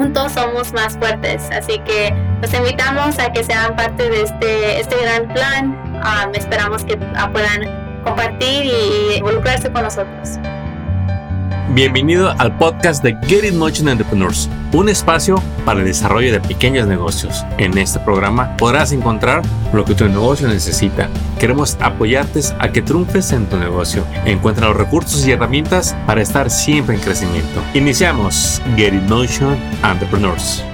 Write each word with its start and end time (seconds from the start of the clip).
juntos 0.00 0.32
somos 0.32 0.72
más 0.72 0.96
fuertes. 0.96 1.42
Así 1.52 1.78
que 1.80 2.14
los 2.40 2.52
invitamos 2.54 3.18
a 3.18 3.30
que 3.30 3.44
sean 3.44 3.76
parte 3.76 4.08
de 4.08 4.22
este, 4.22 4.80
este 4.80 4.96
gran 4.96 5.28
plan. 5.28 5.76
Um, 6.02 6.34
esperamos 6.34 6.84
que 6.84 6.96
puedan 6.96 8.02
compartir 8.02 8.64
y 8.64 9.16
involucrarse 9.16 9.70
con 9.70 9.82
nosotros. 9.82 10.38
Bienvenido 11.72 12.34
al 12.36 12.58
podcast 12.58 13.00
de 13.04 13.16
Get 13.28 13.44
It 13.44 13.54
Motion 13.54 13.88
Entrepreneurs, 13.88 14.50
un 14.72 14.88
espacio 14.88 15.40
para 15.64 15.78
el 15.78 15.86
desarrollo 15.86 16.32
de 16.32 16.40
pequeños 16.40 16.88
negocios. 16.88 17.44
En 17.58 17.78
este 17.78 18.00
programa 18.00 18.56
podrás 18.56 18.90
encontrar 18.90 19.42
lo 19.72 19.84
que 19.84 19.94
tu 19.94 20.04
negocio 20.08 20.48
necesita. 20.48 21.08
Queremos 21.38 21.78
apoyarte 21.80 22.40
a 22.58 22.72
que 22.72 22.82
triunfes 22.82 23.30
en 23.30 23.46
tu 23.46 23.56
negocio. 23.56 24.04
Encuentra 24.24 24.66
los 24.66 24.78
recursos 24.78 25.24
y 25.24 25.30
herramientas 25.30 25.96
para 26.08 26.22
estar 26.22 26.50
siempre 26.50 26.96
en 26.96 27.02
crecimiento. 27.02 27.62
Iniciamos 27.74 28.60
Get 28.74 28.92
It 28.92 29.08
Motion 29.08 29.56
Entrepreneurs. 29.84 30.64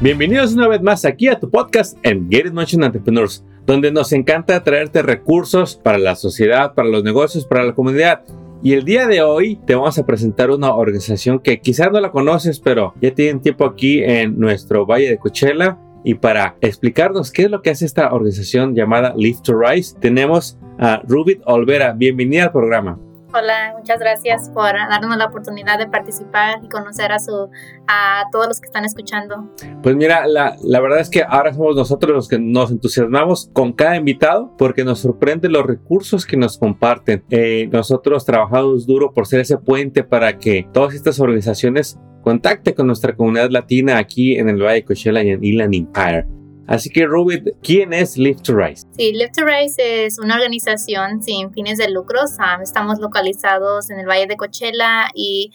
Bienvenidos 0.00 0.52
una 0.54 0.66
vez 0.66 0.82
más 0.82 1.04
aquí 1.04 1.28
a 1.28 1.38
tu 1.38 1.48
podcast 1.48 1.96
en 2.02 2.28
Get 2.28 2.46
It 2.46 2.52
Motion 2.52 2.82
Entrepreneurs, 2.82 3.44
donde 3.66 3.92
nos 3.92 4.12
encanta 4.12 4.64
traerte 4.64 5.00
recursos 5.00 5.76
para 5.76 5.98
la 5.98 6.16
sociedad, 6.16 6.74
para 6.74 6.88
los 6.88 7.04
negocios, 7.04 7.46
para 7.46 7.62
la 7.62 7.72
comunidad 7.72 8.22
y 8.64 8.72
el 8.72 8.86
día 8.86 9.06
de 9.06 9.20
hoy 9.20 9.56
te 9.66 9.74
vamos 9.74 9.98
a 9.98 10.06
presentar 10.06 10.50
una 10.50 10.74
organización 10.74 11.38
que 11.38 11.60
quizás 11.60 11.92
no 11.92 12.00
la 12.00 12.10
conoces, 12.10 12.60
pero 12.60 12.94
ya 12.98 13.14
tienen 13.14 13.42
tiempo 13.42 13.66
aquí 13.66 14.02
en 14.02 14.40
nuestro 14.40 14.86
Valle 14.86 15.10
de 15.10 15.18
Coachella. 15.18 15.78
Y 16.02 16.14
para 16.14 16.56
explicarnos 16.62 17.30
qué 17.30 17.42
es 17.42 17.50
lo 17.50 17.60
que 17.60 17.68
hace 17.68 17.84
esta 17.84 18.10
organización 18.14 18.74
llamada 18.74 19.12
Live 19.18 19.40
to 19.42 19.54
Rise, 19.54 19.94
tenemos 20.00 20.58
a 20.78 21.02
Rubit 21.06 21.42
Olvera. 21.44 21.92
Bienvenida 21.92 22.44
al 22.44 22.52
programa. 22.52 22.98
Hola, 23.36 23.74
muchas 23.76 23.98
gracias 23.98 24.48
por 24.50 24.74
darnos 24.74 25.16
la 25.16 25.24
oportunidad 25.24 25.76
de 25.76 25.88
participar 25.88 26.60
y 26.62 26.68
conocer 26.68 27.10
a, 27.10 27.18
su, 27.18 27.50
a 27.88 28.22
todos 28.30 28.46
los 28.46 28.60
que 28.60 28.66
están 28.66 28.84
escuchando. 28.84 29.50
Pues 29.82 29.96
mira, 29.96 30.28
la, 30.28 30.54
la 30.62 30.80
verdad 30.80 31.00
es 31.00 31.10
que 31.10 31.24
ahora 31.28 31.52
somos 31.52 31.74
nosotros 31.74 32.12
los 32.12 32.28
que 32.28 32.38
nos 32.38 32.70
entusiasmamos 32.70 33.50
con 33.52 33.72
cada 33.72 33.96
invitado 33.96 34.54
porque 34.56 34.84
nos 34.84 35.00
sorprende 35.00 35.48
los 35.48 35.66
recursos 35.66 36.26
que 36.26 36.36
nos 36.36 36.58
comparten. 36.58 37.24
Eh, 37.30 37.68
nosotros 37.72 38.24
trabajamos 38.24 38.86
duro 38.86 39.12
por 39.12 39.26
ser 39.26 39.40
ese 39.40 39.58
puente 39.58 40.04
para 40.04 40.38
que 40.38 40.68
todas 40.72 40.94
estas 40.94 41.18
organizaciones 41.18 41.98
contacten 42.22 42.74
con 42.74 42.86
nuestra 42.86 43.16
comunidad 43.16 43.50
latina 43.50 43.98
aquí 43.98 44.36
en 44.36 44.48
el 44.48 44.62
Valle 44.62 44.76
de 44.76 44.84
Coachella 44.84 45.24
y 45.24 45.30
en 45.30 45.42
Inland 45.42 45.74
Empire. 45.74 46.43
Así 46.66 46.90
que, 46.90 47.04
Rubit, 47.04 47.48
¿quién 47.62 47.92
es 47.92 48.16
Live 48.16 48.40
to 48.42 48.54
Rise? 48.56 48.86
Sí, 48.96 49.12
Live 49.12 49.32
to 49.36 49.44
Rise 49.44 50.06
es 50.06 50.18
una 50.18 50.34
organización 50.34 51.22
sin 51.22 51.52
fines 51.52 51.78
de 51.78 51.90
lucros. 51.90 52.32
Um, 52.38 52.62
estamos 52.62 52.98
localizados 53.00 53.90
en 53.90 53.98
el 53.98 54.06
Valle 54.06 54.26
de 54.26 54.36
Coachella 54.36 55.10
y 55.14 55.52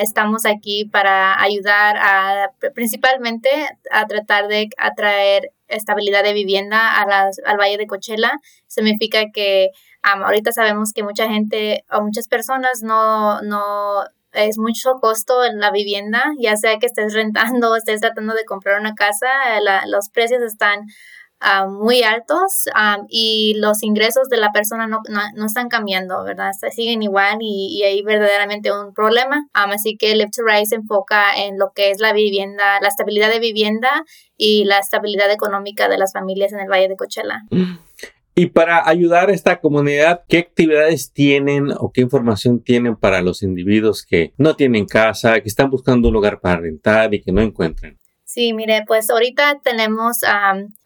estamos 0.00 0.46
aquí 0.46 0.86
para 0.86 1.40
ayudar 1.40 1.96
a, 1.98 2.50
principalmente 2.74 3.48
a 3.90 4.06
tratar 4.06 4.48
de 4.48 4.70
atraer 4.78 5.52
estabilidad 5.68 6.22
de 6.22 6.32
vivienda 6.32 6.78
a 6.78 7.02
al 7.02 7.58
Valle 7.58 7.76
de 7.76 7.86
Coachella. 7.86 8.32
Significa 8.66 9.30
que 9.32 9.70
um, 10.04 10.22
ahorita 10.22 10.52
sabemos 10.52 10.92
que 10.94 11.02
mucha 11.02 11.28
gente 11.28 11.84
o 11.90 12.02
muchas 12.02 12.28
personas 12.28 12.82
no, 12.82 13.42
no 13.42 14.04
es 14.32 14.58
mucho 14.58 14.94
costo 15.00 15.44
en 15.44 15.58
la 15.58 15.70
vivienda, 15.70 16.24
ya 16.38 16.56
sea 16.56 16.78
que 16.78 16.86
estés 16.86 17.14
rentando 17.14 17.70
o 17.70 17.76
estés 17.76 18.00
tratando 18.00 18.34
de 18.34 18.44
comprar 18.44 18.80
una 18.80 18.94
casa, 18.94 19.28
los 19.86 20.08
precios 20.10 20.42
están 20.42 20.86
ah, 21.40 21.66
muy 21.66 22.02
altos 22.02 22.64
y 23.08 23.54
los 23.58 23.82
ingresos 23.82 24.28
de 24.28 24.36
la 24.38 24.52
persona 24.52 24.86
no, 24.86 25.00
no, 25.08 25.46
están 25.46 25.68
cambiando, 25.68 26.22
¿verdad? 26.24 26.52
siguen 26.70 27.02
igual 27.02 27.38
y, 27.40 27.78
y, 27.78 27.82
hay 27.82 28.02
verdaderamente 28.02 28.72
un 28.72 28.94
problema. 28.94 29.46
así 29.52 29.96
que 29.96 30.14
Live 30.14 30.30
to 30.34 30.42
Rise 30.44 30.66
se 30.66 30.74
enfoca 30.76 31.34
en 31.36 31.58
lo 31.58 31.72
que 31.74 31.90
es 31.90 32.00
la 32.00 32.12
vivienda, 32.12 32.80
la 32.80 32.88
estabilidad 32.88 33.30
de 33.30 33.40
vivienda 33.40 34.04
y 34.36 34.64
la 34.64 34.78
estabilidad 34.78 35.30
económica 35.30 35.88
de 35.88 35.98
las 35.98 36.12
familias 36.12 36.52
en 36.52 36.60
el 36.60 36.68
Valle 36.68 36.88
de 36.88 36.96
Coachella. 36.96 37.42
Mm. 37.50 37.76
Y 38.34 38.46
para 38.46 38.88
ayudar 38.88 39.28
a 39.28 39.34
esta 39.34 39.60
comunidad, 39.60 40.22
¿qué 40.26 40.38
actividades 40.38 41.12
tienen 41.12 41.70
o 41.70 41.92
qué 41.92 42.00
información 42.00 42.60
tienen 42.60 42.96
para 42.96 43.20
los 43.20 43.42
individuos 43.42 44.06
que 44.06 44.32
no 44.38 44.56
tienen 44.56 44.86
casa, 44.86 45.40
que 45.40 45.48
están 45.48 45.70
buscando 45.70 46.08
un 46.08 46.14
lugar 46.14 46.40
para 46.40 46.60
rentar 46.60 47.12
y 47.12 47.20
que 47.20 47.30
no 47.30 47.42
encuentran? 47.42 47.98
Sí, 48.34 48.54
mire, 48.54 48.82
pues 48.86 49.10
ahorita 49.10 49.60
tenemos 49.62 50.20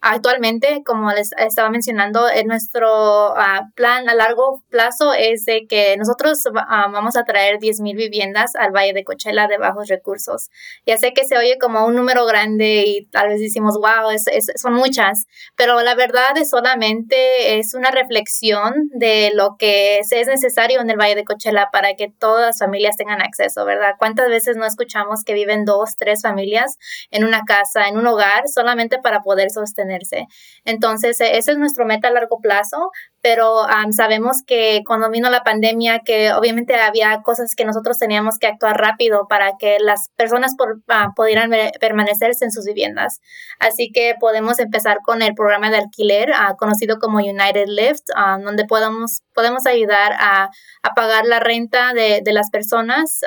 actualmente, 0.01 0.81
como 0.85 1.13
les 1.13 1.31
estaba 1.37 1.69
mencionando, 1.69 2.27
en 2.29 2.45
nuestro 2.45 2.89
ah, 3.37 3.69
plan 3.73 4.09
a 4.09 4.15
largo 4.15 4.65
plazo 4.69 5.13
es 5.13 5.45
de 5.45 5.65
que 5.65 5.95
nosotros 5.95 6.43
vamos 6.53 7.15
a 7.15 7.23
traer 7.23 7.59
10.000 7.59 7.95
viviendas 7.95 8.53
al 8.57 8.73
Valle 8.73 8.91
de 8.91 9.05
Coachella 9.05 9.47
de 9.47 9.57
bajos 9.57 9.87
recursos. 9.87 10.49
Ya 10.85 10.97
sé 10.97 11.13
que 11.13 11.23
se 11.23 11.37
oye 11.37 11.57
como 11.57 11.85
un 11.85 11.95
número 11.95 12.25
grande 12.25 12.83
y 12.85 13.05
tal 13.11 13.29
vez 13.29 13.39
decimos, 13.39 13.77
wow, 13.77 14.11
son 14.57 14.73
muchas, 14.73 15.25
pero 15.55 15.81
la 15.83 15.95
verdad 15.95 16.35
es 16.35 16.49
solamente 16.49 17.59
es 17.59 17.73
una 17.73 17.91
reflexión 17.91 18.89
de 18.91 19.31
lo 19.33 19.55
que 19.57 19.99
es 19.99 20.27
necesario 20.27 20.81
en 20.81 20.89
el 20.89 20.97
Valle 20.97 21.15
de 21.15 21.23
Coachella 21.23 21.69
para 21.71 21.93
que 21.93 22.11
todas 22.19 22.45
las 22.45 22.59
familias 22.59 22.97
tengan 22.97 23.21
acceso, 23.21 23.63
¿verdad? 23.63 23.93
¿Cuántas 23.97 24.27
veces 24.27 24.57
no 24.57 24.65
escuchamos 24.65 25.23
que 25.23 25.33
viven 25.33 25.63
dos, 25.63 25.95
tres 25.97 26.21
familias 26.21 26.77
en 27.09 27.23
una 27.23 27.36
casa, 27.45 27.87
en 27.87 27.97
un 27.97 28.07
hogar, 28.07 28.47
solamente 28.47 28.99
para 28.99 29.21
poder 29.21 29.49
sostenerse. 29.49 30.27
Entonces, 30.65 31.19
e, 31.21 31.37
ese 31.37 31.51
es 31.51 31.57
nuestro 31.57 31.85
meta 31.85 32.07
a 32.07 32.11
largo 32.11 32.39
plazo, 32.39 32.91
pero 33.21 33.65
sabemos 33.91 34.37
que 34.45 34.83
cuando 34.85 35.09
vino 35.09 35.29
la 35.29 35.43
pandemia, 35.43 35.99
que 36.05 36.31
obviamente 36.31 36.75
había 36.75 37.21
cosas 37.23 37.55
que 37.55 37.65
nosotros 37.65 37.97
teníamos 37.97 38.37
que 38.39 38.47
actuar 38.47 38.77
rápido 38.77 39.27
para 39.27 39.53
que 39.59 39.79
las 39.79 40.09
personas 40.15 40.55
por, 40.55 40.77
uh, 40.77 41.13
pudieran 41.15 41.51
permanecerse 41.79 42.45
en 42.45 42.51
sus 42.51 42.65
viviendas. 42.65 43.19
Así 43.59 43.91
que 43.91 44.15
podemos 44.19 44.59
empezar 44.59 44.99
con 45.03 45.21
el 45.21 45.33
programa 45.33 45.69
de 45.69 45.77
alquiler, 45.77 46.31
ah, 46.33 46.55
conocido 46.57 46.99
como 46.99 47.17
United 47.17 47.67
Lift, 47.67 48.05
donde 48.43 48.65
podemos, 48.65 49.23
podemos 49.33 49.65
ayudar 49.65 50.13
a, 50.13 50.49
a, 50.83 50.93
pagar 50.95 51.25
la 51.25 51.39
renta 51.39 51.93
de, 51.93 52.21
de 52.23 52.33
las 52.33 52.49
personas 52.49 53.21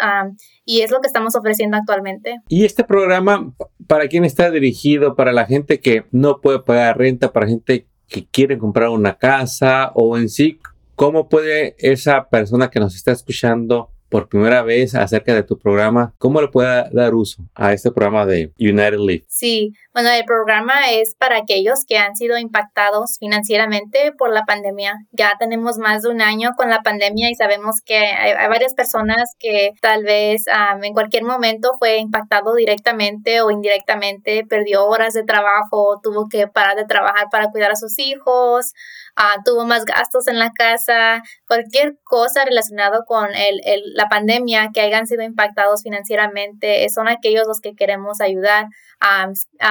y 0.64 0.82
es 0.82 0.90
lo 0.90 1.00
que 1.00 1.08
estamos 1.08 1.34
ofreciendo 1.34 1.76
actualmente. 1.76 2.38
¿Y 2.48 2.64
este 2.64 2.84
programa 2.84 3.52
para 3.90 4.06
quién 4.06 4.24
está 4.24 4.52
dirigido? 4.52 5.16
¿Para 5.16 5.32
la 5.32 5.46
gente 5.46 5.80
que 5.80 6.04
no 6.12 6.40
puede 6.40 6.60
pagar 6.60 6.96
renta? 6.96 7.32
¿Para 7.32 7.48
gente 7.48 7.88
que 8.06 8.24
quiere 8.24 8.56
comprar 8.56 8.90
una 8.90 9.18
casa? 9.18 9.90
¿O 9.96 10.16
en 10.16 10.28
sí, 10.28 10.60
cómo 10.94 11.28
puede 11.28 11.74
esa 11.76 12.28
persona 12.28 12.70
que 12.70 12.78
nos 12.78 12.94
está 12.94 13.10
escuchando 13.10 13.90
por 14.10 14.28
primera 14.28 14.62
vez 14.62 14.94
acerca 14.94 15.34
de 15.34 15.44
tu 15.44 15.58
programa, 15.58 16.12
¿cómo 16.18 16.40
le 16.40 16.48
puede 16.48 16.90
dar 16.90 17.14
uso 17.14 17.44
a 17.54 17.72
este 17.72 17.90
programa 17.92 18.26
de 18.26 18.52
United 18.58 18.98
Leaf? 18.98 19.22
Sí, 19.28 19.72
bueno, 19.94 20.10
el 20.10 20.24
programa 20.24 20.90
es 20.90 21.14
para 21.16 21.38
aquellos 21.38 21.84
que 21.86 21.96
han 21.96 22.16
sido 22.16 22.36
impactados 22.36 23.16
financieramente 23.18 24.12
por 24.18 24.32
la 24.32 24.44
pandemia. 24.44 24.94
Ya 25.12 25.34
tenemos 25.38 25.78
más 25.78 26.02
de 26.02 26.10
un 26.10 26.20
año 26.20 26.50
con 26.56 26.68
la 26.68 26.82
pandemia 26.82 27.30
y 27.30 27.34
sabemos 27.36 27.76
que 27.84 27.96
hay, 27.96 28.48
varias 28.48 28.74
personas 28.74 29.34
que 29.38 29.70
tal 29.80 30.02
vez 30.04 30.44
en 30.82 30.92
cualquier 30.92 31.24
momento 31.24 31.70
fue 31.78 31.98
impactado 31.98 32.54
directamente 32.54 33.40
o 33.42 33.50
indirectamente, 33.50 34.44
perdió 34.48 34.86
horas 34.86 35.14
de 35.14 35.22
trabajo, 35.22 36.00
tuvo 36.02 36.28
que 36.28 36.48
parar 36.48 36.76
de 36.76 36.84
trabajar 36.84 37.28
para 37.30 37.50
cuidar 37.50 37.70
a 37.70 37.76
sus 37.76 37.98
hijos, 37.98 38.74
Ah, 39.16 39.36
tuvo 39.44 39.66
más 39.66 39.84
gastos 39.84 40.28
en 40.28 40.38
la 40.38 40.50
casa, 40.50 41.22
cualquier 41.50 41.96
cosa 42.04 42.44
relacionado 42.44 43.02
con 43.06 43.26
el, 43.34 43.60
la 43.94 44.08
pandemia 44.08 44.70
que 44.72 44.82
hayan 44.82 45.08
sido 45.08 45.24
impactados 45.24 45.82
financieramente, 45.82 46.88
son 46.90 47.08
aquellos 47.08 47.48
los 47.48 47.60
que 47.60 47.74
queremos 47.74 48.20
ayudar, 48.20 48.66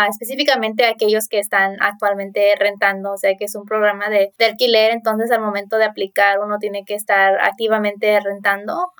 específicamente 0.09 0.85
aquellos 0.85 1.29
que 1.29 1.39
están 1.39 1.77
actualmente 1.79 2.53
rentando, 2.59 3.13
o 3.13 3.17
sea 3.17 3.35
que 3.37 3.45
es 3.45 3.55
un 3.55 3.63
programa 3.63 4.09
de, 4.09 4.33
alquiler, 4.45 4.91
entonces 4.91 5.31
al 5.31 5.39
momento 5.39 5.77
de 5.77 5.85
aplicar 5.85 6.39
uno 6.39 6.57
tiene 6.57 6.83
que 6.83 6.95
estar 6.95 7.39
activamente 7.39 8.19
rentando. 8.19 8.91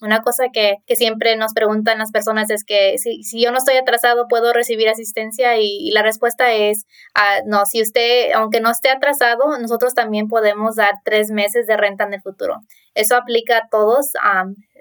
una 0.00 0.20
cosa 0.22 0.44
que, 0.52 0.76
siempre 0.94 1.34
nos 1.36 1.54
preguntan 1.54 1.98
las 1.98 2.12
personas 2.12 2.50
es 2.50 2.64
que 2.64 2.98
si, 2.98 3.24
si 3.24 3.42
yo 3.42 3.50
no 3.50 3.58
estoy 3.58 3.76
atrasado, 3.78 4.28
¿puedo 4.28 4.52
recibir 4.52 4.88
asistencia? 4.88 5.56
Y, 5.56 5.90
la 5.90 6.02
respuesta 6.02 6.52
es, 6.52 6.86
ah, 7.14 7.38
no, 7.46 7.66
si 7.66 7.82
usted, 7.82 8.30
aunque 8.34 8.60
no 8.60 8.70
esté 8.70 8.90
atrasado, 8.90 9.58
nosotros 9.58 9.94
también 9.94 10.28
podemos 10.28 10.76
dar 10.76 10.92
tres 11.04 11.30
meses 11.32 11.66
de 11.66 11.76
renta 11.76 12.04
en 12.12 12.18
el 12.18 12.22
futuro. 12.22 12.60
Eso 12.94 13.16
aplica 13.16 13.56
a 13.58 13.68
todos, 13.70 14.12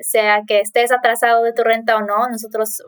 sea 0.01 0.41
que 0.45 0.59
estés 0.59 0.91
atrasado 0.91 1.43
de 1.43 1.53
tu 1.53 1.63
renta 1.63 1.95
o 1.95 2.01
no, 2.01 2.27
nosotros 2.29 2.83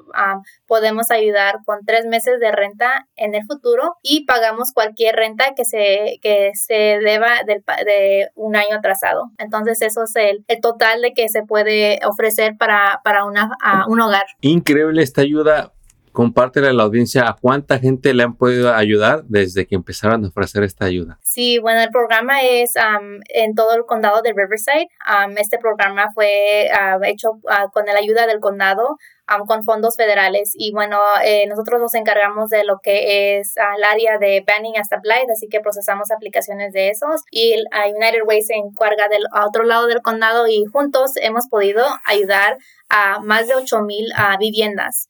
podemos 0.68 1.12
ayudar 1.12 1.60
con 1.66 1.80
tres 1.86 2.06
meses 2.06 2.40
de 2.40 2.52
renta 2.52 3.08
en 3.16 3.36
el 3.36 3.46
futuro 3.46 3.96
y 4.02 4.26
pagamos 4.26 4.74
cualquier 4.74 5.16
renta 5.16 5.54
que 5.56 5.64
se, 5.64 6.20
que 6.22 6.52
se 6.56 7.00
deba 7.04 7.44
de 7.46 8.30
un 8.36 8.56
año 8.56 8.76
atrasado. 8.78 9.32
Entonces 9.38 9.82
eso 9.82 10.04
es 10.04 10.16
el, 10.16 10.44
el 10.48 10.60
total 10.60 11.02
de 11.02 11.14
que 11.14 11.30
se 11.30 11.44
puede 11.44 12.00
ofrecer 12.06 12.56
para, 12.58 13.00
para 13.04 13.26
una, 13.26 13.52
un 13.88 14.02
hogar. 14.02 14.26
Increíble 14.42 15.04
esta 15.04 15.22
ayuda 15.22 15.72
compártela 16.14 16.70
a 16.70 16.74
la 16.74 16.84
audiencia 16.84 17.28
a 17.28 17.36
cuánta 17.36 17.80
gente 17.80 18.14
le 18.14 18.24
han 18.24 18.38
podido 18.38 18.74
ayudar 18.74 19.24
desde 19.26 19.68
que 19.68 19.76
empezaron 19.76 20.24
a 20.24 20.28
ofrecer 20.30 20.64
esta 20.64 20.86
ayuda. 20.86 21.20
Sí, 21.22 21.60
bueno, 21.60 21.82
el 21.82 21.90
programa 21.90 22.42
es 22.44 22.74
en 23.30 23.56
todo 23.56 23.76
el 23.76 23.86
condado 23.86 24.22
de 24.22 24.34
Riverside. 24.34 24.88
este 25.38 25.58
programa 25.58 26.12
fue 26.14 26.70
ah, 26.72 27.00
hecho 27.04 27.40
ah, 27.50 27.68
con 27.74 27.86
la 27.86 27.98
ayuda 28.00 28.28
del 28.28 28.40
condado 28.40 28.98
con 29.48 29.64
fondos 29.64 29.96
federales. 29.96 30.54
Y 30.56 30.72
bueno, 30.72 31.00
eh, 31.24 31.46
nosotros 31.48 31.80
nos 31.80 31.94
encargamos 31.96 32.50
de 32.50 32.64
lo 32.64 32.80
que 32.82 33.40
es 33.40 33.56
el 33.58 33.84
área 33.84 34.18
de 34.18 34.44
banning 34.46 34.78
hasta 34.78 35.00
blight, 35.02 35.30
así 35.30 35.48
que 35.50 35.60
procesamos 35.60 36.12
aplicaciones 36.12 36.74
de 36.74 36.90
esos. 36.90 37.22
Y 37.32 37.56
United 37.98 38.24
Way 38.26 38.42
se 38.44 38.56
encarga 38.56 39.08
del 39.08 39.24
otro 39.46 39.64
lado 39.64 39.88
del 39.88 40.02
condado 40.02 40.48
y 40.48 40.66
juntos 40.66 41.12
hemos 41.22 41.48
podido 41.48 41.86
ayudar 42.06 42.58
a 42.90 43.20
más 43.20 43.48
de 43.48 43.56
8 43.56 43.82
mil 43.82 44.06
viviendas 44.40 45.10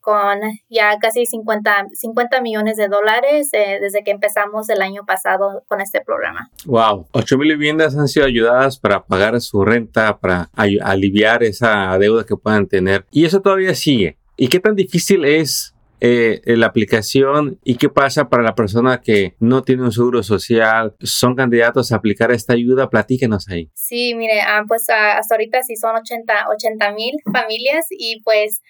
con 0.00 0.40
ya 0.68 0.96
casi 1.00 1.26
50, 1.26 1.88
50 1.92 2.40
millones 2.40 2.76
de 2.76 2.86
dólares 2.86 3.48
eh, 3.52 3.78
desde 3.80 4.04
que 4.04 4.12
empezamos 4.12 4.68
el 4.68 4.80
año 4.80 5.04
pasado 5.04 5.64
con 5.66 5.80
este 5.80 6.00
programa. 6.00 6.50
Wow, 6.66 7.08
8 7.12 7.38
mil 7.38 7.48
viviendas 7.56 7.96
han 7.96 8.06
sido 8.06 8.26
ayudadas 8.26 8.78
para 8.78 9.04
pagar 9.04 9.40
su 9.40 9.64
renta, 9.64 10.18
para 10.18 10.50
aliviar 10.54 11.42
esa 11.42 11.98
deuda 11.98 12.24
que 12.24 12.36
puedan 12.36 12.68
tener. 12.68 13.06
Y 13.10 13.24
eso 13.24 13.42
todavía 13.46 13.76
sigue. 13.76 14.18
¿Y 14.36 14.48
qué 14.48 14.58
tan 14.58 14.74
difícil 14.74 15.24
es 15.24 15.72
eh, 16.00 16.42
la 16.44 16.66
aplicación 16.66 17.58
y 17.64 17.76
qué 17.76 17.88
pasa 17.88 18.28
para 18.28 18.42
la 18.42 18.54
persona 18.56 19.00
que 19.00 19.34
no 19.38 19.62
tiene 19.62 19.84
un 19.84 19.92
seguro 19.92 20.22
social, 20.24 20.94
son 21.00 21.36
candidatos 21.36 21.90
a 21.90 21.96
aplicar 21.96 22.32
esta 22.32 22.52
ayuda, 22.52 22.90
platíquenos 22.90 23.48
ahí. 23.48 23.70
Sí, 23.72 24.14
mire, 24.14 24.42
ah, 24.42 24.64
pues 24.68 24.90
ah, 24.90 25.16
hasta 25.16 25.36
ahorita 25.36 25.62
sí 25.62 25.76
son 25.76 25.94
80 25.96 26.92
mil 26.92 27.14
familias 27.32 27.86
y 27.90 28.20
pues 28.24 28.62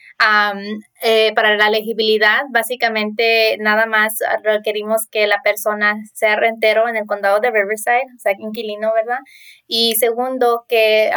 eh, 1.03 1.33
para 1.35 1.57
la 1.57 1.69
elegibilidad 1.69 2.43
básicamente 2.51 3.57
nada 3.59 3.85
más 3.87 4.19
requerimos 4.43 5.07
que 5.11 5.27
la 5.27 5.43
persona 5.43 5.97
sea 6.15 6.37
rentero 6.37 6.89
en 6.89 6.97
el 6.97 7.07
condado 7.07 7.39
de 7.41 7.51
Riverside, 7.51 8.07
o 8.15 8.19
sea, 8.19 8.33
inquilino, 8.39 8.93
¿verdad? 8.95 9.19
Y 9.67 9.97
segundo, 9.97 10.65
que 10.69 11.11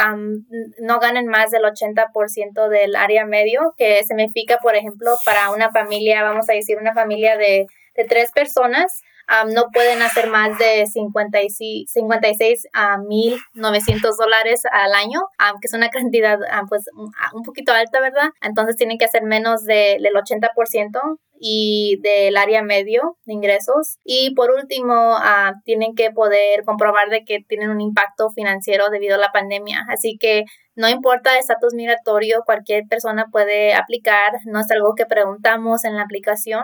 no 0.80 1.00
ganen 1.00 1.28
más 1.28 1.52
del 1.52 1.64
80% 1.64 2.68
del 2.68 2.96
área 2.96 3.26
medio, 3.26 3.74
que 3.78 4.04
significa, 4.04 4.58
por 4.58 4.76
ejemplo, 4.76 5.12
para 5.24 5.52
una 5.52 5.72
familia, 5.72 6.24
vamos 6.24 6.50
a 6.50 6.54
decir, 6.54 6.78
una 6.78 6.94
familia 6.94 7.38
de 7.38 7.68
tres 8.08 8.31
personas, 8.31 9.02
no 9.48 9.68
pueden 9.72 10.02
hacer 10.02 10.30
más 10.30 10.58
de 10.58 10.86
56 10.88 12.68
a 12.74 12.98
1.900 12.98 14.18
dólares 14.18 14.64
al 14.72 14.94
año, 14.94 15.22
que 15.62 15.68
es 15.68 15.74
una 15.74 15.90
cantidad 15.90 16.38
pues 16.68 16.86
un 17.34 17.44
poquito 17.44 17.72
alta, 17.74 18.00
¿verdad? 18.02 18.30
Entonces 18.42 18.76
tienen 18.76 18.98
que 18.98 19.06
hacer 19.06 19.24
menos 19.24 19.66
del 19.66 20.04
80% 20.04 21.20
y 21.42 22.00
del 22.02 22.36
área 22.36 22.62
medio 22.64 23.18
de 23.26 23.34
ingresos. 23.34 23.98
Y 24.04 24.34
por 24.36 24.52
último, 24.52 25.18
tienen 25.64 25.96
que 25.96 26.12
poder 26.12 26.64
comprobar 26.66 27.10
de 27.10 27.24
que 27.24 27.40
tienen 27.48 27.70
un 27.70 27.80
impacto 27.81 28.30
financiero 28.30 28.90
debido 28.90 29.16
a 29.16 29.20
la 29.20 29.31
pandemia. 29.31 29.86
Así 29.90 30.18
que 30.20 30.44
no 30.76 30.90
importa 30.90 31.31
el 31.34 31.40
estatus 31.40 31.74
migratorio, 31.74 32.44
cualquier 32.46 32.84
persona 32.90 33.28
puede 33.31 33.74
aplicar. 33.74 34.34
No 34.46 34.60
es 34.60 34.70
algo 34.72 34.96
que 34.96 35.06
preguntamos 35.06 35.86
en 35.86 35.96
la 35.96 36.04
aplicación. 36.04 36.64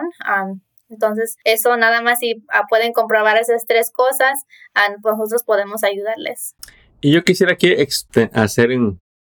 Entonces, 0.88 1.36
eso 1.44 1.76
nada 1.76 2.00
más 2.02 2.18
si 2.20 2.44
ah, 2.48 2.64
pueden 2.68 2.92
comprobar 2.92 3.36
esas 3.36 3.66
tres 3.66 3.90
cosas, 3.90 4.44
ah, 4.74 4.94
pues 5.02 5.16
nosotros 5.16 5.42
podemos 5.44 5.84
ayudarles. 5.84 6.54
Y 7.00 7.12
yo 7.12 7.24
quisiera 7.24 7.52
aquí 7.52 7.74
hacer 8.32 8.70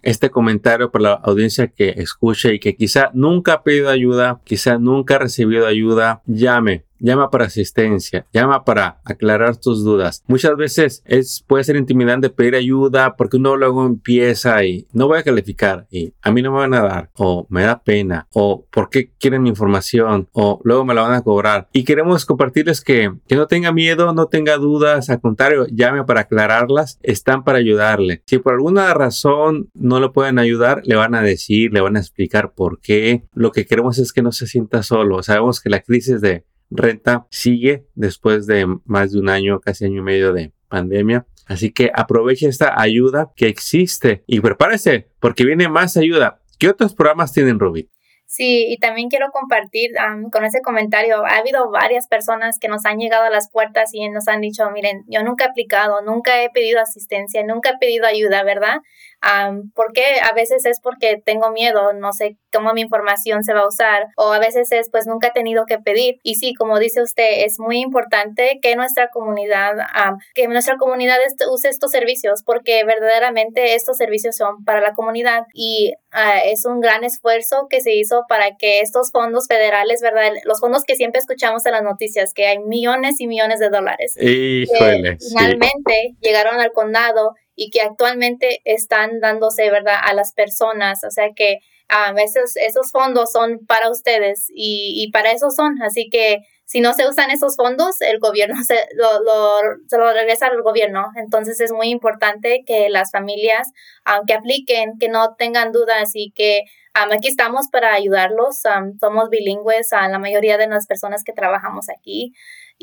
este 0.01 0.29
comentario 0.29 0.91
para 0.91 1.03
la 1.03 1.13
audiencia 1.13 1.67
que 1.67 1.89
escucha 1.97 2.51
y 2.51 2.59
que 2.59 2.75
quizá 2.75 3.11
nunca 3.13 3.53
ha 3.53 3.63
pedido 3.63 3.89
ayuda, 3.89 4.41
quizá 4.43 4.77
nunca 4.77 5.15
ha 5.15 5.19
recibido 5.19 5.67
ayuda, 5.67 6.21
llame 6.25 6.85
llama 7.01 7.29
para 7.29 7.45
asistencia, 7.45 8.25
llama 8.31 8.63
para 8.63 9.01
aclarar 9.03 9.57
tus 9.57 9.83
dudas. 9.83 10.23
Muchas 10.27 10.55
veces 10.55 11.03
es, 11.05 11.43
puede 11.45 11.63
ser 11.63 11.75
intimidante 11.75 12.29
pedir 12.29 12.55
ayuda 12.55 13.15
porque 13.15 13.37
uno 13.37 13.57
luego 13.57 13.85
empieza 13.85 14.63
y 14.63 14.87
no 14.93 15.07
voy 15.07 15.19
a 15.19 15.23
calificar 15.23 15.87
y 15.89 16.13
a 16.21 16.31
mí 16.31 16.41
no 16.41 16.51
me 16.51 16.59
van 16.59 16.73
a 16.73 16.81
dar 16.81 17.09
o 17.15 17.45
me 17.49 17.63
da 17.63 17.81
pena 17.83 18.27
o 18.33 18.65
por 18.71 18.89
qué 18.89 19.11
quieren 19.19 19.43
mi 19.43 19.49
información 19.49 20.29
o 20.31 20.61
luego 20.63 20.85
me 20.85 20.93
la 20.93 21.01
van 21.01 21.13
a 21.13 21.21
cobrar. 21.21 21.67
Y 21.73 21.83
queremos 21.83 22.25
compartirles 22.25 22.81
que, 22.81 23.11
que 23.27 23.35
no 23.35 23.47
tenga 23.47 23.71
miedo, 23.71 24.13
no 24.13 24.27
tenga 24.27 24.57
dudas, 24.57 25.09
al 25.09 25.19
contrario, 25.21 25.65
llame 25.67 26.03
para 26.03 26.21
aclararlas, 26.21 26.99
están 27.01 27.43
para 27.43 27.57
ayudarle. 27.57 28.21
Si 28.25 28.37
por 28.37 28.53
alguna 28.53 28.93
razón 28.93 29.69
no 29.73 29.99
lo 29.99 30.13
pueden 30.13 30.39
ayudar, 30.39 30.81
le 30.85 30.95
van 30.95 31.15
a 31.15 31.21
decir, 31.21 31.73
le 31.73 31.81
van 31.81 31.95
a 31.95 31.99
explicar 31.99 32.53
por 32.53 32.79
qué. 32.79 33.23
Lo 33.33 33.51
que 33.51 33.65
queremos 33.65 33.97
es 33.97 34.13
que 34.13 34.21
no 34.21 34.31
se 34.31 34.47
sienta 34.47 34.83
solo. 34.83 35.23
Sabemos 35.23 35.59
que 35.59 35.69
la 35.69 35.81
crisis 35.81 36.21
de 36.21 36.45
renta 36.71 37.27
sigue 37.29 37.85
después 37.93 38.47
de 38.47 38.65
más 38.85 39.11
de 39.11 39.19
un 39.19 39.29
año, 39.29 39.59
casi 39.59 39.85
año 39.85 39.99
y 39.99 40.03
medio 40.03 40.33
de 40.33 40.53
pandemia. 40.69 41.27
Así 41.45 41.71
que 41.71 41.91
aproveche 41.93 42.47
esta 42.47 42.79
ayuda 42.81 43.31
que 43.35 43.47
existe 43.47 44.23
y 44.25 44.39
prepárese 44.39 45.09
porque 45.19 45.43
viene 45.43 45.67
más 45.67 45.97
ayuda. 45.97 46.41
¿Qué 46.57 46.69
otros 46.69 46.95
programas 46.95 47.33
tienen, 47.33 47.59
Ruby? 47.59 47.89
Sí, 48.25 48.67
y 48.69 48.77
también 48.77 49.09
quiero 49.09 49.29
compartir 49.31 49.91
con 50.31 50.45
ese 50.45 50.61
comentario. 50.61 51.25
Ha 51.25 51.39
habido 51.39 51.69
varias 51.69 52.07
personas 52.07 52.59
que 52.59 52.69
nos 52.69 52.85
han 52.85 52.97
llegado 52.97 53.25
a 53.25 53.29
las 53.29 53.51
puertas 53.51 53.89
y 53.93 54.07
nos 54.07 54.29
han 54.29 54.39
dicho, 54.39 54.71
miren, 54.71 55.03
yo 55.07 55.21
nunca 55.21 55.43
he 55.43 55.47
aplicado, 55.49 56.01
nunca 56.01 56.41
he 56.41 56.49
pedido 56.49 56.79
asistencia, 56.79 57.43
nunca 57.43 57.71
he 57.71 57.77
pedido 57.77 58.07
ayuda, 58.07 58.43
¿verdad? 58.43 58.77
Um, 59.21 59.71
¿Por 59.71 59.93
qué? 59.93 60.03
A 60.23 60.33
veces 60.33 60.65
es 60.65 60.79
porque 60.81 61.21
tengo 61.23 61.51
miedo, 61.51 61.93
no 61.93 62.11
sé 62.11 62.37
cómo 62.51 62.73
mi 62.73 62.81
información 62.81 63.43
se 63.43 63.53
va 63.53 63.61
a 63.61 63.67
usar 63.67 64.07
o 64.17 64.33
a 64.33 64.39
veces 64.39 64.71
es 64.71 64.89
pues 64.89 65.05
nunca 65.05 65.27
he 65.27 65.31
tenido 65.31 65.65
que 65.65 65.77
pedir. 65.77 66.19
Y 66.23 66.35
sí, 66.35 66.53
como 66.55 66.79
dice 66.79 67.01
usted, 67.01 67.45
es 67.45 67.59
muy 67.59 67.79
importante 67.79 68.59
que 68.61 68.75
nuestra 68.75 69.09
comunidad, 69.09 69.73
que 70.33 70.47
nuestra 70.47 70.77
comunidad 70.77 71.17
use 71.51 71.69
estos 71.69 71.91
servicios 71.91 72.43
porque 72.43 72.83
verdaderamente 72.83 73.75
estos 73.75 73.97
servicios 73.97 74.35
son 74.35 74.63
para 74.65 74.81
la 74.81 74.93
comunidad 74.93 75.43
y 75.53 75.93
ah, 76.11 76.39
es 76.43 76.65
un 76.65 76.81
gran 76.81 77.03
esfuerzo 77.03 77.67
que 77.69 77.81
se 77.81 77.93
hizo 77.93 78.23
para 78.27 78.57
que 78.57 78.81
estos 78.81 79.11
fondos 79.11 79.47
federales, 79.47 80.01
¿verdad? 80.01 80.31
Los 80.45 80.59
fondos 80.59 80.83
que 80.83 80.95
siempre 80.95 81.19
escuchamos 81.19 81.65
en 81.65 81.73
las 81.73 81.83
noticias, 81.83 82.33
que 82.33 82.47
hay 82.47 82.59
millones 82.59 83.19
y 83.19 83.27
millones 83.27 83.59
de 83.59 83.69
dólares. 83.69 84.15
Híjole, 84.19 85.17
finalmente 85.19 86.15
llegaron 86.21 86.59
al 86.59 86.71
condado 86.71 87.35
y 87.61 87.69
que 87.69 87.81
actualmente 87.81 88.61
están 88.65 89.19
dándose, 89.19 89.69
¿verdad?, 89.69 89.99
a 90.01 90.15
las 90.15 90.33
personas. 90.33 91.03
O 91.03 91.11
sea 91.11 91.29
que 91.35 91.59
um, 91.91 92.17
esos, 92.17 92.55
esos 92.55 92.91
fondos 92.91 93.31
son 93.31 93.59
para 93.67 93.91
ustedes 93.91 94.47
y, 94.49 94.93
y, 94.95 95.11
para 95.11 95.31
eso 95.31 95.51
son. 95.51 95.79
Así 95.83 96.09
que 96.09 96.39
si 96.65 96.81
no 96.81 96.93
se 96.93 97.07
usan 97.07 97.29
esos 97.29 97.55
fondos, 97.55 98.01
el 98.01 98.17
gobierno 98.17 98.55
se 98.67 98.79
lo, 98.95 99.21
lo, 99.21 99.59
se 99.87 99.97
lo 99.99 100.11
regresa 100.11 100.47
al 100.47 100.63
gobierno. 100.63 101.05
Entonces 101.15 101.59
es 101.61 101.71
muy 101.71 101.89
importante 101.89 102.63
que 102.65 102.89
las 102.89 103.11
familias, 103.11 103.67
aunque 104.05 104.33
apliquen, 104.33 104.97
que 104.99 105.09
no 105.09 105.35
tengan 105.37 105.71
dudas 105.71 106.09
y 106.15 106.31
que 106.31 106.63
um, 106.95 107.11
aquí 107.11 107.27
estamos 107.27 107.67
para 107.71 107.93
ayudarlos. 107.93 108.63
somos 108.99 109.29
bilingües 109.29 109.93
a 109.93 110.07
la 110.07 110.17
mayoría 110.17 110.57
de 110.57 110.67
las 110.67 110.87
personas 110.87 111.23
que 111.23 111.33
trabajamos 111.33 111.89
aquí. 111.95 112.33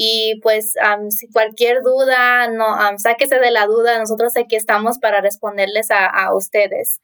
Y 0.01 0.39
pues 0.45 0.75
si 1.11 1.29
cualquier 1.33 1.83
duda, 1.83 2.47
no, 2.47 2.65
sáquese 2.99 3.41
de 3.41 3.51
la 3.51 3.67
duda, 3.67 3.99
nosotros 3.99 4.37
aquí 4.37 4.55
estamos 4.55 5.01
para 5.01 5.21
responderles 5.21 5.91
a, 5.91 6.07
a 6.07 6.37
ustedes. 6.37 7.01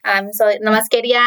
nomás 0.61 0.89
quería 0.89 1.21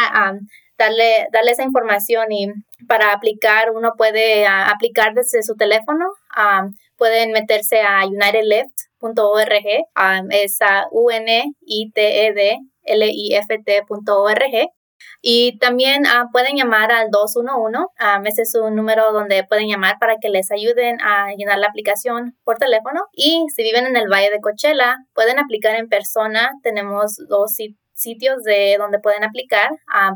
darle, 0.78 1.26
darle 1.30 1.50
esa 1.50 1.64
información 1.64 2.32
y 2.32 2.46
para 2.86 3.12
aplicar, 3.12 3.70
uno 3.72 3.92
puede 3.98 4.46
aplicar 4.46 5.12
desde 5.12 5.42
su 5.42 5.56
teléfono. 5.56 6.06
pueden 6.96 7.32
meterse 7.32 7.82
a 7.82 8.06
unitedlift.org, 8.06 9.66
es 10.30 10.62
a 10.62 10.86
u 10.90 11.10
n 11.10 11.52
i 11.66 11.90
t 11.90 12.26
e 12.28 12.32
d 12.32 12.58
l 12.84 13.06
i 13.06 13.34
f 13.34 13.58
t.org 13.62 14.70
y 15.20 15.58
también 15.58 16.06
ah, 16.06 16.26
pueden 16.32 16.56
llamar 16.56 16.92
al 16.92 17.10
211, 17.10 17.78
um, 17.78 18.26
ese 18.26 18.42
es 18.42 18.54
un 18.54 18.76
número 18.76 19.12
donde 19.12 19.44
pueden 19.44 19.68
llamar 19.68 19.96
para 19.98 20.16
que 20.20 20.28
les 20.28 20.50
ayuden 20.50 21.00
a 21.00 21.32
llenar 21.36 21.58
la 21.58 21.66
aplicación 21.66 22.36
por 22.44 22.56
teléfono. 22.58 23.00
Y 23.12 23.46
si 23.54 23.62
viven 23.62 23.86
en 23.86 23.96
el 23.96 24.08
Valle 24.08 24.30
de 24.30 24.40
Coachella, 24.40 24.96
pueden 25.14 25.38
aplicar 25.38 25.74
en 25.74 25.88
persona. 25.88 26.50
Tenemos 26.62 27.16
dos 27.28 27.56
sitios 27.98 28.42
de 28.44 28.76
donde 28.78 29.00
pueden 29.00 29.24
aplicar. 29.24 29.70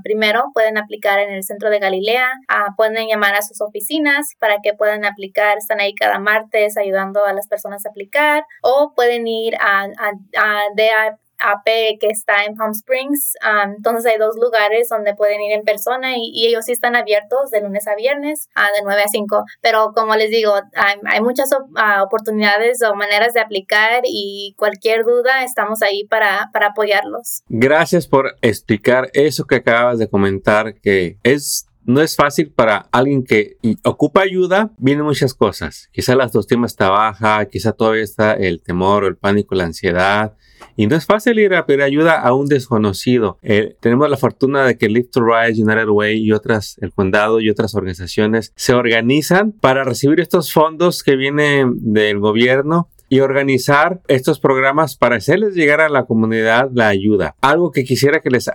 primero, 0.04 0.44
pueden 0.54 0.78
aplicar 0.78 1.18
en 1.18 1.32
el 1.32 1.42
centro 1.42 1.68
de 1.68 1.80
Galilea, 1.80 2.28
pueden 2.76 3.08
llamar 3.08 3.34
a 3.34 3.42
sus 3.42 3.60
oficinas 3.60 4.28
para 4.38 4.58
que 4.62 4.72
puedan 4.72 5.04
aplicar. 5.04 5.58
Están 5.58 5.80
ahí 5.80 5.94
cada 5.94 6.18
martes 6.18 6.76
ayudando 6.76 7.24
a 7.24 7.32
las 7.32 7.48
personas 7.48 7.84
a 7.84 7.90
aplicar 7.90 8.44
o 8.62 8.92
pueden 8.94 9.26
ir 9.26 9.56
a, 9.56 9.82
a, 9.82 10.12
a, 10.36 11.16
AP 11.42 11.98
que 12.00 12.08
está 12.08 12.44
en 12.44 12.56
Palm 12.56 12.72
Springs. 12.72 13.34
entonces 13.76 14.12
hay 14.12 14.18
dos 14.18 14.36
lugares 14.36 14.88
donde 14.88 15.14
pueden 15.14 15.40
ir 15.40 15.52
en 15.52 15.62
persona 15.62 16.16
y, 16.16 16.42
ellos 16.42 16.64
sí 16.64 16.72
están 16.72 16.96
abiertos 16.96 17.50
de 17.50 17.60
lunes 17.60 17.86
a 17.86 17.94
viernes 17.94 18.48
de 18.56 18.82
9 18.82 19.02
a 19.02 19.08
5. 19.08 19.44
Pero 19.60 19.92
como 19.94 20.16
les 20.16 20.30
digo, 20.30 20.52
hay, 20.74 21.20
muchas 21.20 21.50
ah, 21.76 22.02
oportunidades 22.02 22.82
o 22.82 22.94
maneras 22.94 23.32
de 23.32 23.40
aplicar 23.40 24.02
y 24.04 24.54
cualquier 24.56 25.04
duda 25.04 25.44
estamos 25.44 25.82
ahí 25.82 26.04
para, 26.04 26.50
apoyarlos. 26.52 27.42
Gracias 27.48 28.06
por 28.06 28.36
explicar 28.40 29.10
eso 29.14 29.44
que 29.44 29.56
acabas 29.56 29.98
de 29.98 30.08
comentar, 30.08 30.74
que 30.80 31.18
es 31.22 31.66
no 31.84 32.00
es 32.00 32.16
fácil 32.16 32.50
para 32.50 32.88
alguien 32.92 33.24
que 33.24 33.56
ocupa 33.84 34.22
ayuda, 34.22 34.70
vienen 34.78 35.04
muchas 35.04 35.34
cosas. 35.34 35.88
Quizá 35.92 36.14
la 36.14 36.24
autoestima 36.24 36.66
está 36.66 36.90
baja, 36.90 37.44
quizá 37.46 37.72
todavía 37.72 38.02
está 38.02 38.34
el 38.34 38.62
temor, 38.62 39.04
el 39.04 39.16
pánico, 39.16 39.54
la 39.54 39.64
ansiedad. 39.64 40.34
Y 40.76 40.86
no 40.86 40.96
es 40.96 41.06
fácil 41.06 41.38
ir 41.38 41.54
a 41.54 41.66
pedir 41.66 41.82
ayuda 41.82 42.20
a 42.20 42.32
un 42.34 42.46
desconocido. 42.46 43.38
Eh, 43.42 43.76
tenemos 43.80 44.08
la 44.08 44.16
fortuna 44.16 44.64
de 44.64 44.78
que 44.78 44.88
Live 44.88 45.08
to 45.12 45.20
Rise, 45.24 45.62
United 45.62 45.88
Way 45.88 46.18
y 46.18 46.32
otras, 46.32 46.78
el 46.80 46.92
condado 46.92 47.40
y 47.40 47.50
otras 47.50 47.74
organizaciones 47.74 48.52
se 48.56 48.72
organizan 48.72 49.52
para 49.52 49.84
recibir 49.84 50.20
estos 50.20 50.52
fondos 50.52 51.02
que 51.02 51.16
vienen 51.16 51.92
del 51.92 52.20
gobierno 52.20 52.88
y 53.12 53.20
organizar 53.20 54.00
estos 54.08 54.40
programas 54.40 54.96
para 54.96 55.16
hacerles 55.16 55.54
llegar 55.54 55.82
a 55.82 55.90
la 55.90 56.06
comunidad 56.06 56.70
la 56.72 56.88
ayuda. 56.88 57.36
Algo 57.42 57.70
que 57.70 57.84
quisiera 57.84 58.20
que 58.20 58.30
les 58.30 58.50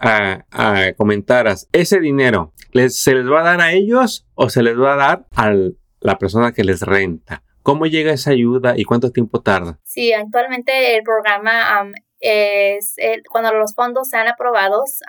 comentaras, 0.97 1.69
ese 1.73 1.99
dinero, 1.99 2.53
¿se 2.89 3.13
les 3.15 3.31
va 3.31 3.41
a 3.41 3.43
dar 3.43 3.61
a 3.61 3.71
ellos 3.71 4.27
o 4.35 4.49
se 4.49 4.63
les 4.63 4.77
va 4.77 4.93
a 4.93 4.95
dar 4.95 5.25
a 5.35 5.53
la 5.99 6.17
persona 6.17 6.51
que 6.51 6.63
les 6.63 6.81
renta? 6.81 7.43
¿Cómo 7.63 7.85
llega 7.85 8.13
esa 8.13 8.31
ayuda 8.31 8.75
y 8.77 8.85
cuánto 8.85 9.11
tiempo 9.11 9.41
tarda? 9.41 9.79
Sí, 9.83 10.13
actualmente 10.13 10.95
el 10.95 11.03
programa 11.03 11.91
es 12.19 12.95
cuando 13.29 13.53
los 13.53 13.75
fondos 13.75 14.09
sean 14.09 14.27
aprobados, 14.27 15.01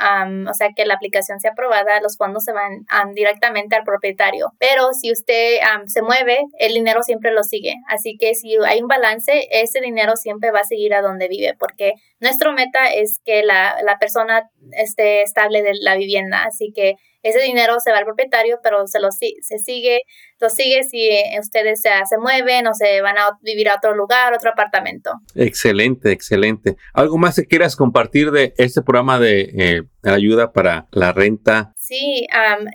o 0.49 0.55
sea 0.55 0.71
que 0.77 0.85
la 0.85 0.95
aplicación 0.95 1.41
sea 1.41 1.53
aprobada, 1.53 2.01
los 2.03 2.17
fondos 2.17 2.45
se 2.45 2.53
van 2.53 3.15
directamente 3.15 3.77
al 3.77 3.85
propietario. 3.85 4.53
Pero 4.59 4.93
si 4.93 5.13
usted 5.13 5.59
se 5.87 6.03
mueve, 6.03 6.39
el 6.59 6.75
dinero 6.75 7.03
siempre 7.03 7.33
lo 7.33 7.45
sigue. 7.45 7.77
Así 7.87 8.17
que 8.19 8.35
si 8.35 8.57
hay 8.67 8.83
un 8.83 8.89
balance, 8.89 9.49
ese 9.53 9.81
dinero 9.81 10.17
siempre 10.17 10.51
va 10.51 10.61
a 10.61 10.65
seguir 10.65 10.95
a 10.95 11.01
donde 11.01 11.29
vive, 11.29 11.55
porque 11.59 11.93
nuestro 12.21 12.53
meta 12.53 12.93
es 12.93 13.21
que 13.25 13.45
la 13.45 13.97
persona 14.01 14.51
esté 14.73 15.23
estable 15.23 15.63
de 15.63 15.75
la 15.81 15.95
vivienda. 15.97 16.43
Así 16.43 16.73
que 16.75 16.97
ese 17.29 17.41
dinero 17.41 17.77
se 17.83 17.91
va 17.91 17.99
al 17.99 18.05
propietario, 18.05 18.59
pero 18.63 18.87
se 18.87 19.01
lo 19.01 19.09
se 19.11 19.59
sigue, 19.59 20.01
lo 20.41 20.51
sigue 20.51 20.83
si 20.85 21.09
ustedes 21.39 21.81
se, 21.81 21.91
se 22.09 22.19
mueven 22.19 22.67
o 22.67 22.75
se 22.75 23.01
van 23.03 23.19
a 23.19 23.39
vivir 23.43 23.69
a 23.69 23.77
otro 23.77 23.95
lugar, 23.95 24.33
otro 24.35 24.51
apartamento. 24.51 25.13
Excelente, 25.35 26.13
excelente. 26.13 26.77
¿Algo 26.93 27.19
más 27.19 27.37
que 27.37 27.47
quieras 27.47 27.77
compartir 27.77 28.31
de 28.31 28.55
este 28.57 28.83
programa 28.83 29.19
de 29.19 29.41
eh, 29.57 29.83
ayuda 30.05 30.53
para 30.53 30.87
la 30.91 31.13
renta. 31.13 31.73
Sí, 31.77 32.27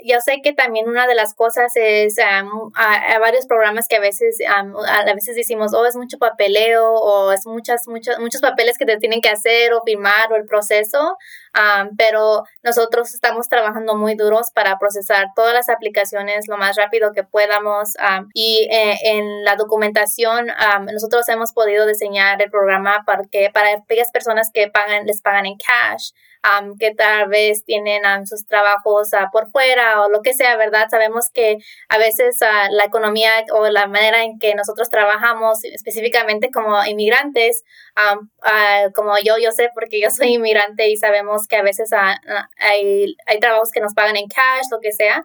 yo 0.03 0.19
sé 0.21 0.41
que 0.43 0.53
también 0.53 0.89
una 0.89 1.05
de 1.05 1.15
las 1.15 1.35
cosas 1.35 1.71
es, 1.75 2.17
hay 2.19 3.19
varios 3.19 3.45
programas 3.45 3.87
que 3.87 3.97
a 3.97 3.99
veces, 3.99 4.37
a 4.47 5.13
veces 5.13 5.35
decimos, 5.35 5.73
oh, 5.73 5.85
es 5.85 5.95
mucho 5.95 6.17
papeleo 6.17 6.93
o 6.93 7.31
es 7.31 7.45
muchas, 7.45 7.87
muchos, 7.87 8.17
muchos 8.19 8.41
papeles 8.41 8.77
que 8.77 8.85
te 8.85 8.97
tienen 8.97 9.21
que 9.21 9.29
hacer 9.29 9.73
o 9.73 9.83
firmar 9.83 10.31
o 10.31 10.35
el 10.35 10.45
proceso, 10.45 11.17
pero 11.97 12.43
nosotros 12.63 13.13
estamos 13.13 13.47
trabajando 13.47 13.95
muy 13.95 14.15
duros 14.15 14.51
para 14.53 14.79
procesar 14.79 15.27
todas 15.35 15.53
las 15.53 15.69
aplicaciones 15.69 16.47
lo 16.47 16.57
más 16.57 16.75
rápido 16.75 17.11
que 17.13 17.23
podamos 17.23 17.93
y 18.33 18.67
eh, 18.71 18.95
en 19.03 19.43
la 19.43 19.55
documentación 19.55 20.47
nosotros 20.91 21.29
hemos 21.29 21.53
podido 21.53 21.85
diseñar 21.85 22.41
el 22.41 22.49
programa 22.49 23.03
para 23.05 23.23
que 23.31 23.49
para 23.53 23.73
aquellas 23.73 24.11
personas 24.11 24.49
que 24.51 24.69
pagan, 24.69 25.05
les 25.05 25.21
pagan 25.21 25.45
en 25.45 25.57
cash, 25.57 26.11
que 26.79 26.93
tal 26.93 27.29
vez 27.29 27.63
tienen 27.65 28.03
sus 28.27 28.45
trabajos 28.45 29.11
por 29.31 29.49
fuera 29.51 30.01
o 30.01 30.09
lo 30.09 30.21
que 30.21 30.33
sea, 30.33 30.57
¿verdad? 30.57 30.87
Sabemos 30.89 31.29
que 31.33 31.57
a 31.89 31.97
veces 31.97 32.37
la 32.69 32.83
economía 32.83 33.31
o 33.53 33.69
la 33.69 33.87
manera 33.87 34.23
en 34.23 34.39
que 34.39 34.53
nosotros 34.53 34.89
trabajamos, 34.89 35.63
específicamente 35.63 36.49
como 36.51 36.83
inmigrantes, 36.85 37.63
como 38.93 39.17
yo, 39.23 39.35
yo 39.41 39.51
sé 39.51 39.69
porque 39.73 40.01
yo 40.01 40.09
soy 40.09 40.33
inmigrante 40.33 40.89
y 40.89 40.97
sabemos 40.97 41.47
que 41.47 41.55
a 41.55 41.63
veces 41.63 41.91
hay, 42.57 43.15
hay 43.25 43.39
trabajos 43.39 43.71
que 43.71 43.79
nos 43.79 43.93
pagan 43.93 44.17
en 44.17 44.27
cash, 44.27 44.65
lo 44.69 44.79
que 44.81 44.91
sea, 44.91 45.23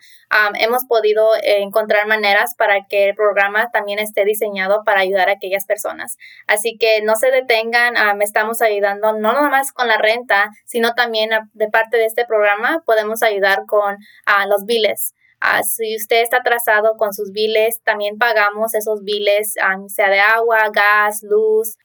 hemos 0.61 0.85
podido 0.85 1.31
encontrar 1.43 2.07
maneras 2.07 2.55
para 2.57 2.87
que 2.89 3.09
el 3.09 3.15
programa 3.17 3.71
también 3.73 3.99
esté 3.99 4.25
diseñado 4.25 4.83
para 4.85 5.01
ayudar 5.01 5.29
a 5.29 5.33
aquellas 5.33 5.67
personas. 5.67 6.17
Así 6.47 6.77
que 6.79 7.03
no 7.03 7.17
se 7.17 7.31
detengan, 7.31 7.95
estamos 8.23 8.63
ayudando 8.63 9.15
no 9.15 9.33
nada 9.33 9.49
más 9.49 9.73
con 9.73 9.89
la 9.89 9.99
renta, 9.99 10.51
sino 10.65 10.95
también 10.95 11.08
también 11.09 11.31
de 11.55 11.69
parte 11.69 11.97
de 11.97 12.05
este 12.05 12.27
programa 12.27 12.83
podemos 12.85 13.23
ayudar 13.23 13.65
con 13.67 13.97
los 14.47 14.67
biles. 14.67 15.15
Ah, 15.41 15.63
si 15.63 15.97
usted 15.97 16.21
está 16.21 16.39
atrasado 16.39 16.97
con 16.99 17.15
sus 17.15 17.33
biles, 17.33 17.81
también 17.83 18.19
pagamos 18.19 18.75
esos 18.75 19.05
biles, 19.05 19.55
sea 19.87 20.11
de 20.11 20.21
agua, 20.21 20.69
gas, 20.71 21.21
luz, 21.23 21.77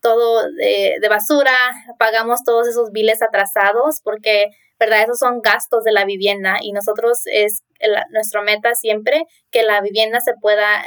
todo 0.00 0.44
de, 0.52 0.96
de, 0.98 1.08
basura, 1.08 1.56
pagamos 1.98 2.42
todos 2.42 2.68
esos 2.68 2.90
biles 2.90 3.20
atrasados 3.20 4.00
porque 4.02 4.46
¿verdad? 4.78 5.02
Esos 5.02 5.18
son 5.18 5.40
gastos 5.42 5.82
de 5.84 5.92
la 5.92 6.04
vivienda 6.04 6.58
y 6.62 6.72
nosotros 6.72 7.22
es 7.26 7.64
nuestra 8.10 8.42
meta 8.42 8.74
siempre 8.74 9.26
que 9.50 9.62
la 9.62 9.80
vivienda 9.80 10.20
se 10.20 10.32
pueda 10.40 10.82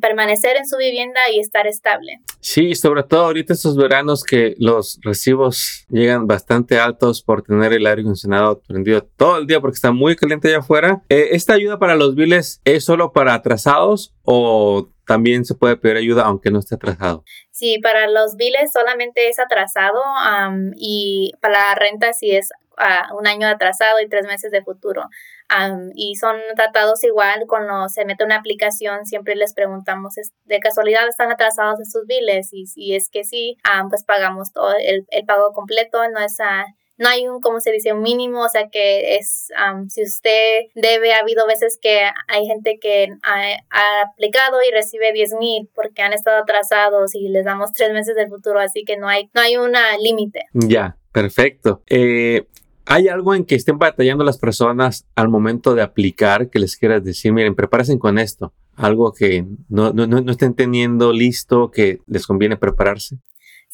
permanecer 0.00 0.56
en 0.56 0.66
su 0.66 0.76
vivienda 0.76 1.20
y 1.32 1.40
estar 1.40 1.66
estable. 1.66 2.20
Sí, 2.40 2.74
sobre 2.74 3.02
todo 3.04 3.26
ahorita 3.26 3.52
estos 3.52 3.76
veranos 3.76 4.24
que 4.24 4.54
los 4.58 4.98
recibos 5.02 5.86
llegan 5.88 6.26
bastante 6.26 6.78
altos 6.78 7.22
por 7.22 7.42
tener 7.42 7.72
el 7.72 7.86
aire 7.86 8.02
acondicionado 8.02 8.60
prendido 8.60 9.02
todo 9.16 9.38
el 9.38 9.46
día 9.46 9.60
porque 9.60 9.76
está 9.76 9.92
muy 9.92 10.16
caliente 10.16 10.48
allá 10.48 10.58
afuera. 10.58 11.02
Eh, 11.08 11.30
¿Esta 11.32 11.54
ayuda 11.54 11.78
para 11.78 11.94
los 11.94 12.14
biles 12.14 12.60
es 12.64 12.84
solo 12.84 13.12
para 13.12 13.34
atrasados 13.34 14.14
o 14.22 14.88
también 15.06 15.44
se 15.44 15.54
puede 15.54 15.76
pedir 15.76 15.96
ayuda 15.96 16.22
aunque 16.24 16.50
no 16.50 16.58
esté 16.58 16.76
atrasado. 16.76 17.24
Sí, 17.50 17.78
para 17.82 18.08
los 18.08 18.36
biles 18.36 18.72
solamente 18.72 19.28
es 19.28 19.38
atrasado 19.38 20.00
y 20.76 21.32
para 21.40 21.68
la 21.68 21.74
renta 21.74 22.12
sí 22.12 22.30
es 22.30 22.50
un 23.14 23.26
año 23.26 23.46
atrasado 23.46 24.00
y 24.00 24.08
tres 24.08 24.26
meses 24.26 24.50
de 24.50 24.62
futuro. 24.62 25.02
Y 25.94 26.16
son 26.16 26.36
tratados 26.56 27.04
igual 27.04 27.44
cuando 27.46 27.88
se 27.88 28.04
mete 28.04 28.24
una 28.24 28.36
aplicación, 28.36 29.06
siempre 29.06 29.36
les 29.36 29.54
preguntamos, 29.54 30.14
¿de 30.44 30.60
casualidad 30.60 31.06
están 31.08 31.30
atrasados 31.30 31.78
sus 31.90 32.06
biles? 32.06 32.52
Y 32.52 32.66
si 32.66 32.94
es 32.94 33.08
que 33.08 33.24
sí, 33.24 33.58
pues 33.90 34.04
pagamos 34.04 34.52
todo 34.52 34.74
el, 34.78 35.06
el 35.10 35.24
pago 35.24 35.52
completo, 35.52 35.98
no 36.10 36.20
es 36.20 36.38
no 37.02 37.08
hay 37.08 37.26
un, 37.26 37.40
como 37.40 37.60
se 37.60 37.72
dice, 37.72 37.92
un 37.92 38.02
mínimo, 38.02 38.44
o 38.44 38.48
sea 38.48 38.68
que 38.70 39.16
es, 39.16 39.48
si 39.88 40.02
usted 40.02 40.66
debe, 40.74 41.12
ha 41.12 41.18
habido 41.18 41.46
veces 41.46 41.78
que 41.80 42.02
hay 42.28 42.46
gente 42.46 42.78
que 42.80 43.08
ha, 43.22 44.02
aplicado 44.02 44.58
y 44.66 44.72
recibe 44.72 45.12
10 45.12 45.34
mil 45.34 45.68
porque 45.74 46.02
han 46.02 46.12
estado 46.12 46.42
atrasados 46.42 47.14
y 47.14 47.28
les 47.28 47.44
damos 47.44 47.72
tres 47.72 47.92
meses 47.92 48.14
del 48.14 48.28
futuro, 48.28 48.60
así 48.60 48.84
que 48.84 48.96
no 48.96 49.08
hay, 49.08 49.30
no 49.34 49.40
hay 49.40 49.56
un 49.56 49.72
límite. 50.00 50.44
Ya, 50.52 50.96
perfecto. 51.12 51.82
Eh, 51.88 52.46
¿Hay 52.84 53.08
algo 53.08 53.34
en 53.34 53.44
que 53.44 53.54
estén 53.54 53.78
batallando 53.78 54.24
las 54.24 54.38
personas 54.38 55.06
al 55.14 55.28
momento 55.28 55.74
de 55.74 55.82
aplicar 55.82 56.50
que 56.50 56.58
les 56.58 56.76
quieras 56.76 57.04
decir, 57.04 57.32
miren, 57.32 57.54
prepárense 57.54 57.98
con 57.98 58.18
esto? 58.18 58.52
Algo 58.74 59.12
que 59.12 59.46
no, 59.68 59.92
no, 59.92 60.06
no 60.06 60.32
estén 60.32 60.54
teniendo 60.54 61.12
listo, 61.12 61.70
que 61.70 62.00
les 62.06 62.26
conviene 62.26 62.56
prepararse. 62.56 63.18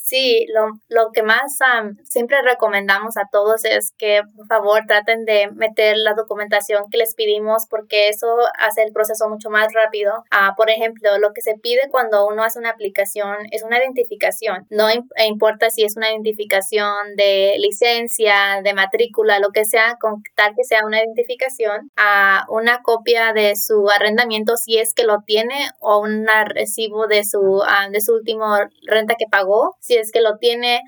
Sí, 0.08 0.46
lo, 0.54 0.68
lo 0.88 1.12
que 1.12 1.22
más 1.22 1.58
siempre 2.04 2.40
recomendamos 2.40 3.18
a 3.18 3.28
todos 3.30 3.66
es 3.66 3.92
que 3.98 4.22
por 4.34 4.46
favor 4.46 4.84
traten 4.86 5.26
de 5.26 5.50
meter 5.52 5.98
la 5.98 6.14
documentación 6.14 6.84
que 6.90 6.96
les 6.96 7.14
pedimos 7.14 7.66
porque 7.68 8.08
eso 8.08 8.26
hace 8.58 8.84
el 8.84 8.92
proceso 8.94 9.28
mucho 9.28 9.50
más 9.50 9.74
rápido. 9.74 10.24
Ah, 10.30 10.54
por 10.56 10.70
ejemplo, 10.70 11.18
lo 11.18 11.34
que 11.34 11.42
se 11.42 11.56
pide 11.56 11.90
cuando 11.90 12.26
uno 12.26 12.42
hace 12.42 12.58
una 12.58 12.70
aplicación 12.70 13.36
es 13.50 13.62
una 13.62 13.76
identificación. 13.76 14.66
No 14.70 14.86
importa 15.26 15.68
si 15.68 15.84
es 15.84 15.98
una 15.98 16.10
identificación 16.10 17.14
de 17.16 17.56
licencia, 17.58 18.62
de 18.64 18.72
matrícula, 18.72 19.40
lo 19.40 19.50
que 19.50 19.66
sea, 19.66 19.98
con 20.00 20.22
tal 20.34 20.54
que 20.56 20.64
sea 20.64 20.86
una 20.86 21.02
identificación, 21.02 21.90
a 21.98 22.46
una 22.48 22.80
copia 22.82 23.34
de 23.34 23.56
su 23.56 23.90
arrendamiento 23.90 24.56
si 24.56 24.78
es 24.78 24.94
que 24.94 25.04
lo 25.04 25.18
tiene 25.26 25.68
o 25.80 25.98
un 25.98 26.26
recibo 26.46 27.08
de 27.08 27.24
su, 27.24 27.62
ah, 27.66 27.90
de 27.90 28.00
su 28.00 28.14
último 28.14 28.56
renta 28.86 29.16
que 29.18 29.26
pagó. 29.30 29.76
Si 29.80 29.97
es 30.00 30.12
que 30.12 30.20
lo 30.20 30.38
tiene 30.38 30.82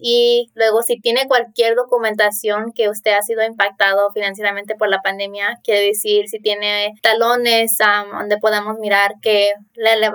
y 0.00 0.50
luego 0.54 0.82
si 0.82 1.00
tiene 1.00 1.26
cualquier 1.26 1.74
documentación 1.74 2.72
que 2.72 2.88
usted 2.88 3.12
ha 3.12 3.22
sido 3.22 3.42
impactado 3.42 4.10
financieramente 4.12 4.76
por 4.76 4.88
la 4.88 5.00
pandemia, 5.02 5.58
quiere 5.64 5.86
decir 5.86 6.28
si 6.28 6.38
tiene 6.38 6.94
talones 7.02 7.76
donde 8.12 8.38
podamos 8.38 8.78
mirar 8.78 9.14
que 9.20 9.52
le, 9.74 9.96
le, 9.96 10.10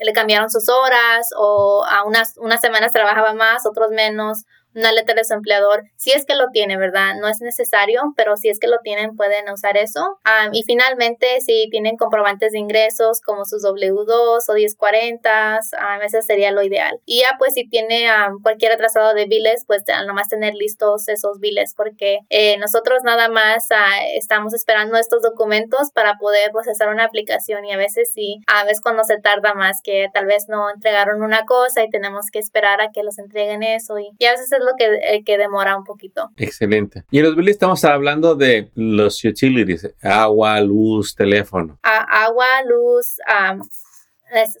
le, 0.00 0.12
cambiaron 0.12 0.50
sus 0.50 0.68
horas 0.68 1.28
o 1.36 1.84
a 1.88 2.04
unas, 2.04 2.34
unas 2.38 2.60
semanas 2.60 2.92
trabajaba 2.92 3.34
más, 3.34 3.66
otros 3.66 3.90
menos 3.90 4.44
una 4.76 4.92
letra 4.92 5.14
de 5.14 5.24
su 5.24 5.34
empleador, 5.34 5.84
si 5.96 6.12
es 6.12 6.24
que 6.26 6.34
lo 6.34 6.50
tiene, 6.52 6.76
¿verdad? 6.76 7.14
No 7.20 7.28
es 7.28 7.40
necesario, 7.40 8.02
pero 8.16 8.36
si 8.36 8.48
es 8.48 8.60
que 8.60 8.68
lo 8.68 8.78
tienen, 8.82 9.16
pueden 9.16 9.48
usar 9.50 9.76
eso. 9.76 10.18
y 10.52 10.62
finalmente, 10.64 11.40
si 11.40 11.68
tienen 11.70 11.96
comprobantes 11.96 12.52
de 12.52 12.58
ingresos 12.58 13.20
como 13.22 13.44
sus 13.44 13.64
W2 13.64 14.40
o 14.48 14.54
1040, 14.54 15.60
a 15.78 15.98
veces 15.98 16.26
sería 16.26 16.50
lo 16.52 16.62
ideal. 16.62 17.00
Y 17.06 17.20
ya, 17.20 17.36
pues, 17.38 17.54
si 17.54 17.68
tiene 17.68 18.06
cualquier 18.42 18.72
atrasado 18.72 19.14
de 19.14 19.26
biles, 19.26 19.64
pues 19.66 19.82
nomás 20.06 20.28
tener 20.28 20.54
listos 20.54 21.08
esos 21.08 21.40
biles, 21.40 21.74
porque 21.74 22.18
eh, 22.28 22.58
nosotros 22.58 23.02
nada 23.02 23.28
más 23.28 23.66
ah, 23.70 24.04
estamos 24.14 24.52
esperando 24.54 24.96
estos 24.98 25.22
documentos 25.22 25.90
para 25.94 26.14
poder 26.18 26.50
procesar 26.52 26.88
una 26.88 27.04
aplicación 27.04 27.64
y 27.64 27.72
a 27.72 27.76
veces 27.76 28.10
sí, 28.12 28.40
a 28.46 28.64
veces 28.64 28.80
cuando 28.80 29.04
se 29.04 29.18
tarda 29.18 29.54
más, 29.54 29.80
que 29.82 30.08
tal 30.12 30.26
vez 30.26 30.46
no 30.48 30.70
entregaron 30.70 31.22
una 31.22 31.44
cosa 31.44 31.82
y 31.82 31.90
tenemos 31.90 32.26
que 32.30 32.38
esperar 32.38 32.80
a 32.80 32.90
que 32.90 33.02
los 33.02 33.18
entreguen 33.18 33.62
eso 33.62 33.98
y, 33.98 34.10
y 34.18 34.26
a 34.26 34.32
veces 34.32 34.52
es 34.52 34.60
lo 34.66 34.72
que, 34.76 34.86
eh, 35.02 35.22
que 35.24 35.38
demora 35.38 35.76
un 35.76 35.84
poquito. 35.84 36.30
Excelente. 36.36 37.04
Y 37.10 37.18
en 37.18 37.24
los 37.24 37.36
billes 37.36 37.52
estamos 37.52 37.84
hablando 37.84 38.34
de 38.34 38.70
los 38.74 39.24
utilities, 39.24 39.88
agua, 40.02 40.60
luz, 40.60 41.14
teléfono. 41.14 41.78
agua, 41.82 42.46
luz, 42.66 43.16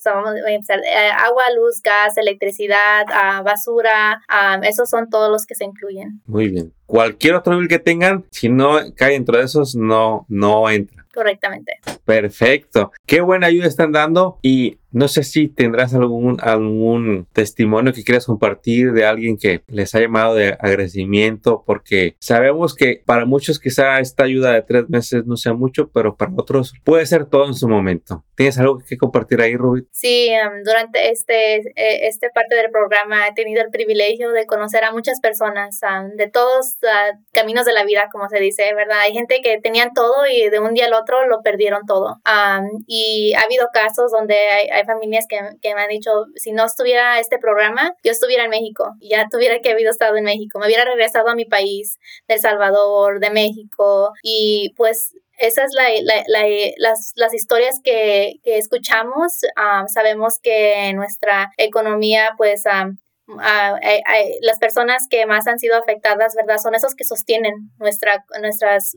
vamos 0.04 0.34
a 0.46 0.50
empezar, 0.50 0.78
eh, 0.80 1.10
agua, 1.18 1.44
luz, 1.54 1.82
gas, 1.82 2.16
electricidad, 2.16 3.04
ah, 3.12 3.42
basura, 3.42 4.22
ah, 4.28 4.60
esos 4.62 4.88
son 4.88 5.10
todos 5.10 5.30
los 5.30 5.46
que 5.46 5.54
se 5.54 5.64
incluyen. 5.64 6.20
Muy 6.26 6.48
bien. 6.48 6.72
Cualquier 6.86 7.34
otro 7.34 7.58
bill 7.58 7.68
que 7.68 7.78
tengan, 7.78 8.24
si 8.30 8.48
no 8.48 8.78
cae 8.94 9.12
dentro 9.12 9.38
de 9.38 9.44
esos, 9.44 9.74
no, 9.74 10.24
no 10.28 10.70
entra. 10.70 11.04
Correctamente. 11.12 11.72
Perfecto. 12.04 12.92
Qué 13.06 13.20
buena 13.22 13.46
ayuda 13.46 13.66
están 13.66 13.90
dando 13.90 14.38
y 14.42 14.78
no 14.96 15.08
sé 15.08 15.24
si 15.24 15.48
tendrás 15.48 15.92
algún, 15.92 16.38
algún 16.40 17.28
testimonio 17.34 17.92
que 17.92 18.02
quieras 18.02 18.24
compartir 18.24 18.92
de 18.92 19.04
alguien 19.04 19.36
que 19.36 19.60
les 19.66 19.94
ha 19.94 20.00
llamado 20.00 20.34
de 20.34 20.56
agradecimiento, 20.58 21.62
porque 21.66 22.16
sabemos 22.18 22.74
que 22.74 23.02
para 23.04 23.26
muchos 23.26 23.60
quizá 23.60 24.00
esta 24.00 24.24
ayuda 24.24 24.52
de 24.52 24.62
tres 24.62 24.88
meses 24.88 25.26
no 25.26 25.36
sea 25.36 25.52
mucho, 25.52 25.90
pero 25.92 26.16
para 26.16 26.32
otros 26.34 26.72
puede 26.82 27.04
ser 27.04 27.26
todo 27.26 27.44
en 27.46 27.52
su 27.52 27.68
momento. 27.68 28.24
¿Tienes 28.36 28.58
algo 28.58 28.78
que 28.78 28.96
compartir 28.96 29.42
ahí, 29.42 29.54
Rubí? 29.54 29.82
Sí, 29.92 30.30
um, 30.30 30.62
durante 30.64 31.10
este, 31.10 31.56
eh, 31.56 32.08
este 32.08 32.30
parte 32.30 32.56
del 32.56 32.70
programa 32.70 33.28
he 33.28 33.34
tenido 33.34 33.62
el 33.62 33.70
privilegio 33.70 34.30
de 34.32 34.46
conocer 34.46 34.82
a 34.84 34.92
muchas 34.92 35.20
personas 35.20 35.78
um, 35.82 36.16
de 36.16 36.30
todos 36.30 36.76
uh, 36.82 37.18
caminos 37.32 37.66
de 37.66 37.74
la 37.74 37.84
vida, 37.84 38.08
como 38.10 38.30
se 38.30 38.38
dice, 38.38 38.72
¿verdad? 38.72 39.00
Hay 39.00 39.12
gente 39.12 39.40
que 39.42 39.60
tenían 39.60 39.92
todo 39.94 40.26
y 40.26 40.48
de 40.48 40.58
un 40.58 40.72
día 40.72 40.86
al 40.86 40.94
otro 40.94 41.26
lo 41.26 41.42
perdieron 41.42 41.82
todo. 41.86 42.16
Um, 42.24 42.82
y 42.86 43.34
ha 43.34 43.42
habido 43.42 43.68
casos 43.74 44.10
donde 44.10 44.34
hay 44.34 44.85
familias 44.86 45.26
que, 45.28 45.74
me 45.74 45.80
han 45.80 45.88
dicho, 45.88 46.10
si 46.36 46.52
no 46.52 46.64
estuviera 46.64 47.18
este 47.20 47.38
programa, 47.38 47.94
yo 48.02 48.12
estuviera 48.12 48.44
en 48.44 48.50
México, 48.50 48.94
ya 49.00 49.28
tuviera 49.30 49.60
que 49.60 49.70
haber 49.70 49.86
estado 49.86 50.16
en 50.16 50.24
México, 50.24 50.58
me 50.58 50.66
hubiera 50.66 50.84
regresado 50.84 51.28
a 51.28 51.34
mi 51.34 51.44
país, 51.44 51.98
de 52.28 52.34
El 52.34 52.40
Salvador, 52.40 53.20
de 53.20 53.30
México, 53.30 54.12
y 54.22 54.72
pues 54.76 55.14
esas 55.38 55.72
la, 55.72 55.84
la, 56.02 56.24
la, 56.28 56.46
las, 56.78 57.12
las, 57.14 57.34
historias 57.34 57.80
que, 57.84 58.36
que 58.42 58.56
escuchamos. 58.58 59.32
Ah, 59.56 59.84
sabemos 59.86 60.38
que 60.42 60.92
nuestra 60.94 61.52
economía, 61.58 62.30
pues, 62.38 62.64
um, 62.66 62.96
las 63.26 64.58
personas 64.58 65.06
que 65.10 65.26
más 65.26 65.46
han 65.46 65.58
sido 65.58 65.76
afectadas, 65.76 66.34
¿verdad? 66.36 66.58
Son 66.62 66.74
esos 66.74 66.94
que 66.94 67.04
sostienen 67.04 67.70
nuestra, 67.78 68.24
nuestras 68.40 68.94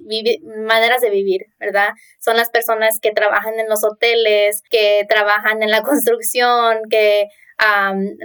maneras 0.65 1.01
de 1.01 1.09
vivir, 1.09 1.48
¿verdad? 1.59 1.89
Son 2.19 2.38
las 2.38 2.50
personas 2.50 3.00
que 3.01 3.12
trabajan 3.12 3.59
en 3.59 3.67
los 3.67 3.83
hoteles, 3.83 4.62
que 4.69 5.05
trabajan 5.09 5.63
en 5.63 5.71
la 5.71 5.81
construcción, 5.83 6.81
que 6.89 7.27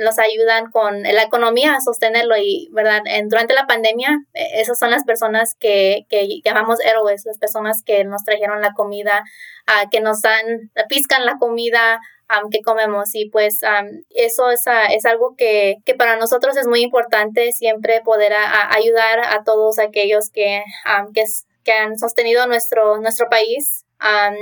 nos 0.01 0.19
ayudan 0.19 0.71
con 0.71 1.03
la 1.03 1.23
economía 1.23 1.75
a 1.75 1.81
sostenerlo 1.81 2.37
y, 2.37 2.69
¿verdad? 2.73 3.01
En, 3.07 3.29
durante 3.29 3.55
la 3.55 3.67
pandemia, 3.67 4.21
e, 4.33 4.61
esas 4.61 4.79
son 4.79 4.91
las 4.91 5.05
personas 5.05 5.57
que, 5.59 6.07
que 6.09 6.41
llamamos 6.45 6.79
héroes, 6.85 7.25
las 7.25 7.39
personas 7.39 7.83
que 7.85 8.05
nos 8.05 8.23
trajeron 8.25 8.61
la 8.61 8.75
comida, 8.75 9.25
uh, 9.67 9.89
que 9.91 10.01
nos 10.01 10.21
dan, 10.21 10.71
piscan 10.89 11.27
la 11.27 11.37
comida, 11.39 12.01
que 12.51 12.61
comemos 12.63 13.15
y 13.15 13.29
pues 13.31 13.61
eso 14.11 14.51
es, 14.51 14.63
es 14.91 15.05
algo 15.05 15.35
que, 15.37 15.77
que, 15.85 15.95
para 15.95 16.17
nosotros 16.17 16.57
es 16.57 16.67
muy 16.67 16.83
importante 16.83 17.53
siempre 17.53 18.01
poder 18.05 18.33
ayudar 18.71 19.21
a 19.21 19.45
todos 19.45 19.79
aquellos 19.79 20.31
que, 20.31 20.63
que, 21.15 21.25
que, 21.65 21.73
han 21.73 21.99
sostenido 21.99 22.47
nuestro, 22.47 23.01
nuestro 23.01 23.29
país 23.29 23.85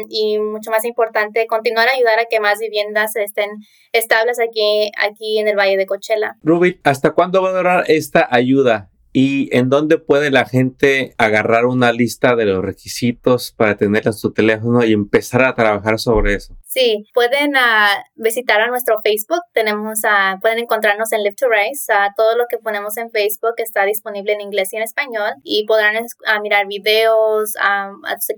y 0.09 0.39
mucho 0.39 0.71
más 0.71 0.85
importante 0.85 1.47
continuar 1.47 1.89
a 1.89 1.93
ayudar 1.93 2.19
a 2.19 2.27
que 2.27 2.41
más 2.41 2.59
viviendas 2.59 3.15
estén 3.17 3.51
estables 3.93 4.39
aquí, 4.41 4.91
aquí 4.99 5.39
en 5.39 5.49
el 5.49 5.57
Valle 5.57 5.77
de 5.77 5.87
Coachella. 5.87 6.37
Ruby, 6.43 6.81
¿hasta 6.85 7.13
cuándo 7.13 7.43
va 7.43 7.51
a 7.51 7.53
durar 7.53 7.85
esta 7.89 8.27
ayuda? 8.31 8.92
¿Y 9.13 9.55
en 9.55 9.69
dónde 9.69 9.99
puede 9.99 10.31
la 10.31 10.47
gente 10.47 11.15
agarrar 11.19 11.67
una 11.67 11.93
lista 11.93 12.35
de 12.35 12.47
los 12.47 12.65
requisitos 12.65 13.53
para 13.53 13.77
tenerla 13.77 14.11
en 14.11 14.17
su 14.17 14.33
teléfono 14.33 14.85
y 14.85 14.93
empezar 14.93 15.43
a 15.43 15.55
trabajar 15.55 15.99
sobre 15.99 16.35
eso? 16.35 16.57
Sí, 16.65 17.05
pueden 17.13 17.55
uh, 17.55 18.03
visitar 18.15 18.63
a 18.63 18.69
nuestro 18.69 18.97
Facebook. 19.03 19.43
Tenemos, 19.53 19.99
uh, 20.05 20.41
pueden 20.41 20.61
encontrarnos 20.61 21.13
en 21.13 21.23
Live 21.23 21.37
to 21.39 21.47
Rise. 21.47 21.93
Uh, 21.93 22.15
todo 22.17 22.39
lo 22.39 22.45
que 22.49 22.57
ponemos 22.57 22.97
en 22.97 23.11
Facebook 23.11 23.55
está 23.59 23.85
disponible 23.85 24.33
en 24.33 24.41
inglés 24.41 24.73
y 24.73 24.77
en 24.77 24.83
español 24.83 25.33
y 25.43 25.67
podrán 25.67 26.03
mirar 26.43 26.67
videos 26.67 27.53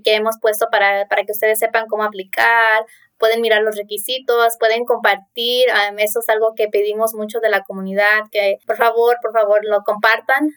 que 0.03 0.15
hemos 0.15 0.35
puesto 0.41 0.67
para 0.69 1.05
que 1.07 1.31
ustedes 1.31 1.59
sepan 1.59 1.85
cómo 1.87 2.03
aplicar, 2.03 2.85
pueden 3.17 3.41
mirar 3.41 3.61
los 3.61 3.75
requisitos, 3.75 4.55
pueden 4.59 4.85
compartir. 4.85 5.65
eso 5.97 6.19
es 6.19 6.29
algo 6.29 6.53
que 6.55 6.67
pedimos 6.67 7.13
mucho 7.13 7.39
de 7.39 7.49
la 7.49 7.63
comunidad, 7.63 8.23
que 8.31 8.57
por 8.65 8.77
favor, 8.77 9.17
por 9.21 9.31
favor, 9.33 9.59
lo 9.63 9.81
compartan. 9.83 10.49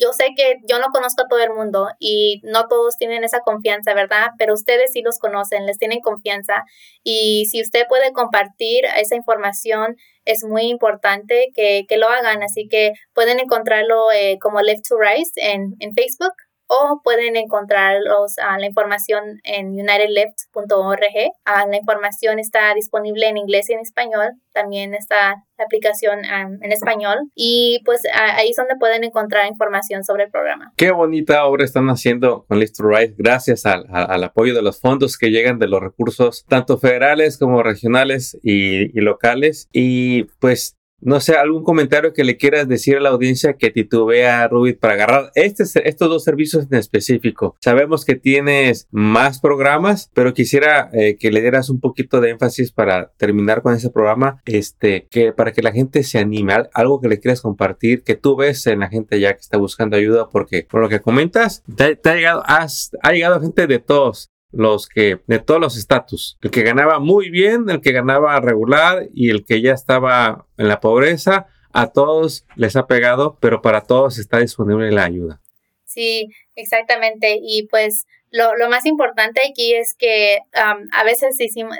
yo 0.00 0.12
sé 0.12 0.28
que 0.36 0.56
yo 0.68 0.78
no 0.78 0.88
conozco 0.92 1.22
a 1.22 1.28
todo 1.28 1.40
el 1.40 1.50
mundo 1.50 1.88
y 1.98 2.40
no 2.44 2.68
todos 2.68 2.96
tienen 2.96 3.24
esa 3.24 3.40
confianza, 3.40 3.94
¿verdad? 3.94 4.30
Pero 4.38 4.54
ustedes 4.54 4.92
sí 4.92 5.02
los 5.02 5.18
conocen, 5.18 5.66
les 5.66 5.78
tienen 5.78 6.00
confianza. 6.00 6.64
Y 7.02 7.46
si 7.46 7.62
usted 7.62 7.86
puede 7.88 8.12
compartir 8.12 8.84
esa 8.96 9.16
información, 9.16 9.96
es 10.24 10.44
muy 10.44 10.62
importante 10.62 11.48
que, 11.54 11.84
que 11.88 11.96
lo 11.96 12.08
hagan. 12.08 12.42
Así 12.42 12.68
que 12.68 12.92
pueden 13.14 13.40
encontrarlo 13.40 14.10
eh, 14.12 14.38
como 14.40 14.60
Left 14.60 14.86
to 14.88 14.96
Rise 14.98 15.32
en, 15.36 15.76
en 15.80 15.92
Facebook 15.94 16.34
o 16.68 17.00
pueden 17.02 17.36
encontrar 17.36 18.00
uh, 18.00 18.58
la 18.58 18.66
información 18.66 19.40
en 19.44 19.68
unitedleft.org. 19.68 21.00
Ah, 21.44 21.66
la 21.68 21.76
información 21.76 22.38
está 22.38 22.74
disponible 22.74 23.28
en 23.28 23.36
inglés 23.36 23.70
y 23.70 23.74
en 23.74 23.80
español. 23.80 24.32
También 24.52 24.94
está 24.94 25.44
la 25.58 25.64
aplicación 25.64 26.20
en 26.24 26.72
español 26.72 27.18
y 27.34 27.80
pues 27.84 28.00
ahí 28.14 28.50
es 28.50 28.56
donde 28.56 28.76
pueden 28.76 29.04
encontrar 29.04 29.46
información 29.46 30.02
sobre 30.02 30.24
el 30.24 30.30
programa. 30.30 30.72
Qué 30.76 30.90
bonita 30.90 31.44
obra 31.44 31.64
están 31.64 31.88
haciendo 31.88 32.46
con 32.46 32.58
Lift 32.58 32.76
to 32.76 32.88
Ride 32.88 33.14
gracias 33.18 33.66
al, 33.66 33.86
apoyo 34.24 34.54
de 34.54 34.62
los 34.62 34.80
fondos 34.80 35.18
que 35.18 35.30
llegan 35.30 35.58
de 35.58 35.68
los 35.68 35.80
recursos 35.80 36.44
tanto 36.48 36.78
federales 36.78 37.38
como 37.38 37.62
regionales 37.62 38.38
y, 38.42 38.98
y 38.98 39.02
locales 39.02 39.68
y 39.72 40.24
pues 40.40 40.76
no 41.06 41.20
sé, 41.20 41.36
algún 41.36 41.62
comentario 41.62 42.12
que 42.12 42.24
le 42.24 42.36
quieras 42.36 42.66
decir 42.66 42.96
a 42.96 43.00
la 43.00 43.10
audiencia 43.10 43.54
que 43.54 43.70
titubea 43.70 44.48
Rubit 44.48 44.80
para 44.80 44.94
agarrar 44.94 45.30
este, 45.36 45.64
estos 45.88 46.08
dos 46.08 46.24
servicios 46.24 46.66
en 46.68 46.78
específico. 46.78 47.56
Sabemos 47.60 48.04
que 48.04 48.16
tienes 48.16 48.88
más 48.90 49.40
programas, 49.40 50.10
pero 50.14 50.34
quisiera 50.34 50.90
eh, 50.92 51.16
que 51.16 51.30
le 51.30 51.42
dieras 51.42 51.70
un 51.70 51.78
poquito 51.78 52.20
de 52.20 52.30
énfasis 52.30 52.72
para 52.72 53.12
terminar 53.18 53.62
con 53.62 53.72
ese 53.72 53.88
programa, 53.88 54.42
este, 54.46 55.06
que 55.08 55.32
para 55.32 55.52
que 55.52 55.62
la 55.62 55.70
gente 55.70 56.02
se 56.02 56.18
anime, 56.18 56.54
algo 56.74 57.00
que 57.00 57.08
le 57.08 57.20
quieras 57.20 57.40
compartir, 57.40 58.02
que 58.02 58.16
tú 58.16 58.34
ves 58.34 58.66
en 58.66 58.80
la 58.80 58.88
gente 58.88 59.20
ya 59.20 59.34
que 59.34 59.40
está 59.40 59.58
buscando 59.58 59.96
ayuda, 59.96 60.28
porque 60.28 60.66
por 60.68 60.80
lo 60.80 60.88
que 60.88 61.00
comentas, 61.00 61.62
te, 61.76 61.98
ha 62.02 62.14
llegado, 62.14 62.42
ha 62.46 63.12
llegado 63.12 63.40
gente 63.40 63.68
de 63.68 63.78
todos, 63.78 64.30
los 64.52 64.88
que 64.88 65.20
de 65.26 65.38
todos 65.38 65.60
los 65.60 65.76
estatus, 65.76 66.38
el 66.42 66.50
que 66.50 66.62
ganaba 66.62 66.98
muy 66.98 67.30
bien, 67.30 67.68
el 67.68 67.80
que 67.80 67.92
ganaba 67.92 68.40
regular 68.40 69.08
y 69.12 69.30
el 69.30 69.44
que 69.44 69.60
ya 69.60 69.72
estaba 69.72 70.46
en 70.56 70.68
la 70.68 70.80
pobreza, 70.80 71.46
a 71.72 71.92
todos 71.92 72.46
les 72.56 72.76
ha 72.76 72.86
pegado, 72.86 73.38
pero 73.40 73.60
para 73.60 73.82
todos 73.82 74.18
está 74.18 74.38
disponible 74.38 74.90
la 74.92 75.04
ayuda. 75.04 75.40
Sí, 75.84 76.28
exactamente. 76.54 77.38
Y 77.40 77.68
pues 77.68 78.06
lo, 78.30 78.68
más 78.68 78.86
importante 78.86 79.40
aquí 79.48 79.74
es 79.74 79.94
que 79.94 80.40
a, 80.52 81.04
veces 81.04 81.36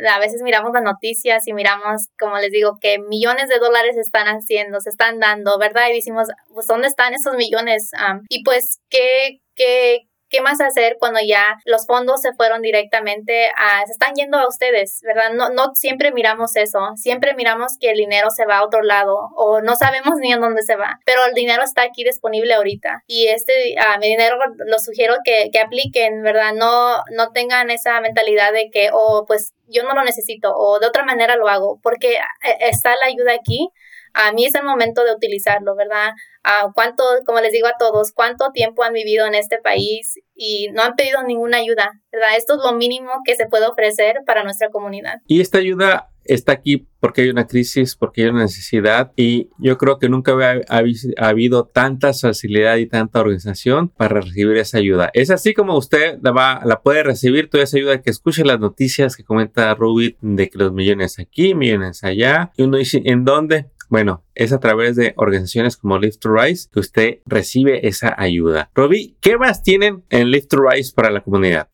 a 0.09 0.19
veces 0.19 0.43
miramos 0.43 0.73
las 0.73 0.83
noticias 0.83 1.47
y 1.47 1.53
miramos, 1.53 2.09
como 2.19 2.39
les 2.39 2.51
digo, 2.51 2.79
que 2.81 2.99
millones 2.99 3.49
de 3.49 3.59
dólares 3.59 3.97
están 3.97 4.27
haciendo, 4.27 4.81
se 4.81 4.91
están 4.91 5.19
dando, 5.19 5.59
¿verdad? 5.59 5.89
Y 5.91 5.97
decimos, 5.97 6.29
pues, 6.53 6.67
¿dónde 6.67 6.89
están 6.89 7.15
esos 7.15 7.37
millones? 7.37 7.91
y 8.29 8.43
pues, 8.45 8.81
¿qué, 8.89 9.41
qué, 9.55 10.09
¿Qué 10.29 10.41
más 10.41 10.61
hacer 10.61 10.97
cuando 10.99 11.21
ya 11.21 11.59
los 11.65 11.87
fondos 11.87 12.21
se 12.21 12.33
fueron 12.33 12.63
directamente 12.63 13.49
a, 13.57 13.85
se 13.87 13.93
están 13.93 14.15
yendo 14.15 14.39
a 14.39 14.49
ustedes, 14.49 15.01
¿verdad? 15.03 15.31
No, 15.33 15.51
no 15.51 15.75
siempre 15.75 16.13
miramos 16.13 16.57
eso, 16.57 16.93
siempre 16.97 17.35
miramos 17.35 17.73
que 17.81 17.91
el 17.91 17.97
dinero 17.97 18.31
se 18.31 18.47
va 18.47 18.59
a 18.59 18.65
otro 18.65 18.83
lado 18.83 19.31
o 19.37 19.61
no 19.61 19.77
sabemos 19.77 20.17
ni 20.21 20.33
en 20.33 20.41
dónde 20.41 20.63
se 20.63 20.77
va, 20.77 20.99
pero 21.05 21.25
el 21.27 21.35
dinero 21.35 21.63
está 21.63 21.83
aquí 21.83 22.05
disponible 22.05 22.55
ahorita 22.55 23.03
y 23.07 23.29
este, 23.29 23.77
uh, 23.79 24.01
mi 24.01 24.09
dinero 24.09 24.37
lo 24.57 24.79
sugiero 24.79 25.17
que, 25.25 25.51
que 25.53 25.61
apliquen, 25.61 26.23
¿verdad? 26.23 26.53
No, 26.55 26.97
no 27.13 27.31
tengan 27.33 27.71
esa 27.71 28.01
mentalidad 28.01 28.53
de 28.53 28.71
que, 28.71 28.91
oh, 28.93 29.25
pues 29.27 29.53
yo 29.69 29.83
no 29.83 29.95
lo 29.95 30.05
necesito 30.05 30.55
o 30.55 30.79
de 30.79 30.87
otra 30.87 31.05
manera 31.05 31.37
lo 31.37 31.49
hago, 31.49 31.81
porque 31.83 32.15
eh, 32.15 32.57
está 32.61 32.91
la 32.97 33.07
ayuda 33.07 33.33
aquí 33.35 33.71
a 34.17 34.33
mí 34.33 34.47
es 34.47 34.55
el 34.55 34.65
momento 34.65 35.05
de 35.05 35.15
utilizarlo, 35.15 35.77
¿verdad? 35.77 36.13
A 36.43 36.73
cuánto, 36.75 37.05
como 37.27 37.41
les 37.41 37.53
digo 37.53 37.67
a 37.67 37.75
todos, 37.79 38.13
cuánto 38.13 38.51
tiempo 38.53 38.83
han 38.83 38.95
vivido 38.95 39.27
en 39.27 39.35
este 39.35 39.59
país 39.59 40.19
y 40.35 40.69
no 40.73 40.83
han 40.83 40.95
pedido 40.95 41.23
ninguna 41.23 41.59
ayuda, 41.59 41.91
¿verdad? 42.11 42.31
Esto 42.37 42.55
es 42.55 42.61
lo 42.65 42.73
mínimo 42.73 43.11
que 43.27 43.37
se 43.37 43.47
puede 43.47 43.67
ofrecer 43.67 44.17
para 44.27 44.43
nuestra 44.43 44.71
comunidad. 44.71 45.17
Y 45.27 45.43
esta 45.43 45.59
ayuda 45.59 46.09
está 46.25 46.53
aquí 46.53 46.89
porque 46.99 47.23
hay 47.23 47.29
una 47.29 47.47
crisis, 47.47 47.95
porque 47.95 48.23
hay 48.23 48.29
una 48.29 48.43
necesidad 48.43 49.13
y 49.17 49.51
yo 49.59 49.77
creo 49.77 49.99
que 49.99 50.09
nunca 50.09 50.33
ha, 50.67 50.83
habido 51.19 51.67
tanta 51.67 52.13
facilidad 52.15 52.79
y 52.79 52.87
tanta 52.87 53.21
organización 53.21 53.91
para 53.91 54.23
recibir 54.23 54.57
esa 54.57 54.79
ayuda. 54.79 55.11
Es 55.13 55.31
así 55.31 55.53
como 55.53 55.77
usted 55.77 56.19
la, 56.23 56.33
va, 56.33 56.63
la 56.65 56.81
puede 56.81 57.03
recibir 57.03 57.51
toda 57.51 57.65
esa 57.65 57.77
ayuda 57.77 58.01
que 58.01 58.11
escuche 58.11 58.45
las 58.45 58.59
noticias 58.59 59.15
que 59.15 59.25
comenta 59.25 59.75
Rubit 59.75 60.17
de 60.21 60.49
que 60.49 60.59
los 60.59 60.73
millones 60.73 61.19
aquí, 61.19 61.55
millones 61.55 62.03
allá 62.03 62.51
y 62.57 62.63
uno 62.63 62.79
dice, 62.79 63.03
¿en 63.05 63.25
dónde? 63.25 63.67
Bueno, 63.89 64.25
es 64.35 64.53
a 64.53 64.61
través 64.61 64.97
de 64.97 65.15
organizaciones 65.17 65.77
como 65.77 65.99
Lift 65.99 66.21
to 66.21 66.35
Rise 66.35 66.69
que 66.73 66.81
usted 66.81 67.19
recibe 67.27 67.87
esa 67.87 68.15
ayuda. 68.17 68.71
Robbie, 68.75 69.17
¿qué 69.21 69.39
más 69.39 69.63
tienen 69.63 70.05
en 70.11 70.31
Lift 70.31 70.49
to 70.49 70.59
Rise 70.59 70.93
para 70.95 71.11
la 71.11 71.23
comunidad? 71.23 71.69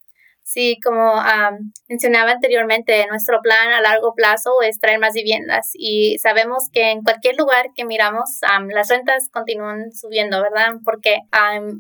Sí, 0.53 0.79
como 0.85 1.15
mencionaba 1.89 2.33
anteriormente, 2.33 3.07
nuestro 3.07 3.41
plan 3.41 3.73
a 3.73 3.81
largo 3.81 4.15
plazo 4.15 4.51
es 4.61 4.79
traer 4.79 4.99
más 4.99 5.15
viviendas 5.15 5.71
y 5.73 6.19
sabemos 6.19 6.69
que 6.71 6.91
en 6.91 7.03
cualquier 7.03 7.37
lugar 7.39 7.69
que 7.75 7.87
miramos 7.87 8.41
las 8.69 8.89
rentas 8.89 9.31
continúan 9.31 9.93
subiendo, 9.93 10.43
¿verdad? 10.43 10.75
Porque 10.85 11.21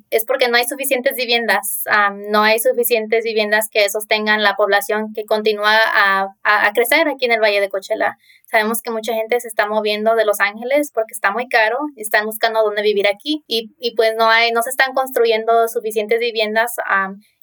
es 0.08 0.24
porque 0.24 0.48
no 0.48 0.56
hay 0.56 0.64
suficientes 0.64 1.16
viviendas, 1.16 1.84
no 2.30 2.44
hay 2.44 2.60
suficientes 2.60 3.24
viviendas 3.24 3.68
que 3.70 3.90
sostengan 3.90 4.42
la 4.42 4.54
población 4.54 5.12
que 5.12 5.26
continúa 5.26 5.76
a, 5.94 6.28
a, 6.42 6.72
crecer 6.72 7.08
aquí 7.08 7.26
en 7.26 7.32
el 7.32 7.40
Valle 7.40 7.60
de 7.60 7.68
Coachella. 7.68 8.16
Sabemos 8.52 8.82
que 8.82 8.90
mucha 8.90 9.14
gente 9.14 9.40
se 9.40 9.48
está 9.48 9.66
moviendo 9.66 10.14
de 10.14 10.26
Los 10.26 10.38
Ángeles 10.38 10.92
porque 10.94 11.14
está 11.14 11.32
muy 11.32 11.48
caro, 11.48 11.78
están 11.96 12.26
buscando 12.26 12.62
dónde 12.62 12.82
vivir 12.82 13.08
aquí 13.08 13.42
y, 13.48 13.74
y 13.80 13.96
pues 13.96 14.14
no 14.16 14.28
hay, 14.28 14.52
no 14.52 14.62
se 14.62 14.70
están 14.70 14.92
construyendo 14.92 15.66
suficientes 15.68 16.20
viviendas 16.20 16.76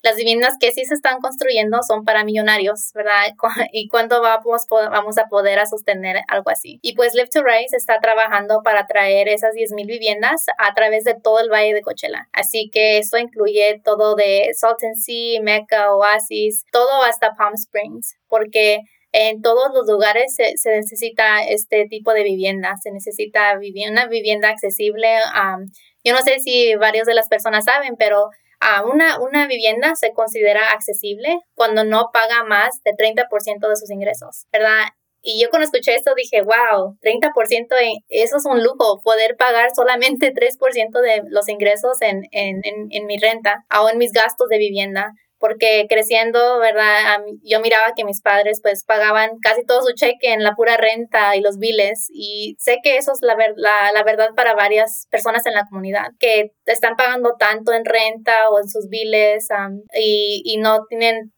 las 0.01 0.15
viviendas 0.15 0.53
que 0.59 0.71
sí 0.71 0.85
se 0.85 0.93
están 0.93 1.19
construyendo 1.19 1.79
son 1.83 2.05
para 2.05 2.23
millonarios, 2.23 2.91
¿verdad? 2.93 3.33
¿Y 3.73 3.87
cuándo 3.89 4.21
vamos, 4.21 4.65
vamos 4.69 5.17
a 5.17 5.25
poder 5.25 5.59
a 5.59 5.65
sostener 5.65 6.21
algo 6.27 6.49
así? 6.49 6.79
Y 6.81 6.95
pues 6.95 7.13
Live 7.13 7.29
to 7.33 7.43
Rise 7.43 7.75
está 7.75 7.99
trabajando 7.99 8.61
para 8.63 8.87
traer 8.87 9.27
esas 9.27 9.53
10.000 9.55 9.85
viviendas 9.87 10.45
a 10.57 10.73
través 10.73 11.03
de 11.03 11.15
todo 11.15 11.39
el 11.39 11.49
Valle 11.49 11.73
de 11.73 11.81
Coachella. 11.81 12.29
Así 12.31 12.69
que 12.71 12.97
esto 12.99 13.17
incluye 13.17 13.81
todo 13.83 14.15
de 14.15 14.51
Salton 14.53 14.95
Sea, 14.95 15.41
Mecca, 15.41 15.93
Oasis, 15.93 16.63
todo 16.71 17.03
hasta 17.03 17.33
Palm 17.35 17.55
Springs, 17.55 18.15
porque 18.29 18.79
en 19.11 19.41
todos 19.41 19.71
los 19.73 19.87
lugares 19.87 20.35
se, 20.35 20.53
necesita 20.69 21.43
este 21.43 21.85
tipo 21.89 22.13
de 22.13 22.23
vivienda, 22.23 22.75
se 22.81 22.91
necesita 22.91 23.59
una 23.89 24.07
vivienda 24.07 24.49
accesible. 24.49 25.07
yo 26.03 26.13
no 26.13 26.21
sé 26.21 26.39
si 26.39 26.75
varios 26.75 27.07
de 27.07 27.15
las 27.15 27.27
personas 27.27 27.65
saben, 27.65 27.95
pero 27.97 28.29
a 28.59 28.83
una, 28.85 29.19
una 29.19 29.47
vivienda 29.47 29.95
se 29.95 30.11
considera 30.13 30.71
accesible 30.71 31.39
cuando 31.55 31.83
no 31.83 32.09
paga 32.13 32.43
más 32.43 32.81
de 32.83 32.91
30% 32.91 33.67
de 33.67 33.75
sus 33.75 33.89
ingresos, 33.89 34.45
¿verdad? 34.51 34.89
Y 35.21 35.41
yo 35.41 35.49
cuando 35.49 35.65
escuché 35.65 35.95
esto 35.95 36.13
dije, 36.15 36.41
wow, 36.41 36.97
30%, 37.01 37.67
eso 38.07 38.37
es 38.37 38.45
un 38.45 38.63
lujo, 38.63 39.01
poder 39.03 39.35
pagar 39.37 39.69
solamente 39.75 40.33
3% 40.33 41.01
de 41.01 41.23
los 41.29 41.49
ingresos 41.49 42.01
en, 42.01 42.23
en, 42.31 42.61
en, 42.63 42.87
en 42.91 43.05
mi 43.05 43.17
renta 43.17 43.65
o 43.81 43.89
en 43.89 43.97
mis 43.97 44.11
gastos 44.11 44.47
de 44.49 44.57
vivienda 44.57 45.13
porque 45.39 45.85
creciendo, 45.89 46.59
¿verdad? 46.59 47.21
Yo 47.43 47.59
miraba 47.59 47.93
que 47.95 48.05
mis 48.05 48.21
padres 48.21 48.59
pues 48.61 48.83
pagaban 48.83 49.39
casi 49.41 49.65
todo 49.65 49.81
su 49.81 49.93
cheque 49.93 50.33
en 50.33 50.43
la 50.43 50.55
pura 50.55 50.77
renta 50.77 51.35
y 51.35 51.41
los 51.41 51.57
biles 51.57 52.07
y 52.11 52.55
sé 52.59 52.79
que 52.83 52.97
eso 52.97 53.13
es 53.13 53.19
la, 53.21 53.35
la, 53.55 53.91
la 53.93 54.03
verdad 54.03 54.29
para 54.35 54.53
varias 54.53 55.07
personas 55.09 55.45
en 55.45 55.53
la 55.53 55.65
comunidad, 55.69 56.07
que 56.19 56.51
están 56.65 56.95
pagando 56.95 57.35
tanto 57.39 57.73
en 57.73 57.85
renta 57.85 58.49
o 58.49 58.59
en 58.59 58.69
sus 58.69 58.89
biles 58.89 59.47
y 59.93 60.57
no 60.57 60.85
tienen 60.87 61.33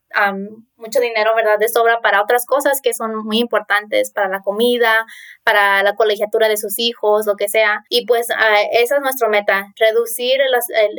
mucho 0.81 0.99
dinero, 0.99 1.31
¿verdad? 1.35 1.59
De 1.59 1.69
sobra 1.69 2.01
para 2.01 2.21
otras 2.21 2.45
cosas 2.45 2.79
que 2.81 2.93
son 2.93 3.15
muy 3.23 3.39
importantes, 3.39 4.11
para 4.11 4.27
la 4.27 4.41
comida, 4.41 5.05
para 5.43 5.83
la 5.83 5.95
colegiatura 5.95 6.49
de 6.49 6.57
sus 6.57 6.79
hijos, 6.79 7.25
lo 7.25 7.35
que 7.35 7.47
sea. 7.47 7.83
Y 7.89 8.05
pues 8.05 8.27
uh, 8.29 8.67
esa 8.73 8.95
es 8.95 9.01
nuestra 9.01 9.29
meta, 9.29 9.67
reducir 9.77 10.39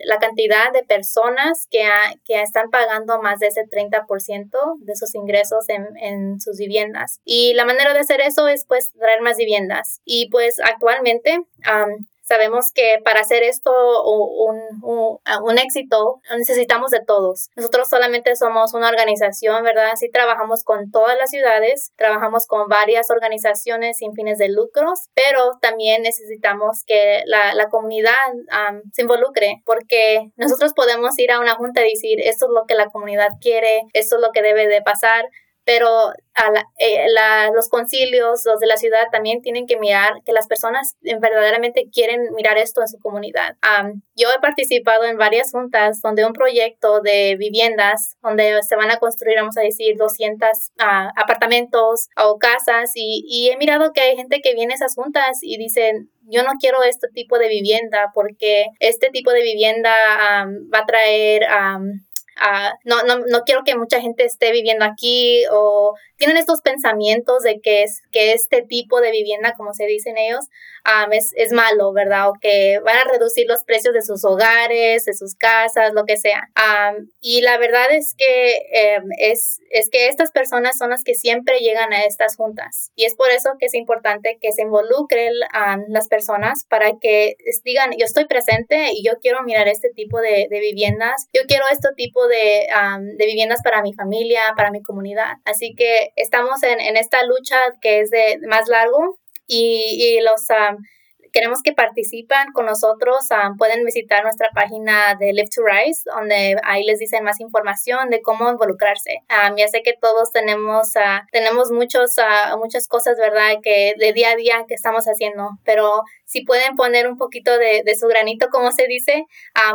la 0.05 0.18
cantidad 0.18 0.72
de 0.72 0.85
personas 0.85 1.66
que, 1.70 1.88
que 2.25 2.40
están 2.40 2.70
pagando 2.70 3.20
más 3.20 3.40
de 3.40 3.48
ese 3.48 3.62
30% 3.62 4.48
de 4.79 4.96
sus 4.96 5.14
ingresos 5.14 5.68
en, 5.68 5.87
en, 5.96 6.40
sus 6.40 6.57
viviendas. 6.57 7.20
Y 7.25 7.55
la 7.55 7.64
manera 7.64 7.92
de 7.92 8.01
hacer 8.01 8.20
eso 8.20 8.48
es 8.48 8.64
pues 8.66 8.92
traer 8.92 9.20
más 9.20 9.37
viviendas. 9.37 10.01
Y 10.05 10.31
pues 10.31 10.61
actualmente 10.61 11.40
Sabemos 12.33 12.73
que 12.75 12.97
para 13.05 13.21
hacer 13.21 13.42
esto 13.42 13.71
un, 14.05 15.59
éxito 15.59 16.23
necesitamos 16.38 16.90
de 16.90 17.05
todos. 17.05 17.51
Nosotros 17.57 17.90
solamente 17.90 18.35
somos 18.37 18.73
una 18.73 18.88
organización, 18.88 19.62
¿verdad? 19.62 19.92
Sí 19.97 20.11
trabajamos 20.11 20.64
con 20.64 20.90
todas 20.90 21.18
las 21.18 21.29
ciudades, 21.29 21.92
trabajamos 21.97 22.47
con 22.47 22.68
varias 22.68 23.11
organizaciones 23.11 23.99
sin 23.99 24.14
fines 24.14 24.38
de 24.38 24.49
lucros, 24.49 25.11
pero 25.12 25.59
también 25.61 26.01
necesitamos 26.01 26.85
que 26.87 27.23
la, 27.27 27.53
la 27.53 27.68
comunidad 27.68 28.14
se 28.95 29.03
involucre 29.03 29.61
porque 29.66 30.31
nosotros 30.37 30.73
podemos 30.73 31.18
ir 31.18 31.33
a 31.33 31.40
una 31.40 31.57
junta 31.57 31.83
y 31.83 31.90
decir 31.90 32.18
esto 32.23 32.47
es 32.47 32.53
lo 32.53 32.64
que 32.64 32.77
la 32.77 32.87
comunidad 32.87 33.29
quiere, 33.42 33.83
esto 33.92 34.16
es 34.16 34.23
lo 34.23 34.31
que 34.33 34.40
debe 34.40 34.68
de 34.68 34.81
pasar, 34.81 35.29
pero 35.64 35.88
a 36.35 36.64
eh, 36.79 37.07
los 37.55 37.68
concilios, 37.68 38.42
los 38.44 38.59
de 38.59 38.66
la 38.66 38.77
ciudad 38.77 39.09
también 39.11 39.42
tienen 39.42 39.66
que 39.66 39.79
mirar 39.79 40.22
que 40.25 40.33
las 40.33 40.46
personas 40.48 40.96
verdaderamente 41.03 41.88
quieren 41.92 42.33
mirar 42.35 42.59
esto 42.59 42.81
en 42.81 42.88
su 42.88 42.98
comunidad. 42.98 43.57
yo 44.16 44.29
he 44.31 44.40
participado 44.40 45.05
en 45.05 45.18
varias 45.18 45.53
juntas 45.53 46.01
donde 46.03 46.25
un 46.25 46.33
proyecto 46.33 47.01
de 47.01 47.37
viviendas, 47.37 48.16
donde 48.22 48.61
se 48.66 48.77
van 48.77 48.90
a 48.90 48.96
construir, 48.96 49.37
vamos 49.37 49.57
a 49.57 49.62
decir, 49.62 49.96
200 49.96 50.48
ah, 50.79 51.12
apartamentos 51.16 52.09
o 52.16 52.38
casas 52.38 52.92
y, 52.94 53.25
y, 53.29 53.51
he 53.51 53.57
mirado 53.57 53.92
que 53.92 54.01
hay 54.01 54.16
gente 54.16 54.40
que 54.40 54.55
viene 54.55 54.75
a 54.75 54.77
esas 54.77 54.94
juntas 54.94 55.38
y 55.42 55.59
dicen, 55.59 56.11
yo 56.22 56.42
no 56.42 56.53
quiero 56.59 56.83
este 56.83 57.09
tipo 57.09 57.38
de 57.38 57.48
vivienda 57.48 58.11
porque 58.14 58.66
este 58.81 59.11
tipo 59.11 59.33
de 59.33 59.42
vivienda 59.42 59.94
va 60.72 60.79
a 60.79 60.87
traer 60.87 61.42
no, 62.85 63.02
no, 63.02 63.18
no 63.18 63.42
quiero 63.42 63.62
que 63.64 63.76
mucha 63.76 64.00
gente 64.00 64.24
esté 64.24 64.52
viviendo 64.52 64.85
aquí 64.85 65.42
o 65.50 65.94
tienen 66.16 66.37
estos 66.37 66.61
pensamientos 66.61 67.42
de 67.42 67.61
que, 67.61 67.83
es, 67.83 68.00
que 68.12 68.33
este 68.33 68.62
tipo 68.62 69.00
de 69.00 69.11
vivienda, 69.11 69.55
como 69.57 69.74
se 69.74 69.87
dicen 69.87 70.16
ellos, 70.16 70.46
es, 71.11 71.33
es, 71.37 71.52
malo, 71.52 71.92
¿verdad? 71.92 72.28
O 72.28 72.35
que 72.40 72.81
van 72.85 72.96
a 72.96 73.05
reducir 73.05 73.46
los 73.48 73.64
precios 73.64 73.94
de 73.94 74.02
sus 74.02 74.24
hogares, 74.24 75.05
de 75.05 75.14
sus 75.14 75.35
casas, 75.35 75.92
lo 75.94 76.05
que 76.05 76.16
sea. 76.16 76.48
y 77.20 77.40
la 77.40 77.59
verdad 77.59 77.87
es 77.90 78.14
que, 78.16 78.59
em, 78.72 79.05
es, 79.18 79.61
es 79.70 79.90
que 79.90 80.09
estas 80.09 80.33
personas 80.33 80.78
son 80.78 80.90
las 80.90 81.05
que 81.05 81.14
siempre 81.14 81.59
llegan 81.59 81.92
a 81.92 82.05
estas 82.05 82.37
juntas. 82.37 82.90
Y 82.94 83.05
es 83.05 83.14
por 83.16 83.31
eso 83.31 83.50
que 83.59 83.66
es 83.66 83.74
importante 83.74 84.38
que 84.40 84.52
se 84.52 84.62
involucren 84.62 85.33
las 85.88 86.09
personas 86.09 86.66
para 86.68 86.92
que 87.00 87.37
digan, 87.64 87.90
yo 87.98 88.05
estoy 88.05 88.26
presente 88.26 88.90
y 88.92 89.05
yo 89.05 89.14
quiero 89.20 89.42
mirar 89.42 89.68
este 89.68 89.90
tipo 89.90 90.20
de, 90.20 90.46
de 90.50 90.61
viviendas, 90.61 91.28
yo 91.33 91.42
quiero 91.46 91.64
este 91.70 91.88
tipo 91.96 92.26
de, 92.28 92.32
de 92.37 93.27
viviendas 93.27 93.61
para 93.62 93.83
mi 93.83 93.92
familia, 93.92 94.42
para 94.57 94.71
mi 94.71 94.83
comunidad. 94.83 95.35
Así 95.45 95.75
que 95.77 96.11
estamos 96.16 96.62
en, 96.62 96.97
esta 96.97 97.23
lucha 97.25 97.57
que 97.81 98.01
es 98.01 98.11
de 98.11 98.38
más 98.49 98.68
largo 98.68 99.18
y 99.47 100.18
los 100.23 100.47
queremos 101.33 101.61
que 101.62 101.73
participan 101.73 102.53
con 102.53 102.66
nosotros. 102.66 103.29
pueden 103.59 103.85
visitar 103.85 104.23
nuestra 104.23 104.49
página 104.55 105.16
de 105.18 105.33
Live 105.33 105.49
to 105.55 105.62
Rise, 105.62 106.03
donde 106.14 106.57
ahí 106.64 106.85
les 106.85 106.99
dicen 106.99 107.25
más 107.25 107.40
información 107.40 108.11
de 108.11 108.23
cómo 108.23 108.51
involucrarse. 108.51 109.23
ya 109.57 109.68
sé 109.68 109.83
que 109.83 109.95
todos 110.01 110.33
tenemos, 110.33 110.92
tenemos 111.31 111.71
muchos, 111.71 112.16
muchas 112.59 112.87
cosas, 112.88 113.16
¿verdad? 113.18 113.59
Que 113.62 113.95
de 113.99 114.12
día 114.12 114.31
a 114.31 114.37
día 114.37 114.64
que 114.68 114.75
estamos 114.75 115.05
haciendo, 115.07 115.51
pero 115.64 116.03
si 116.25 116.45
pueden 116.45 116.77
poner 116.77 117.09
un 117.09 117.18
poquito 117.18 117.59
de, 117.59 117.83
de 117.85 117.95
su 117.97 118.07
granito, 118.07 118.49
como 118.51 118.73
se 118.73 118.87
dice, 118.87 119.27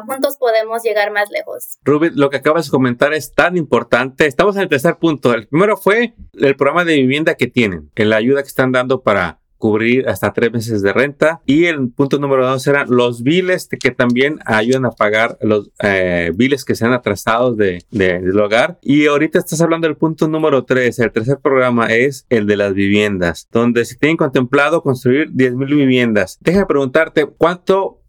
juntos 0.05 0.37
podemos 0.37 0.83
llegar 0.83 1.11
más 1.11 1.29
lejos. 1.29 1.77
Rubén, 1.83 2.13
lo 2.15 2.29
que 2.29 2.37
acabas 2.37 2.65
de 2.65 2.71
comentar 2.71 3.13
es 3.13 3.33
tan 3.33 3.57
importante. 3.57 4.25
Estamos 4.25 4.55
en 4.55 4.63
el 4.63 4.69
tercer 4.69 4.97
punto. 4.97 5.33
El 5.33 5.47
primero 5.47 5.77
fue 5.77 6.13
el 6.33 6.55
programa 6.55 6.85
de 6.85 6.95
vivienda 6.95 7.35
que 7.35 7.47
tienen, 7.47 7.91
la 7.95 8.15
ayuda 8.15 8.41
que 8.41 8.47
están 8.47 8.71
dando 8.71 9.01
para 9.01 9.39
cubrir 9.57 10.07
hasta 10.07 10.33
tres 10.33 10.51
meses 10.51 10.81
de 10.81 10.93
renta. 10.93 11.41
Y 11.45 11.65
el 11.65 11.89
punto 11.89 12.19
número 12.19 12.47
dos 12.47 12.65
eran 12.67 12.87
los 12.89 13.23
biles 13.23 13.67
que 13.67 13.91
también 13.91 14.39
ayudan 14.45 14.85
a 14.85 14.91
pagar 14.91 15.37
los 15.41 15.71
eh, 15.81 16.31
que 16.65 16.75
sean 16.75 16.93
atrasados 16.93 17.57
de, 17.57 17.83
del 17.91 18.39
hogar. 18.39 18.79
Y 18.81 19.07
ahorita 19.07 19.39
estás 19.39 19.61
hablando 19.61 19.87
del 19.87 19.97
punto 19.97 20.27
número 20.27 20.63
tres. 20.63 20.99
El 20.99 21.11
tercer 21.11 21.39
programa 21.41 21.87
es 21.87 22.25
el 22.29 22.47
de 22.47 22.57
las 22.57 22.73
viviendas, 22.73 23.47
donde 23.51 23.85
se 23.85 23.95
tienen 23.95 24.17
contemplado 24.17 24.81
construir 24.81 25.31
10.000 25.31 25.75
viviendas. 25.75 26.37
Deja 26.41 26.59
de 26.59 26.65
preguntarte 26.65 27.25
cuánto 27.25 28.01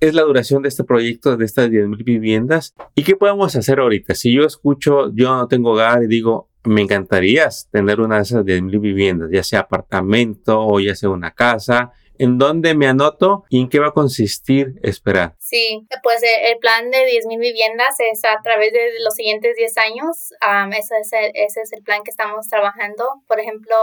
es 0.00 0.14
la 0.14 0.22
duración 0.22 0.62
de 0.62 0.68
este 0.68 0.84
proyecto, 0.84 1.36
de 1.36 1.44
estas 1.44 1.70
10.000 1.70 2.04
viviendas? 2.04 2.74
¿Y 2.94 3.04
qué 3.04 3.16
podemos 3.16 3.54
hacer 3.56 3.80
ahorita? 3.80 4.14
Si 4.14 4.32
yo 4.32 4.44
escucho, 4.44 5.10
yo 5.14 5.34
no 5.34 5.48
tengo 5.48 5.72
hogar 5.72 6.02
y 6.02 6.06
digo, 6.06 6.50
me 6.64 6.80
encantaría 6.82 7.48
tener 7.70 8.00
una 8.00 8.16
de 8.16 8.22
esas 8.22 8.44
10.000 8.44 8.80
viviendas, 8.80 9.30
ya 9.30 9.42
sea 9.42 9.60
apartamento 9.60 10.60
o 10.60 10.80
ya 10.80 10.94
sea 10.94 11.10
una 11.10 11.32
casa. 11.32 11.92
¿En 12.18 12.38
dónde 12.38 12.74
me 12.74 12.86
anoto 12.86 13.44
y 13.48 13.60
en 13.60 13.68
qué 13.68 13.78
va 13.78 13.88
a 13.88 13.92
consistir 13.92 14.74
esperar? 14.82 15.34
Sí, 15.38 15.86
pues 16.02 16.22
eh, 16.22 16.52
el 16.52 16.58
plan 16.58 16.90
de 16.90 16.98
10.000 16.98 17.38
viviendas 17.38 17.94
es 17.98 18.24
a 18.24 18.40
través 18.42 18.72
de 18.72 19.00
los 19.00 19.14
siguientes 19.14 19.56
10 19.56 19.78
años. 19.78 20.30
ese, 20.78 20.94
es 21.00 21.12
el, 21.12 21.30
ese 21.34 21.60
es 21.62 21.72
el 21.72 21.82
plan 21.82 22.02
que 22.04 22.10
estamos 22.10 22.48
trabajando. 22.48 23.04
Por 23.26 23.40
ejemplo, 23.40 23.74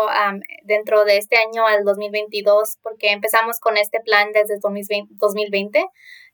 dentro 0.64 1.06
de 1.06 1.18
este 1.18 1.38
año 1.38 1.66
al 1.68 1.84
2022, 1.84 2.78
porque 2.82 3.12
empezamos 3.12 3.60
con 3.60 3.78
este 3.78 4.00
plan 4.00 4.32
desde 4.34 4.60
2020 4.60 5.86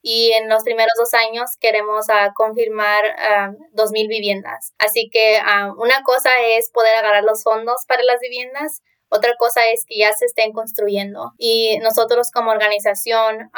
y 0.01 0.31
en 0.33 0.47
los 0.47 0.63
primeros 0.63 0.93
dos 0.97 1.13
años 1.13 1.57
queremos 1.60 2.05
uh, 2.10 2.33
confirmar 2.33 3.03
uh, 3.05 3.75
2.000 3.75 4.07
viviendas. 4.07 4.73
Así 4.77 5.10
que 5.12 5.39
una 5.77 6.01
cosa 6.03 6.29
es 6.57 6.69
poder 6.71 6.95
agarrar 6.95 7.23
los 7.23 7.43
fondos 7.43 7.83
para 7.88 8.03
las 8.03 8.19
viviendas, 8.21 8.81
Otra 9.10 9.36
cosa 9.38 9.62
es 9.74 9.86
que 9.86 9.98
ya 9.98 10.13
se 10.13 10.26
estén 10.26 10.52
construyendo 10.52 11.34
y 11.38 11.78
nosotros 11.80 12.32
como 12.32 12.52
organización, 12.52 13.50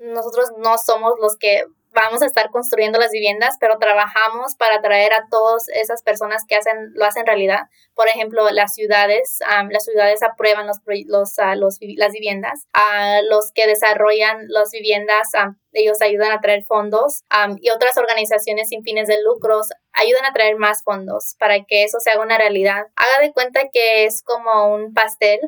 nosotros 0.00 0.50
no 0.58 0.78
somos 0.78 1.14
los 1.20 1.36
que 1.36 1.64
vamos 1.96 2.22
a 2.22 2.26
estar 2.26 2.50
construyendo 2.50 2.98
las 2.98 3.10
viviendas, 3.10 3.56
pero 3.58 3.78
trabajamos 3.78 4.54
para 4.56 4.76
atraer 4.76 5.14
a 5.14 5.26
todas 5.30 5.68
esas 5.68 6.02
personas 6.02 6.44
que 6.46 6.54
hacen, 6.54 6.92
lo 6.94 7.06
hacen 7.06 7.26
realidad. 7.26 7.62
Por 7.94 8.08
ejemplo, 8.08 8.48
las 8.50 8.74
ciudades, 8.74 9.38
las 9.70 9.84
ciudades 9.84 10.22
aprueban 10.22 10.66
los, 10.66 10.76
los, 11.06 11.38
ah, 11.38 11.56
los, 11.56 11.78
las 11.96 12.12
viviendas, 12.12 12.66
a 12.74 13.22
los 13.22 13.50
que 13.52 13.66
desarrollan 13.66 14.44
las 14.48 14.70
viviendas 14.70 15.30
ellos 15.80 16.00
ayudan 16.00 16.32
a 16.32 16.40
traer 16.40 16.64
fondos 16.64 17.24
y 17.60 17.70
otras 17.70 17.96
organizaciones 17.98 18.68
sin 18.68 18.82
fines 18.82 19.08
de 19.08 19.22
lucros 19.22 19.68
ayudan 19.96 20.26
a 20.26 20.32
traer 20.32 20.56
más 20.56 20.82
fondos 20.82 21.36
para 21.38 21.64
que 21.64 21.84
eso 21.84 21.98
se 22.00 22.10
haga 22.10 22.22
una 22.22 22.38
realidad. 22.38 22.86
Haga 22.96 23.22
de 23.22 23.32
cuenta 23.32 23.62
que 23.72 24.04
es 24.04 24.22
como 24.22 24.74
un 24.74 24.92
pastel, 24.92 25.40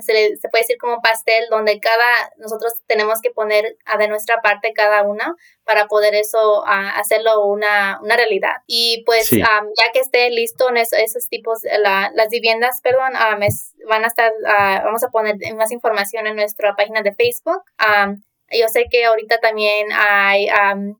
se, 0.00 0.36
se, 0.36 0.48
puede 0.48 0.62
decir 0.62 0.78
como 0.78 0.94
un 0.94 1.00
pastel 1.00 1.44
donde 1.50 1.80
cada, 1.80 2.32
nosotros 2.38 2.72
tenemos 2.86 3.20
que 3.20 3.30
poner 3.30 3.76
de 3.98 4.08
nuestra 4.08 4.40
parte 4.42 4.72
cada 4.74 5.02
una 5.02 5.34
para 5.64 5.88
poder 5.88 6.14
eso, 6.14 6.64
hacerlo 6.66 7.44
una, 7.46 7.98
una, 8.00 8.16
realidad. 8.16 8.62
Y 8.66 9.02
pues 9.04 9.30
ya 9.30 9.92
que 9.92 9.98
esté 9.98 10.30
listo 10.30 10.70
en 10.70 10.76
esos 10.76 11.28
tipos, 11.28 11.60
la, 11.82 12.12
las 12.14 12.28
viviendas, 12.28 12.80
perdón, 12.82 13.12
van 13.88 14.04
a 14.04 14.06
estar, 14.06 14.32
ah, 14.46 14.82
vamos 14.84 15.02
a 15.02 15.08
poner 15.08 15.36
más 15.56 15.72
información 15.72 16.28
en 16.28 16.36
nuestra 16.36 16.76
página 16.76 17.02
de 17.02 17.14
Facebook. 17.14 17.62
Yo 18.50 18.68
sé 18.68 18.84
que 18.90 19.04
ahorita 19.04 19.38
también 19.38 19.88
hay, 19.92 20.46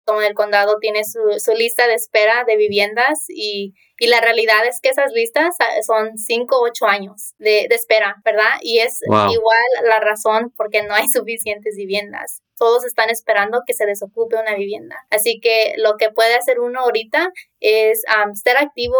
como 0.04 0.20
el 0.22 0.34
condado 0.34 0.78
tiene 0.80 1.04
su, 1.04 1.20
su, 1.38 1.52
lista 1.52 1.86
de 1.86 1.94
espera 1.94 2.44
de 2.44 2.56
viviendas 2.56 3.26
y, 3.28 3.74
y, 3.98 4.06
la 4.08 4.20
realidad 4.20 4.66
es 4.66 4.80
que 4.80 4.90
esas 4.90 5.12
listas 5.12 5.56
ah, 5.60 5.82
son 5.82 6.16
5 6.16 6.56
o 6.56 6.64
8 6.64 6.86
años 6.86 7.34
de, 7.38 7.66
de, 7.68 7.74
espera, 7.74 8.16
¿verdad? 8.24 8.58
Y 8.62 8.78
es 8.78 9.00
igual 9.02 9.66
la 9.84 10.00
razón 10.00 10.52
porque 10.56 10.82
no 10.82 10.94
hay 10.94 11.08
suficientes 11.12 11.76
viviendas 11.76 12.42
todos 12.58 12.84
están 12.84 13.10
esperando 13.10 13.62
que 13.66 13.74
se 13.74 13.86
desocupe 13.86 14.36
una 14.36 14.54
vivienda. 14.54 15.06
Así 15.10 15.40
que 15.40 15.74
lo 15.76 15.96
que 15.96 16.10
puede 16.10 16.34
hacer 16.34 16.60
uno 16.60 16.80
ahorita 16.80 17.30
es 17.60 18.02
estar 18.34 18.56
activo, 18.56 18.96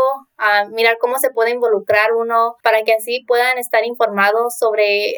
mirar 0.73 0.99
cómo 1.01 1.19
se 1.19 1.31
puede 1.31 1.51
involucrar 1.51 2.13
uno 2.13 2.57
para 2.63 2.83
que 2.83 2.93
así 2.95 3.25
puedan 3.27 3.59
estar 3.59 3.85
informados 3.85 4.57
sobre, 4.59 5.15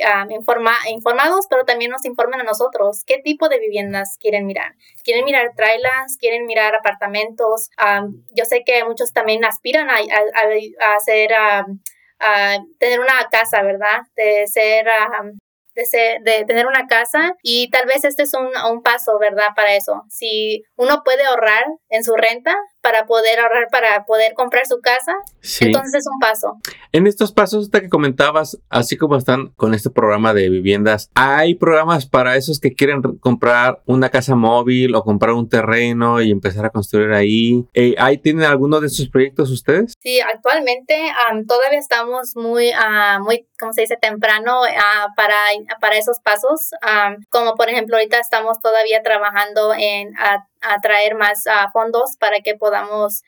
informados, 0.89 1.47
pero 1.49 1.65
también 1.65 1.91
nos 1.91 2.05
informen 2.05 2.41
a 2.41 2.45
nosotros 2.45 3.03
qué 3.07 3.19
tipo 3.19 3.49
de 3.49 3.59
viviendas 3.59 4.17
quieren 4.21 4.47
mirar. 4.47 4.75
¿Quieren 5.09 5.25
mirar 5.25 5.55
trailers? 5.57 6.19
¿Quieren 6.21 6.45
mirar 6.45 6.75
apartamentos? 6.75 7.71
yo 8.35 8.45
sé 8.45 8.63
que 8.63 8.85
muchos 8.85 9.15
también 9.15 9.43
aspiran 9.43 9.89
a, 9.89 9.97
hacer... 10.97 11.33
a 11.33 11.65
tener 12.79 13.01
una 13.01 13.27
casa, 13.31 13.63
¿verdad? 13.63 14.03
De 14.17 14.47
ser 14.49 14.87
de, 16.23 16.45
tener 16.47 16.67
una 16.67 16.87
casa 16.87 17.37
y 17.43 17.71
tal 17.71 17.87
vez 17.87 18.05
este 18.05 18.25
es 18.25 18.33
un 18.35 18.83
paso, 18.83 19.19
¿verdad? 19.19 19.49
Para 19.55 19.75
eso. 19.77 20.05
Si 20.09 20.65
uno 20.77 21.03
puede 21.05 21.25
ahorrar 21.25 21.65
en 21.89 22.05
su 22.05 22.15
renta, 22.17 22.55
para 22.89 23.05
poder 23.05 23.39
ahorrar, 23.39 23.69
para 23.71 24.07
poder 24.07 24.33
comprar 24.33 24.67
su 24.67 24.81
casa. 24.81 25.13
Entonces 25.61 25.95
es 25.97 26.07
un 26.11 26.19
paso. 26.19 26.57
En 26.91 27.07
estos 27.07 27.33
pasos 27.33 27.69
que 27.69 27.91
comentabas, 27.91 28.59
así 28.71 28.97
como 28.97 29.17
están 29.17 29.49
con 29.57 29.75
este 29.75 29.91
programa 29.91 30.33
de 30.33 30.49
viviendas, 30.49 31.11
¿hay 31.15 31.55
programas 31.55 32.07
para 32.07 32.37
esos 32.37 32.61
que 32.61 32.73
quieren 32.73 33.03
comprar 33.19 33.83
una 33.85 34.09
casa 34.09 34.35
móvil 34.37 34.95
o 34.95 35.03
comprar 35.03 35.35
un 35.35 35.51
terreno 35.51 36.23
y 36.23 36.31
empezar 36.31 36.65
a 36.65 36.71
construir 36.71 37.13
ahí? 37.13 37.67
Eh, 37.75 37.95
¿Ahí 37.99 38.17
tienen 38.17 38.45
alguno 38.45 38.81
de 38.81 38.87
esos 38.87 39.11
proyectos 39.11 39.51
ustedes? 39.51 39.93
Sí, 40.01 40.21
actualmente 40.21 40.97
todavía 41.47 41.79
estamos 41.79 42.37
muy, 42.37 42.71
uh, 42.71 43.23
muy, 43.23 43.47
¿cómo 43.61 43.75
se 43.75 43.83
dice?, 43.83 43.99
temprano 44.01 44.63
uh, 44.63 45.15
para, 45.15 45.37
para 45.79 45.99
esos 45.99 46.21
pasos. 46.21 46.71
como 47.29 47.55
por 47.55 47.69
ejemplo, 47.69 47.97
ahorita 47.97 48.19
estamos 48.19 48.59
todavía 48.61 49.03
trabajando 49.03 49.75
en 49.75 50.15
atraer 50.61 51.15
más 51.15 51.45
fondos 51.73 52.17
para 52.19 52.41
que 52.41 52.55
podamos 52.55 53.23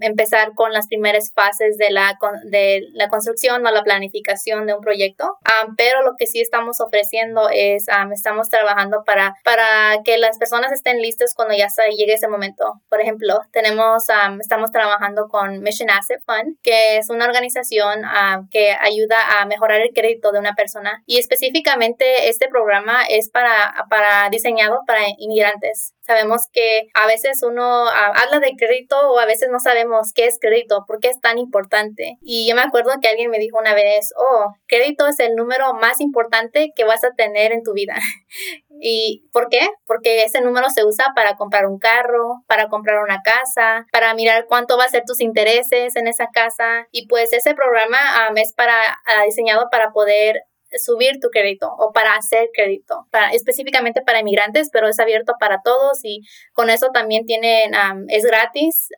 empezar 0.00 0.52
con 0.54 0.72
las 0.72 0.86
primeras 0.88 1.32
fases 1.34 1.76
de 1.76 1.90
la, 1.90 2.18
de 2.44 2.86
la 2.92 3.08
construcción 3.08 3.66
o 3.66 3.70
la 3.70 3.82
planificación 3.82 4.66
de 4.66 4.74
un 4.74 4.80
proyecto. 4.80 5.36
pero 5.76 6.02
lo 6.02 6.12
que 6.18 6.26
sí 6.26 6.40
estamos 6.40 6.80
ofreciendo 6.80 7.48
es, 7.50 7.86
estamos 8.12 8.48
trabajando 8.48 9.02
para, 9.04 9.34
para 9.44 10.02
que 10.04 10.18
las 10.18 10.38
personas 10.38 10.72
estén 10.72 11.00
listas 11.00 11.34
cuando 11.34 11.54
ya 11.54 11.68
llegue 11.96 12.14
ese 12.14 12.28
momento. 12.28 12.80
Por 12.88 13.00
ejemplo, 13.00 13.40
tenemos, 13.52 14.04
estamos 14.40 14.70
trabajando 14.70 15.28
con 15.28 15.60
Mission 15.60 15.90
Asset 15.90 16.22
Fund, 16.24 16.56
que 16.62 16.98
es 16.98 17.10
una 17.10 17.26
organización 17.26 18.02
que 18.50 18.72
ayuda 18.72 19.40
a 19.40 19.46
mejorar 19.46 19.80
el 19.80 19.92
crédito 19.92 20.32
de 20.32 20.38
una 20.38 20.54
persona. 20.54 21.02
Y 21.06 21.18
específicamente 21.18 22.28
este 22.28 22.48
programa 22.48 23.04
es 23.08 23.30
para, 23.30 23.86
para 23.90 24.28
diseñado 24.30 24.80
para 24.86 25.00
inmigrantes. 25.18 25.94
Sabemos 26.06 26.48
que 26.52 26.88
a 26.92 27.06
veces 27.06 27.42
uno 27.42 27.88
habla 27.88 28.38
de 28.38 28.54
crédito 28.58 28.96
o 29.10 29.18
a 29.18 29.26
veces 29.26 29.48
no 29.50 29.58
sabemos 29.64 30.12
qué 30.14 30.26
es 30.26 30.38
crédito, 30.40 30.84
por 30.86 31.00
qué 31.00 31.08
es 31.08 31.20
tan 31.20 31.38
importante. 31.38 32.18
Y 32.20 32.48
yo 32.48 32.54
me 32.54 32.62
acuerdo 32.62 32.92
que 33.02 33.08
alguien 33.08 33.30
me 33.30 33.38
dijo 33.38 33.58
una 33.58 33.74
vez, 33.74 34.12
oh, 34.16 34.52
crédito 34.66 35.06
es 35.08 35.18
el 35.18 35.34
número 35.34 35.74
más 35.74 36.00
importante 36.00 36.72
que 36.76 36.84
vas 36.84 37.02
a 37.04 37.10
tener 37.10 37.52
en 37.52 37.62
tu 37.62 37.72
vida. 37.72 37.96
¿Y 38.80 39.28
por 39.32 39.48
qué? 39.48 39.68
Porque 39.86 40.24
ese 40.24 40.40
número 40.40 40.68
se 40.70 40.84
usa 40.84 41.06
para 41.14 41.36
comprar 41.36 41.66
un 41.66 41.78
carro, 41.78 42.42
para 42.46 42.68
comprar 42.68 43.02
una 43.02 43.22
casa, 43.22 43.86
para 43.92 44.14
mirar 44.14 44.46
cuánto 44.46 44.76
va 44.76 44.84
a 44.84 44.88
ser 44.88 45.04
tus 45.06 45.20
intereses 45.20 45.96
en 45.96 46.06
esa 46.06 46.28
casa. 46.32 46.86
Y 46.90 47.06
pues 47.06 47.32
ese 47.32 47.54
programa 47.54 47.98
es 48.36 48.52
para, 48.52 48.74
ah, 49.06 49.24
diseñado 49.24 49.68
para 49.70 49.90
poder 49.92 50.42
subir 50.78 51.20
tu 51.20 51.28
crédito 51.28 51.72
o 51.78 51.92
para 51.92 52.14
hacer 52.14 52.48
crédito, 52.52 53.06
para, 53.10 53.30
específicamente 53.30 54.02
para 54.02 54.20
inmigrantes, 54.20 54.70
pero 54.72 54.88
es 54.88 54.98
abierto 54.98 55.34
para 55.38 55.60
todos 55.62 56.00
y 56.04 56.22
con 56.52 56.70
eso 56.70 56.88
también 56.92 57.26
tienen, 57.26 57.72
es 58.08 58.24
gratis 58.24 58.88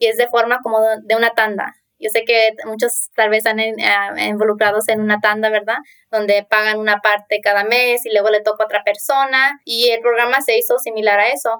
y 0.00 0.06
es 0.06 0.16
de 0.16 0.26
forma 0.26 0.58
como 0.62 0.80
de 1.04 1.14
una 1.14 1.30
tanda. 1.30 1.76
Yo 2.00 2.08
sé 2.10 2.24
que 2.24 2.48
muchos 2.64 3.10
tal 3.14 3.28
vez 3.28 3.44
están 3.44 3.60
involucrados 4.18 4.88
en 4.88 5.00
una 5.00 5.20
tanda, 5.20 5.50
¿verdad? 5.50 5.76
Donde 6.10 6.46
pagan 6.48 6.78
una 6.78 7.00
parte 7.00 7.40
cada 7.42 7.62
mes 7.64 8.06
y 8.06 8.10
luego 8.10 8.30
le 8.30 8.40
toca 8.40 8.64
a 8.64 8.66
otra 8.66 8.82
persona. 8.82 9.60
Y 9.66 9.90
el 9.90 10.00
programa 10.00 10.40
se 10.40 10.56
hizo 10.56 10.78
similar 10.78 11.20
a 11.20 11.28
eso, 11.28 11.50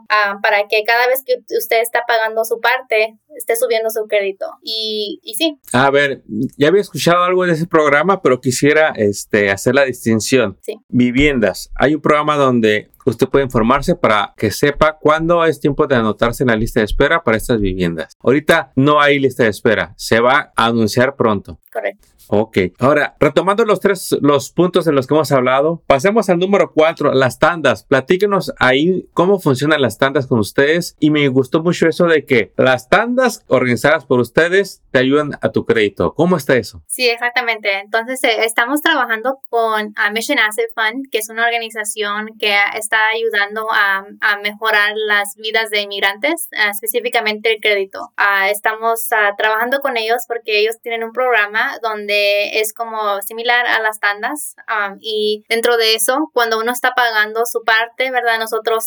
para 0.43 0.67
que 0.67 0.83
cada 0.85 1.07
vez 1.09 1.23
que 1.27 1.35
usted 1.57 1.83
está 1.83 2.05
pagando 2.09 2.43
su 2.47 2.59
parte, 2.59 3.19
esté 3.37 3.55
subiendo 3.55 3.91
su 3.91 4.07
crédito. 4.09 4.47
Y, 4.63 5.21
y 5.23 5.35
sí. 5.35 5.59
A 5.75 5.91
ver, 5.91 6.23
ya 6.57 6.69
había 6.69 6.81
escuchado 6.81 7.23
algo 7.23 7.45
de 7.45 7.53
ese 7.53 7.67
programa, 7.67 8.23
pero 8.23 8.41
quisiera 8.41 8.95
este, 8.97 9.51
hacer 9.51 9.75
la 9.75 9.85
distinción. 9.85 10.59
Sí. 10.63 10.79
Viviendas. 10.89 11.71
Hay 11.75 11.95
un 11.95 12.01
programa 12.01 12.37
donde 12.37 12.91
usted 13.11 13.29
puede 13.29 13.45
informarse 13.45 13.95
para 13.95 14.35
que 14.37 14.51
sepa 14.51 14.99
cuándo 14.99 15.45
es 15.45 15.61
tiempo 15.61 15.87
de 15.87 15.97
anotarse 15.97 16.43
en 16.43 16.49
la 16.49 16.57
lista 16.57 16.81
de 16.81 16.87
espera 16.87 17.23
para 17.23 17.37
estas 17.37 17.61
viviendas. 17.61 18.17
Ahorita 18.23 18.73
no 18.77 19.01
hay 19.01 19.19
lista 19.19 19.45
de 19.45 19.51
espera, 19.51 19.95
se 19.97 20.21
va 20.21 20.53
a 20.57 20.67
anunciar 20.67 21.17
pronto. 21.17 21.61
Correcto. 21.73 22.09
Ok, 22.33 22.59
ahora 22.79 23.17
retomando 23.19 23.65
los 23.65 23.81
tres 23.81 24.17
los 24.21 24.53
puntos 24.53 24.87
en 24.87 24.95
los 24.95 25.09
que 25.09 25.15
hemos 25.15 25.33
hablado, 25.33 25.83
pasemos 25.89 26.31
al 26.31 26.39
número 26.39 26.71
cuatro, 26.73 27.13
las 27.13 27.41
tandas. 27.41 27.83
Platíquenos 27.83 28.53
ahí 28.61 29.09
cómo 29.15 29.41
funcionan 29.41 29.83
las 29.83 29.99
tandas 29.99 30.29
con 30.29 30.39
ustedes 30.39 30.95
y 31.01 31.11
me 31.11 31.27
gustó 31.27 31.61
mucho 31.61 31.89
eso 31.89 32.07
de 32.07 32.25
que 32.25 32.53
las 32.57 32.89
tandas 32.89 33.45
organizadas 33.49 34.07
por 34.07 34.21
ustedes 34.21 34.81
te 34.93 35.01
ayudan 35.01 35.33
a 35.43 35.51
tu 35.51 35.67
crédito. 35.67 36.15
¿Cómo 36.15 36.37
está 36.37 36.55
eso? 36.55 36.85
Sí, 36.87 37.09
exactamente. 37.09 37.81
Entonces 37.81 38.23
eh, 38.23 38.45
estamos 38.45 38.81
trabajando 38.81 39.39
con 39.49 39.93
Mission 40.13 40.39
Asset 40.39 40.71
Fund, 40.77 41.07
que 41.11 41.19
es 41.19 41.31
una 41.31 41.45
organización 41.45 42.29
que 42.39 42.55
está 42.77 43.09
ayudando 43.09 43.67
a, 43.73 44.05
a 44.21 44.39
mejorar 44.39 44.93
las 44.95 45.35
vidas 45.35 45.71
de 45.71 45.81
inmigrantes, 45.81 46.49
uh, 46.53 46.71
específicamente 46.71 47.53
el 47.53 47.61
crédito. 47.61 48.13
Uh, 48.17 48.51
estamos 48.51 49.09
uh, 49.11 49.35
trabajando 49.37 49.81
con 49.81 49.97
ellos 49.97 50.23
porque 50.29 50.61
ellos 50.61 50.77
tienen 50.81 51.03
un 51.03 51.13
programa 51.13 51.73
donde 51.83 52.20
es 52.61 52.73
como 52.73 53.21
similar 53.23 53.67
a 53.67 53.81
las 53.81 54.01
tandas 54.01 54.55
y 55.01 55.45
dentro 55.49 55.77
de 55.77 55.95
eso, 55.95 56.31
cuando 56.33 56.59
uno 56.59 56.73
está 56.73 56.93
pagando 56.95 57.43
su 57.47 57.63
parte, 57.65 58.11
¿verdad? 58.11 58.39
Nosotros 58.39 58.87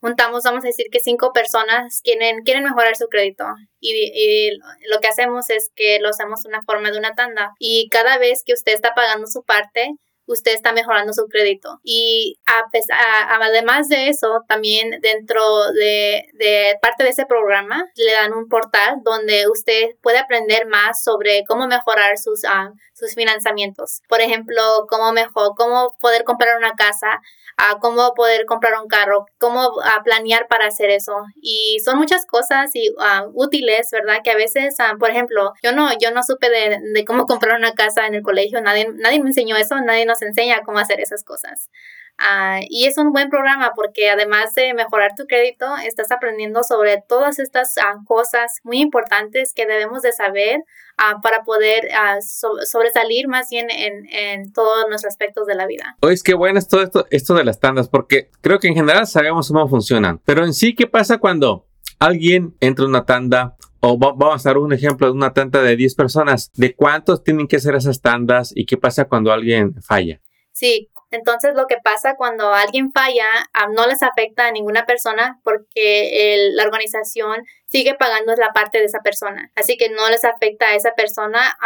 juntamos, 0.00 0.42
vamos 0.44 0.64
a 0.64 0.68
decir 0.68 0.86
que 0.90 1.00
cinco 1.00 1.32
personas 1.32 2.00
quieren, 2.02 2.42
quieren 2.44 2.64
mejorar 2.64 2.96
su 2.96 3.06
crédito 3.08 3.44
y, 3.80 4.50
lo 4.88 5.00
que 5.00 5.08
hacemos 5.08 5.50
es 5.50 5.70
que 5.74 5.98
lo 6.00 6.08
hacemos 6.08 6.44
una 6.46 6.62
forma 6.62 6.90
de 6.90 6.98
una 6.98 7.14
tanda 7.14 7.52
y 7.58 7.88
cada 7.90 8.18
vez 8.18 8.42
que 8.44 8.52
usted 8.52 8.72
está 8.72 8.94
pagando 8.94 9.26
su 9.26 9.42
parte, 9.42 9.90
usted 10.26 10.52
está 10.52 10.72
mejorando 10.72 11.12
su 11.12 11.26
crédito. 11.26 11.80
Y 11.82 12.38
además 12.46 13.88
de 13.88 14.08
eso, 14.08 14.42
también 14.48 15.00
dentro 15.00 15.42
de, 15.72 16.78
parte 16.80 17.04
de 17.04 17.10
ese 17.10 17.26
programa, 17.26 17.84
le 17.96 18.12
dan 18.12 18.32
un 18.32 18.48
portal 18.48 18.96
donde 19.02 19.48
usted 19.48 19.90
puede 20.02 20.18
aprender 20.18 20.66
más 20.66 21.02
sobre 21.02 21.44
cómo 21.46 21.66
mejorar 21.66 22.18
sus, 22.18 22.44
ah, 22.44 22.72
sus 22.94 23.14
financiamientos. 23.14 24.02
Por 24.08 24.20
ejemplo, 24.20 24.86
cómo 24.88 25.12
mejor, 25.12 25.54
cómo 25.56 25.96
poder 26.00 26.24
comprar 26.24 26.56
una 26.56 26.74
casa, 26.74 27.20
a 27.56 27.78
cómo 27.78 28.14
poder 28.14 28.46
comprar 28.46 28.74
un 28.80 28.88
carro, 28.88 29.26
cómo 29.38 29.80
a 29.82 30.02
planear 30.02 30.48
para 30.48 30.66
hacer 30.66 30.90
eso. 30.90 31.14
Y 31.40 31.78
son 31.84 31.98
muchas 31.98 32.26
cosas 32.26 32.70
y, 32.74 32.92
útiles, 33.32 33.88
¿verdad? 33.92 34.20
Que 34.22 34.30
a 34.30 34.36
veces, 34.36 34.76
por 34.98 35.10
ejemplo, 35.10 35.52
yo 35.62 35.72
no, 35.72 35.90
yo 35.98 36.10
no 36.10 36.22
supe 36.22 36.50
de, 36.50 36.80
de, 36.92 37.04
cómo 37.04 37.26
comprar 37.26 37.56
una 37.58 37.74
casa 37.74 38.06
en 38.06 38.14
el 38.14 38.22
colegio, 38.22 38.60
nadie, 38.60 38.88
nadie 38.94 39.20
me 39.20 39.28
enseñó 39.28 39.56
eso, 39.56 39.80
nadie 39.80 40.06
nos 40.06 40.13
enseña 40.22 40.62
cómo 40.64 40.78
hacer 40.78 41.00
esas 41.00 41.24
cosas. 41.24 41.70
Ah, 42.18 42.60
y 42.68 42.86
es 42.86 42.96
un 42.96 43.12
buen 43.12 43.28
programa 43.28 43.72
porque 43.74 44.08
además 44.08 44.54
de 44.54 44.72
mejorar 44.72 45.12
tu 45.16 45.26
crédito, 45.26 45.66
estás 45.84 46.12
aprendiendo 46.12 46.62
sobre 46.62 47.02
todas 47.08 47.40
estas 47.40 47.76
ah, 47.78 47.96
cosas 48.06 48.60
muy 48.62 48.80
importantes 48.80 49.52
que 49.52 49.66
debemos 49.66 50.02
de 50.02 50.12
saber 50.12 50.62
ah, 50.96 51.20
para 51.22 51.42
poder 51.42 51.88
sobresalir 52.20 53.26
más 53.26 53.48
bien 53.50 53.68
en, 53.68 54.06
en, 54.10 54.52
todos 54.52 54.86
los 54.88 55.04
aspectos 55.04 55.46
de 55.46 55.56
la 55.56 55.66
vida. 55.66 55.96
Oye, 56.02 56.14
es 56.14 56.22
que 56.22 56.34
bueno 56.34 56.58
es 56.58 56.68
todo 56.68 56.82
esto, 56.82 57.06
esto 57.10 57.34
de 57.34 57.44
las 57.44 57.58
tandas 57.58 57.88
porque 57.88 58.30
creo 58.40 58.60
que 58.60 58.68
en 58.68 58.76
general 58.76 59.08
sabemos 59.08 59.48
cómo 59.48 59.68
funcionan, 59.68 60.20
pero 60.24 60.44
en 60.44 60.54
sí, 60.54 60.76
¿qué 60.76 60.86
pasa 60.86 61.18
cuando 61.18 61.66
alguien 61.98 62.54
entra 62.60 62.84
en 62.84 62.90
una 62.90 63.06
tanda 63.06 63.56
o 63.84 63.98
vamos 63.98 64.46
a 64.46 64.48
dar 64.48 64.58
un 64.58 64.72
ejemplo 64.72 65.06
de 65.06 65.12
una 65.12 65.34
tanda 65.34 65.62
de 65.62 65.76
10 65.76 65.94
personas, 65.94 66.50
¿de 66.54 66.74
cuántos 66.74 67.22
tienen 67.22 67.46
que 67.46 67.60
ser 67.60 67.74
esas 67.74 68.00
tandas 68.00 68.52
y 68.54 68.64
qué 68.64 68.78
pasa 68.78 69.04
cuando 69.04 69.30
alguien 69.30 69.74
falla? 69.82 70.20
Sí, 70.52 70.90
entonces, 71.10 71.54
lo 71.54 71.66
que 71.66 71.76
pasa 71.82 72.16
cuando 72.16 72.52
alguien 72.52 72.90
falla 72.92 73.26
no 73.74 73.86
les 73.86 74.02
afecta 74.02 74.46
a 74.46 74.52
ninguna 74.52 74.84
persona 74.84 75.38
porque 75.44 76.50
la 76.54 76.64
organización 76.64 77.44
sigue 77.66 77.94
pagando 77.94 78.34
la 78.34 78.52
parte 78.52 78.78
de 78.78 78.86
esa 78.86 78.98
persona. 78.98 79.52
Así 79.54 79.76
que 79.76 79.90
no 79.90 80.08
les 80.10 80.24
afecta 80.24 80.66
a 80.66 80.74
esa 80.74 80.92
persona. 80.96 81.56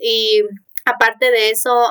y 0.00 0.42
aparte 0.84 1.30
de 1.30 1.50
eso, 1.50 1.90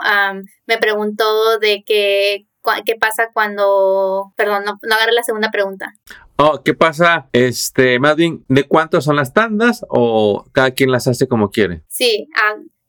me 0.65 0.77
preguntó 0.77 1.57
de 1.59 1.83
que, 1.85 2.47
qué 2.85 2.95
pasa 2.95 3.29
cuando, 3.33 4.33
perdón, 4.35 4.65
no, 4.65 4.77
no 4.81 4.95
agarré 4.95 5.13
la 5.13 5.23
segunda 5.23 5.51
pregunta. 5.51 5.93
Oh, 6.37 6.61
¿qué 6.63 6.73
pasa? 6.73 7.29
Este, 7.31 7.97
más 7.99 8.17
bien, 8.17 8.43
¿de 8.49 8.65
cuántos 8.65 9.05
son 9.05 9.15
las 9.15 9.33
tandas 9.33 9.85
o 9.89 10.45
cada 10.51 10.71
quien 10.71 10.91
las 10.91 11.07
hace 11.07 11.27
como 11.27 11.49
quiere? 11.49 11.83
Sí, 11.87 12.27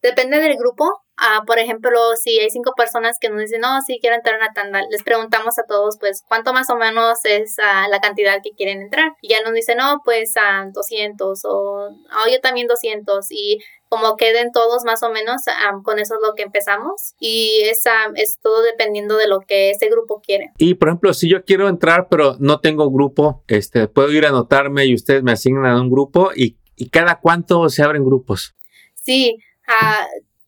depende 0.02 0.40
del 0.40 0.56
grupo. 0.56 0.84
Ah, 1.18 1.44
por 1.46 1.58
ejemplo, 1.58 1.98
si 2.16 2.38
hay 2.38 2.50
cinco 2.50 2.72
personas 2.76 3.16
que 3.18 3.30
nos 3.30 3.40
dicen, 3.40 3.62
no, 3.62 3.80
sí 3.80 3.98
quiero 4.02 4.16
entrar 4.16 4.34
a 4.34 4.38
una 4.38 4.52
tanda, 4.52 4.82
les 4.90 5.02
preguntamos 5.02 5.58
a 5.58 5.62
todos, 5.62 5.96
pues, 5.98 6.22
¿cuánto 6.28 6.52
más 6.52 6.68
o 6.68 6.76
menos 6.76 7.24
es 7.24 7.56
ah, 7.58 7.86
la 7.88 8.00
cantidad 8.00 8.42
que 8.42 8.50
quieren 8.50 8.82
entrar? 8.82 9.12
Y 9.22 9.28
ya 9.28 9.40
nos 9.42 9.54
dicen, 9.54 9.78
no, 9.78 10.02
pues, 10.04 10.36
a 10.36 10.60
ah, 10.60 10.70
200 10.74 11.44
o 11.44 11.50
oh, 11.50 12.30
yo 12.30 12.40
también 12.42 12.66
200 12.66 13.26
y 13.30 13.62
como 13.88 14.16
queden 14.16 14.52
todos 14.52 14.84
más 14.84 15.02
o 15.02 15.10
menos, 15.10 15.42
con 15.82 15.98
eso 15.98 16.14
es 16.14 16.20
lo 16.26 16.34
que 16.34 16.42
empezamos 16.42 17.14
y 17.20 17.60
es, 17.64 17.84
es 18.14 18.38
todo 18.40 18.62
dependiendo 18.62 19.16
de 19.16 19.28
lo 19.28 19.40
que 19.40 19.70
ese 19.70 19.88
grupo 19.88 20.20
quiere. 20.20 20.52
Y 20.58 20.74
por 20.74 20.88
ejemplo, 20.88 21.14
si 21.14 21.28
yo 21.28 21.44
quiero 21.44 21.68
entrar 21.68 22.08
pero 22.08 22.36
no 22.38 22.60
tengo 22.60 22.90
grupo, 22.90 23.44
este, 23.48 23.88
puedo 23.88 24.10
ir 24.12 24.26
a 24.26 24.30
anotarme 24.30 24.86
y 24.86 24.94
ustedes 24.94 25.22
me 25.22 25.32
asignan 25.32 25.80
un 25.80 25.90
grupo 25.90 26.30
y, 26.34 26.56
y 26.76 26.88
cada 26.88 27.20
cuánto 27.20 27.68
se 27.68 27.82
abren 27.82 28.04
grupos. 28.04 28.54
Sí, 28.94 29.38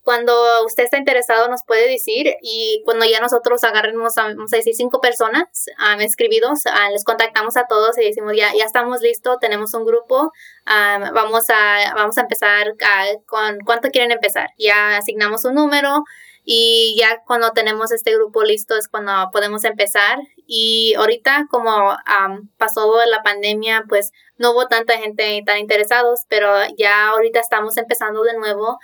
cuando 0.09 0.33
usted 0.65 0.85
está 0.85 0.97
interesado 0.97 1.49
nos 1.49 1.63
puede 1.63 1.87
decir 1.87 2.33
y 2.41 2.81
cuando 2.83 3.05
ya 3.05 3.19
nosotros 3.19 3.63
agarremos, 3.63 4.15
vamos 4.15 4.51
a 4.51 4.55
decir, 4.55 4.73
cinco 4.73 5.01
personas 5.01 5.67
um, 5.77 6.01
escribidos, 6.01 6.61
les 6.91 7.03
contactamos 7.03 7.55
a 7.57 7.67
todos 7.69 7.95
y 7.99 8.05
decimos, 8.05 8.33
ya, 8.35 8.51
ya 8.57 8.65
estamos 8.65 9.01
listos, 9.01 9.37
tenemos 9.39 9.75
un 9.75 9.85
grupo, 9.85 10.31
vamos, 10.65 11.51
a, 11.51 11.93
vamos 11.93 12.17
a 12.17 12.21
empezar 12.21 12.73
con 13.27 13.59
cuánto 13.63 13.89
quieren 13.89 14.11
empezar. 14.11 14.49
Ya 14.57 14.97
asignamos 14.97 15.45
un 15.45 15.53
número 15.53 16.03
y 16.43 16.95
ya 16.97 17.21
cuando 17.27 17.51
tenemos 17.51 17.91
este 17.91 18.11
grupo 18.15 18.43
listo 18.43 18.75
es 18.75 18.87
cuando 18.87 19.29
podemos 19.31 19.63
empezar. 19.63 20.17
Y 20.47 20.95
ahorita 20.97 21.45
como 21.51 21.95
pasó 22.57 23.05
la 23.05 23.21
pandemia, 23.21 23.83
pues 23.87 24.11
no 24.37 24.53
hubo 24.53 24.67
tanta 24.67 24.97
gente 24.97 25.43
tan 25.45 25.59
interesados, 25.59 26.21
pero 26.27 26.49
ya 26.75 27.09
ahorita 27.09 27.39
estamos 27.39 27.77
empezando 27.77 28.23
de 28.23 28.35
nuevo 28.35 28.79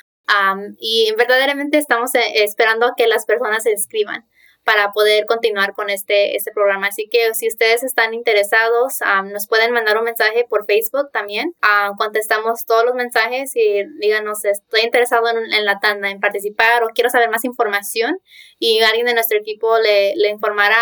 y 0.79 1.13
verdaderamente 1.17 1.77
estamos 1.77 2.13
eh, 2.15 2.43
esperando 2.43 2.87
a 2.87 2.93
que 2.95 3.07
las 3.07 3.25
personas 3.25 3.63
se 3.63 3.71
inscriban 3.71 4.25
para 4.65 4.91
poder 4.91 5.25
continuar 5.27 5.73
con 5.73 5.91
este, 5.91 6.35
este 6.35 6.51
programa. 6.51 6.87
Así 6.87 7.07
que 7.09 7.33
si 7.35 7.47
ustedes 7.47 7.83
están 7.83 8.15
interesados, 8.15 8.99
nos 9.31 9.47
pueden 9.47 9.71
mandar 9.71 9.97
un 9.97 10.03
mensaje 10.03 10.45
por 10.49 10.65
Facebook 10.65 11.11
también. 11.13 11.53
contestamos 11.97 12.65
todos 12.65 12.83
los 12.83 12.95
mensajes 12.95 13.55
y 13.55 13.83
díganos, 13.99 14.43
estoy 14.43 14.81
interesado 14.81 15.27
en, 15.29 15.65
la 15.65 15.79
tanda, 15.79 16.09
en 16.09 16.19
participar 16.19 16.83
o 16.83 16.87
quiero 16.87 17.11
saber 17.11 17.29
más 17.29 17.45
información 17.45 18.17
y 18.57 18.81
alguien 18.81 19.05
de 19.05 19.13
nuestro 19.13 19.37
equipo 19.37 19.77
le, 19.77 20.15
le 20.15 20.29
informará 20.29 20.75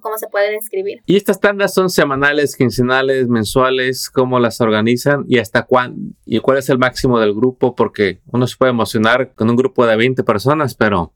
cómo 0.00 0.16
se 0.18 0.28
pueden 0.28 0.54
inscribir. 0.54 1.00
¿Y 1.06 1.16
estas 1.16 1.40
tandas 1.40 1.74
son 1.74 1.90
semanales, 1.90 2.54
quincenales, 2.54 3.26
mensuales? 3.26 4.08
¿Cómo 4.08 4.38
las 4.38 4.60
organizan 4.60 5.24
y 5.26 5.40
hasta 5.40 5.64
cuándo? 5.64 6.14
¿Y 6.24 6.38
cuál 6.38 6.58
es 6.58 6.68
el 6.68 6.78
máximo 6.78 7.18
del 7.18 7.34
grupo? 7.34 7.74
Porque 7.74 8.20
uno 8.26 8.46
se 8.46 8.56
puede 8.56 8.70
emocionar 8.70 9.34
con 9.34 9.50
un 9.50 9.56
grupo 9.56 9.84
de 9.84 9.96
20 9.96 10.22
personas, 10.22 10.76
pero 10.76 11.12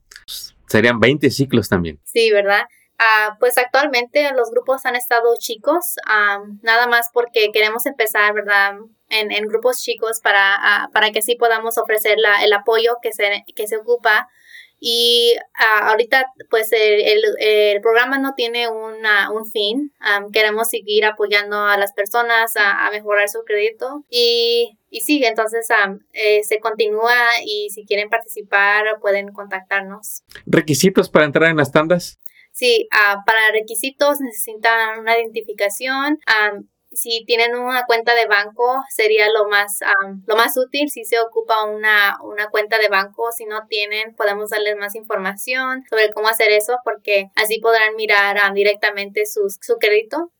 Serían 0.70 1.00
20 1.00 1.30
ciclos 1.30 1.68
también. 1.68 2.00
Sí, 2.04 2.30
¿verdad? 2.30 2.62
Ah, 2.96 3.36
pues 3.40 3.58
actualmente 3.58 4.30
los 4.34 4.50
grupos 4.50 4.86
han 4.86 4.94
estado 4.94 5.34
chicos, 5.36 5.96
nada 6.62 6.86
más 6.86 7.08
porque 7.12 7.50
queremos 7.52 7.86
empezar, 7.86 8.32
¿verdad? 8.34 8.74
En, 9.08 9.32
en 9.32 9.46
grupos 9.48 9.82
chicos 9.82 10.20
para, 10.22 10.54
ah, 10.54 10.88
para 10.92 11.10
que 11.10 11.22
sí 11.22 11.34
podamos 11.34 11.76
ofrecer 11.76 12.18
la, 12.18 12.44
el 12.44 12.52
apoyo 12.52 12.98
que 13.02 13.12
se, 13.12 13.42
que 13.56 13.66
se 13.66 13.78
ocupa 13.78 14.28
y 14.80 15.34
ah, 15.54 15.90
ahorita, 15.90 16.24
pues 16.48 16.72
el, 16.72 17.22
el, 17.38 17.80
programa 17.82 18.18
no 18.18 18.32
tiene 18.34 18.66
una, 18.68 19.30
un 19.30 19.46
fin. 19.46 19.92
queremos 20.32 20.70
seguir 20.70 21.04
apoyando 21.04 21.58
a 21.58 21.76
las 21.76 21.92
personas 21.92 22.56
a, 22.56 22.86
a 22.86 22.90
mejorar 22.90 23.28
su 23.28 23.44
crédito. 23.44 24.04
Y, 24.08 24.78
y 24.88 25.02
sí, 25.02 25.22
entonces 25.22 25.68
eh, 26.14 26.42
se 26.42 26.60
continúa 26.60 27.14
y 27.44 27.68
si 27.70 27.84
quieren 27.84 28.08
participar 28.08 28.84
pueden 29.00 29.32
contactarnos. 29.32 30.24
¿Requisitos 30.46 31.10
para 31.10 31.26
entrar 31.26 31.50
en 31.50 31.58
las 31.58 31.70
tandas? 31.70 32.18
Sí, 32.52 32.88
uh, 32.90 33.24
para 33.24 33.52
requisitos 33.52 34.20
necesitan 34.20 34.98
una 35.00 35.16
identificación 35.16 36.18
si 36.92 37.24
tienen 37.24 37.54
una 37.56 37.84
cuenta 37.86 38.14
de 38.14 38.26
banco 38.26 38.82
sería 38.88 39.28
lo 39.30 39.48
más, 39.48 39.80
lo 40.26 40.36
más 40.36 40.56
útil 40.56 40.90
si 40.90 41.04
se 41.04 41.20
ocupa 41.20 41.64
una, 41.64 42.18
una 42.22 42.48
cuenta 42.48 42.78
de 42.78 42.88
banco. 42.88 43.30
Si 43.32 43.44
no 43.44 43.66
tienen, 43.68 44.14
podemos 44.14 44.50
darles 44.50 44.76
más 44.76 44.94
información 44.94 45.84
sobre 45.88 46.10
cómo 46.12 46.28
hacer 46.28 46.50
eso 46.50 46.78
porque 46.84 47.30
así 47.36 47.60
podrán 47.60 47.94
mirar 47.96 48.52
directamente 48.54 49.26
sus, 49.26 49.58
su 49.60 49.78
crédito 49.78 50.30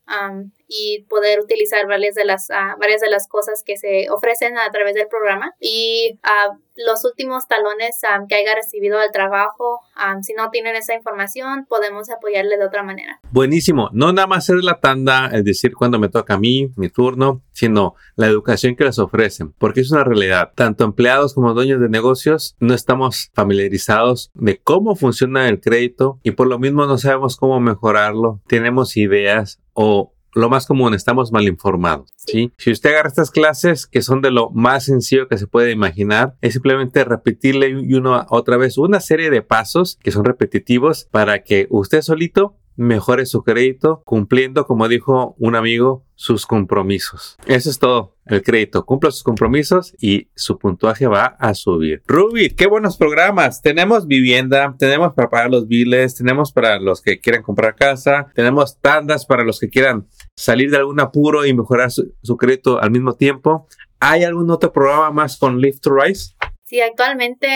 y 0.73 1.05
poder 1.09 1.41
utilizar 1.41 1.87
varias 1.89 2.15
de 2.15 2.25
las 2.25 2.49
uh, 2.49 2.79
varias 2.79 3.01
de 3.01 3.11
las 3.11 3.27
cosas 3.27 3.65
que 3.65 3.77
se 3.77 4.09
ofrecen 4.11 4.57
a 4.57 4.71
través 4.71 4.95
del 4.95 5.09
programa. 5.09 5.55
Y 5.61 6.19
uh, 6.25 6.57
los 6.87 7.05
últimos 7.05 7.47
talones 7.49 8.01
que 8.29 8.35
haya 8.37 8.55
recibido 8.55 8.99
del 8.99 9.11
trabajo 9.11 9.81
si 10.23 10.33
no 10.33 10.49
tienen 10.51 10.77
esa 10.77 10.95
información 10.95 11.67
podemos 11.69 12.09
apoyarle 12.09 12.57
de 12.57 12.65
otra 12.65 12.83
manera. 12.83 13.21
Buenísimo. 13.33 13.91
No 13.93 14.13
nada 14.13 14.27
más 14.27 14.49
es 14.49 14.65
la 14.65 14.81
tanda 14.81 15.29
es 15.33 15.45
decir 15.45 15.75
cuando 15.75 15.99
me 15.99 16.09
toca 16.09 16.35
a 16.35 16.39
mí 16.39 16.73
mi 16.77 16.89
turno 16.89 17.43
sino 17.53 17.97
la 18.17 18.29
educación 18.29 18.77
que 18.77 18.85
les 18.85 18.99
ofrecen 18.99 19.53
porque 19.59 19.81
es 19.81 19.91
una 19.91 20.05
realidad. 20.05 20.53
Tanto 20.55 20.85
empleados 20.85 21.35
como 21.35 21.53
dueños 21.53 21.81
de 21.81 21.91
negocios 21.91 22.57
no 22.61 22.73
estamos 22.73 23.31
familiarizados 23.35 24.31
de 24.35 24.59
cómo 24.59 24.97
funciona 24.97 25.49
el 25.49 25.61
crédito 25.61 26.19
y 26.23 26.31
por 26.31 26.47
lo 26.47 26.59
mismo 26.59 26.87
no 26.87 26.97
sabemos 26.97 27.37
cómo 27.37 27.61
mejorarlo. 27.61 28.41
Tenemos 28.47 28.97
ideas 28.97 29.61
o 29.83 30.13
lo 30.35 30.51
más 30.51 30.67
común, 30.67 30.95
estamos 30.95 31.33
mal 31.33 31.49
informados. 31.49 32.13
¿sí? 32.15 32.53
Si 32.59 32.71
usted 32.71 32.91
agarra 32.91 33.09
estas 33.09 33.31
clases, 33.31 33.87
que 33.87 34.03
son 34.03 34.21
de 34.21 34.31
lo 34.31 34.51
más 34.51 34.85
sencillo 34.85 35.27
que 35.27 35.39
se 35.39 35.47
puede 35.47 35.73
imaginar, 35.73 36.37
es 36.43 36.53
simplemente 36.53 37.03
repetirle 37.03 37.75
una 37.97 38.27
otra 38.29 38.59
vez 38.59 38.77
una 38.77 39.01
serie 39.01 39.31
de 39.31 39.43
pasos 39.43 39.99
que 40.03 40.13
son 40.13 40.25
repetitivos 40.27 41.09
para 41.11 41.43
que 41.43 41.67
usted 41.71 42.03
solito 42.03 42.57
mejore 42.77 43.27
su 43.27 43.43
crédito 43.43 44.03
cumpliendo, 44.05 44.67
como 44.67 44.89
dijo 44.89 45.35
un 45.39 45.55
amigo, 45.55 46.05
sus 46.15 46.47
compromisos. 46.47 47.37
Eso 47.47 47.71
es 47.71 47.79
todo. 47.79 48.17
El 48.27 48.43
crédito 48.43 48.85
cumple 48.85 49.11
sus 49.11 49.23
compromisos 49.23 49.95
y 50.01 50.29
su 50.35 50.59
puntuaje 50.59 51.07
va 51.07 51.25
a 51.25 51.55
subir. 51.55 52.03
Ruby, 52.07 52.51
qué 52.51 52.67
buenos 52.67 52.97
programas. 52.97 53.63
Tenemos 53.63 54.07
vivienda, 54.07 54.75
tenemos 54.79 55.15
para 55.15 55.31
pagar 55.31 55.51
los 55.51 55.67
biles, 55.67 56.15
tenemos 56.15 56.53
para 56.53 56.79
los 56.79 57.01
que 57.01 57.21
quieran 57.21 57.43
comprar 57.43 57.75
casa, 57.75 58.27
tenemos 58.35 58.79
tandas 58.81 59.27
para 59.27 59.45
los 59.45 59.59
que 59.59 59.71
quieran 59.71 60.07
salir 60.37 60.71
de 60.71 60.77
algún 60.77 61.01
apuro 61.01 61.47
y 61.47 61.55
mejorar 61.55 61.91
su, 61.91 62.37
crédito 62.37 62.81
al 62.81 62.91
mismo 62.91 63.15
tiempo. 63.15 63.67
¿Hay 63.99 64.25
algún 64.25 64.51
otro 64.51 64.73
programa 64.73 65.11
más 65.11 65.37
con 65.39 65.59
Lift 65.61 65.81
to 65.81 65.95
Rise? 65.95 66.35
Sí, 66.71 66.81
actualmente 66.81 67.49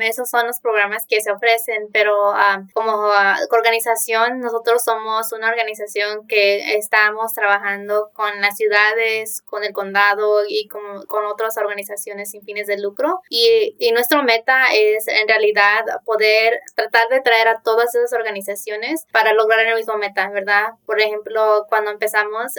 esos 0.00 0.30
son 0.30 0.46
los 0.46 0.58
programas 0.60 1.04
que 1.06 1.20
se 1.20 1.30
ofrecen, 1.30 1.88
pero 1.92 2.32
como 2.72 3.12
organización, 3.50 4.40
nosotros 4.40 4.82
somos 4.82 5.30
una 5.32 5.50
organización 5.50 6.26
que 6.26 6.76
estamos 6.76 7.34
trabajando 7.34 8.08
con 8.14 8.40
las 8.40 8.56
ciudades, 8.56 9.42
con 9.42 9.62
el 9.62 9.74
condado 9.74 10.44
y 10.48 10.68
con, 10.68 11.04
con 11.04 11.26
otras 11.26 11.58
organizaciones 11.58 12.30
sin 12.30 12.44
fines 12.44 12.66
de 12.66 12.78
lucro. 12.78 13.20
Y, 13.28 13.76
y 13.78 13.92
meta 14.24 14.72
es 14.72 15.06
en 15.06 15.28
realidad 15.28 15.84
poder 16.06 16.60
tratar 16.74 17.08
de 17.10 17.20
traer 17.20 17.48
a 17.48 17.60
todas 17.60 17.94
esas 17.94 18.14
organizaciones 18.14 19.04
para 19.12 19.34
lograr 19.34 19.66
el 19.66 19.74
mismo 19.74 19.98
meta, 19.98 20.30
¿verdad? 20.30 20.70
Por 20.86 20.98
ejemplo, 20.98 21.66
cuando 21.68 21.90
empezamos, 21.90 22.52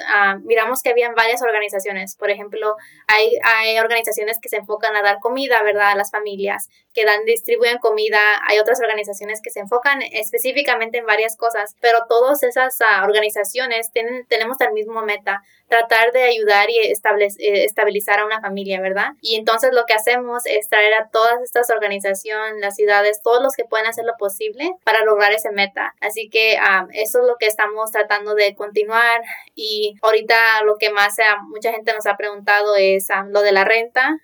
miramos 0.43 0.83
que 0.83 0.91
habían 0.91 1.15
varias 1.15 1.41
organizaciones. 1.41 2.15
Por 2.15 2.29
ejemplo, 2.29 2.75
hay, 3.07 3.35
hay 3.43 3.79
organizaciones 3.79 4.37
que 4.39 4.49
se 4.49 4.57
enfocan 4.57 4.95
a 4.95 5.01
dar 5.01 5.17
comida, 5.19 5.63
¿verdad? 5.63 6.02
Familias 6.11 6.69
que 6.93 7.05
dan, 7.05 7.25
distribuyen 7.25 7.79
comida. 7.79 8.19
Hay 8.47 8.59
otras 8.59 8.79
organizaciones 8.79 9.41
que 9.41 9.49
se 9.49 9.59
enfocan 9.59 10.01
específicamente 10.01 10.99
en 10.99 11.05
varias 11.05 11.35
cosas, 11.35 11.75
pero 11.81 12.05
todas 12.07 12.43
esas 12.43 12.79
ah, 12.81 13.03
organizaciones 13.03 13.91
tienen, 13.91 14.25
tenemos 14.27 14.59
el 14.61 14.73
mismo 14.73 15.01
meta, 15.01 15.41
tratar 15.67 16.11
de 16.11 16.23
ayudar 16.23 16.69
y 16.69 16.77
establecer, 16.79 17.55
estabilizar 17.55 18.19
a 18.19 18.25
una 18.25 18.41
familia, 18.41 18.79
¿verdad? 18.79 19.13
Y 19.21 19.35
entonces 19.35 19.71
lo 19.73 19.85
que 19.85 19.93
hacemos 19.93 20.45
es 20.45 20.69
traer 20.69 20.93
a 20.93 21.09
todas 21.09 21.41
estas 21.41 21.69
organizaciones, 21.71 22.61
las 22.61 22.75
ciudades, 22.75 23.21
todos 23.23 23.41
los 23.41 23.53
que 23.55 23.65
pueden 23.65 23.87
hacer 23.87 24.05
lo 24.05 24.13
posible 24.17 24.71
para 24.83 25.03
lograr 25.03 25.31
ese 25.31 25.51
meta. 25.51 25.95
Así 25.99 26.29
que 26.29 26.57
ah, 26.57 26.87
eso 26.93 27.21
es 27.21 27.27
lo 27.27 27.37
que 27.37 27.47
estamos 27.47 27.91
tratando 27.91 28.35
de 28.35 28.55
continuar 28.55 29.21
y 29.55 29.95
ahorita 30.01 30.63
lo 30.63 30.77
que 30.77 30.91
más 30.91 31.17
ah, 31.19 31.37
mucha 31.47 31.71
gente 31.71 31.93
nos 31.93 32.05
ha 32.05 32.17
preguntado 32.17 32.75
es 32.75 33.07
lo 33.29 33.41
de 33.41 33.51
la 33.51 33.63
renta, 33.63 34.19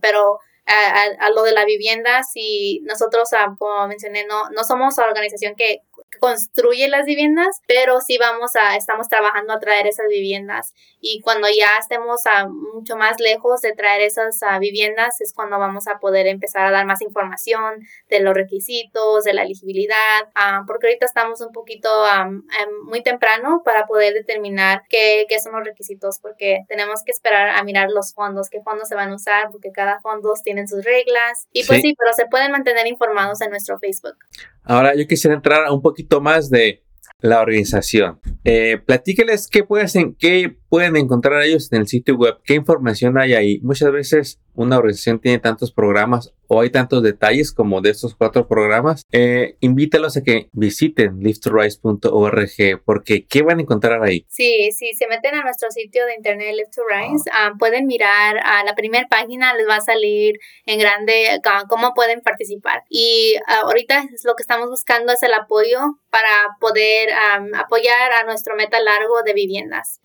pero 0.00 0.40
a, 0.70 1.30
lo 1.30 1.42
de 1.42 1.52
la 1.52 1.64
vivienda, 1.64 2.22
si 2.22 2.80
nosotros, 2.84 3.32
ah, 3.32 3.54
como 3.58 3.88
mencioné, 3.88 4.24
no, 4.26 4.50
no 4.50 4.64
somos 4.64 4.96
la 4.96 5.06
organización 5.06 5.54
que 5.56 5.82
construye 6.18 6.88
las 6.88 7.04
viviendas, 7.04 7.60
pero 7.66 8.00
sí 8.00 8.18
vamos 8.18 8.52
a, 8.56 8.76
estamos 8.76 9.08
trabajando 9.08 9.52
a 9.52 9.60
traer 9.60 9.86
esas 9.86 10.06
viviendas. 10.08 10.74
Y 11.00 11.20
cuando 11.22 11.48
ya 11.48 11.78
estemos 11.78 12.26
a 12.26 12.46
mucho 12.48 12.96
más 12.96 13.20
lejos 13.20 13.60
de 13.60 13.72
traer 13.72 14.02
esas 14.02 14.40
viviendas 14.60 15.20
es 15.20 15.32
cuando 15.32 15.58
vamos 15.58 15.86
a 15.88 15.98
poder 15.98 16.26
empezar 16.26 16.66
a 16.66 16.70
dar 16.70 16.86
más 16.86 17.00
información 17.02 17.86
de 18.08 18.20
los 18.20 18.34
requisitos, 18.34 19.24
de 19.24 19.34
la 19.34 19.42
elegibilidad, 19.42 19.96
ah, 20.34 20.64
porque 20.66 20.88
ahorita 20.88 21.06
estamos 21.06 21.40
un 21.40 21.52
poquito 21.52 21.88
em, 22.06 22.42
muy 22.84 23.02
temprano 23.02 23.62
para 23.64 23.86
poder 23.86 24.14
determinar 24.14 24.82
qué, 24.88 25.26
qué, 25.28 25.40
son 25.40 25.52
los 25.52 25.64
requisitos, 25.64 26.18
porque 26.20 26.60
tenemos 26.68 27.02
que 27.04 27.12
esperar 27.12 27.50
a 27.50 27.62
mirar 27.64 27.90
los 27.90 28.14
fondos, 28.14 28.50
qué 28.50 28.60
fondos 28.62 28.88
se 28.88 28.94
van 28.94 29.10
a 29.10 29.14
usar, 29.14 29.50
porque 29.50 29.72
cada 29.72 30.00
fondo 30.00 30.30
tiene 30.44 30.66
sus 30.66 30.84
reglas. 30.84 31.48
Y 31.52 31.64
pues 31.64 31.80
sí, 31.80 31.94
pero 31.98 32.12
se 32.12 32.26
pueden 32.26 32.52
mantener 32.52 32.86
informados 32.86 33.40
en 33.40 33.50
nuestro 33.50 33.78
Facebook. 33.78 34.16
Ahora 34.62 34.94
yo 34.94 35.06
quisiera 35.06 35.34
entrar 35.34 35.70
un 35.70 35.82
poquito 35.82 36.20
más 36.20 36.50
de 36.50 36.82
la 37.20 37.40
organización. 37.40 38.20
Eh, 38.44 38.78
platíqueles 38.84 39.48
qué, 39.48 39.64
pueden, 39.64 40.14
qué 40.18 40.59
pueden 40.70 40.96
encontrar 40.96 41.42
ellos 41.42 41.70
en 41.72 41.80
el 41.80 41.88
sitio 41.88 42.16
web, 42.16 42.38
qué 42.44 42.54
información 42.54 43.18
hay 43.18 43.34
ahí. 43.34 43.60
Muchas 43.60 43.92
veces 43.92 44.40
una 44.54 44.78
organización 44.78 45.20
tiene 45.20 45.38
tantos 45.38 45.72
programas 45.72 46.32
o 46.46 46.60
hay 46.60 46.70
tantos 46.70 47.02
detalles 47.02 47.52
como 47.52 47.80
de 47.80 47.90
estos 47.90 48.16
cuatro 48.16 48.48
programas, 48.48 49.06
eh, 49.12 49.56
invítalos 49.60 50.16
a 50.16 50.22
que 50.22 50.48
visiten 50.52 51.20
liftrise.org 51.20 52.82
porque 52.84 53.24
¿qué 53.24 53.42
van 53.42 53.58
a 53.58 53.62
encontrar 53.62 54.02
ahí? 54.02 54.26
Sí, 54.28 54.70
si 54.72 54.92
se 54.94 55.06
meten 55.06 55.36
a 55.36 55.42
nuestro 55.42 55.70
sitio 55.70 56.04
de 56.06 56.16
internet 56.16 56.54
Lift 56.56 56.74
to 56.74 56.82
Rise, 56.82 57.30
ah, 57.32 57.52
pueden 57.56 57.86
mirar 57.86 58.38
a 58.42 58.64
la 58.64 58.74
primera 58.74 59.06
página, 59.08 59.54
les 59.54 59.68
va 59.68 59.76
a 59.76 59.80
salir 59.80 60.40
en 60.66 60.80
grande 60.80 61.40
ah, 61.44 61.64
cómo 61.68 61.94
pueden 61.94 62.20
participar. 62.20 62.82
Y 62.88 63.36
ah, 63.46 63.60
ahorita 63.62 64.04
lo 64.24 64.34
que 64.34 64.42
estamos 64.42 64.68
buscando 64.68 65.12
es 65.12 65.22
el 65.22 65.34
apoyo 65.34 65.78
para 66.10 66.56
poder 66.60 67.10
apoyar 67.54 68.12
a 68.12 68.24
nuestro 68.24 68.56
meta 68.56 68.80
largo 68.80 69.22
de 69.24 69.32
viviendas. 69.32 70.00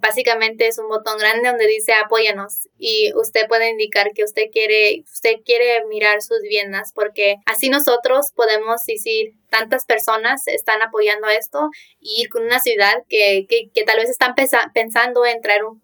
Básicamente 0.00 0.66
es 0.66 0.78
un 0.78 0.88
botón 0.88 1.18
grande 1.18 1.48
donde 1.48 1.66
dice 1.66 1.92
apóyanos 1.94 2.68
y 2.78 3.12
usted 3.14 3.46
puede 3.48 3.70
indicar 3.70 4.12
que 4.14 4.24
usted 4.24 4.44
quiere, 4.52 5.02
usted 5.12 5.36
quiere 5.44 5.84
mirar 5.86 6.22
sus 6.22 6.40
viviendas 6.42 6.92
porque 6.94 7.36
así 7.46 7.68
nosotros 7.68 8.32
podemos 8.34 8.80
decir 8.86 9.34
tantas 9.54 9.86
personas 9.86 10.48
están 10.48 10.82
apoyando 10.82 11.28
esto 11.28 11.70
y 12.00 12.22
ir 12.22 12.28
con 12.28 12.42
una 12.42 12.58
ciudad 12.58 13.04
que, 13.08 13.46
que, 13.48 13.70
que 13.72 13.84
tal 13.84 13.98
vez 13.98 14.10
están 14.10 14.34
pensando 14.34 15.24
en 15.24 15.40
traer 15.40 15.64
un 15.64 15.82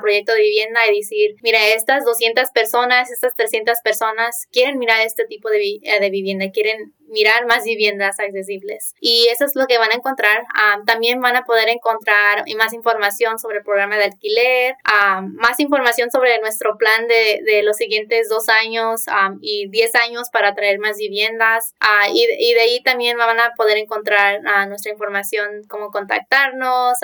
proyecto 0.00 0.32
de 0.32 0.42
vivienda 0.42 0.86
y 0.88 0.98
decir, 0.98 1.36
mira, 1.42 1.58
estas 1.68 2.04
200 2.04 2.50
personas, 2.50 3.10
estas 3.12 3.34
300 3.36 3.78
personas 3.84 4.46
quieren 4.50 4.78
mirar 4.78 5.00
este 5.06 5.24
tipo 5.24 5.48
de, 5.50 5.78
eh, 5.82 6.00
de 6.00 6.10
vivienda, 6.10 6.50
quieren 6.52 6.94
mirar 7.12 7.46
más 7.46 7.64
viviendas 7.64 8.18
accesibles. 8.18 8.94
Y 9.00 9.28
eso 9.30 9.44
es 9.44 9.54
lo 9.54 9.66
que 9.66 9.78
van 9.78 9.92
a 9.92 9.96
encontrar. 9.96 10.44
Ah, 10.54 10.78
también 10.86 11.20
van 11.20 11.36
a 11.36 11.44
poder 11.44 11.68
encontrar 11.68 12.44
más 12.56 12.72
información 12.72 13.38
sobre 13.38 13.58
el 13.58 13.64
programa 13.64 13.98
de 13.98 14.04
alquiler, 14.04 14.74
ah, 14.84 15.22
más 15.22 15.60
información 15.60 16.10
sobre 16.10 16.40
nuestro 16.40 16.76
plan 16.78 17.06
de, 17.06 17.40
de 17.44 17.62
los 17.62 17.76
siguientes 17.76 18.28
dos 18.28 18.48
años 18.48 19.02
um, 19.08 19.38
y 19.42 19.68
diez 19.68 19.94
años 19.94 20.28
para 20.32 20.54
traer 20.54 20.78
más 20.78 20.96
viviendas. 20.96 21.74
y, 22.12 22.26
y, 22.38 22.54
de 22.54 22.60
ahí 22.60 22.82
también 22.82 23.11
van 23.16 23.40
a 23.40 23.52
poder 23.56 23.78
encontrar 23.78 24.40
nuestra 24.68 24.92
información, 24.92 25.62
cómo 25.68 25.90
contactarnos, 25.90 26.98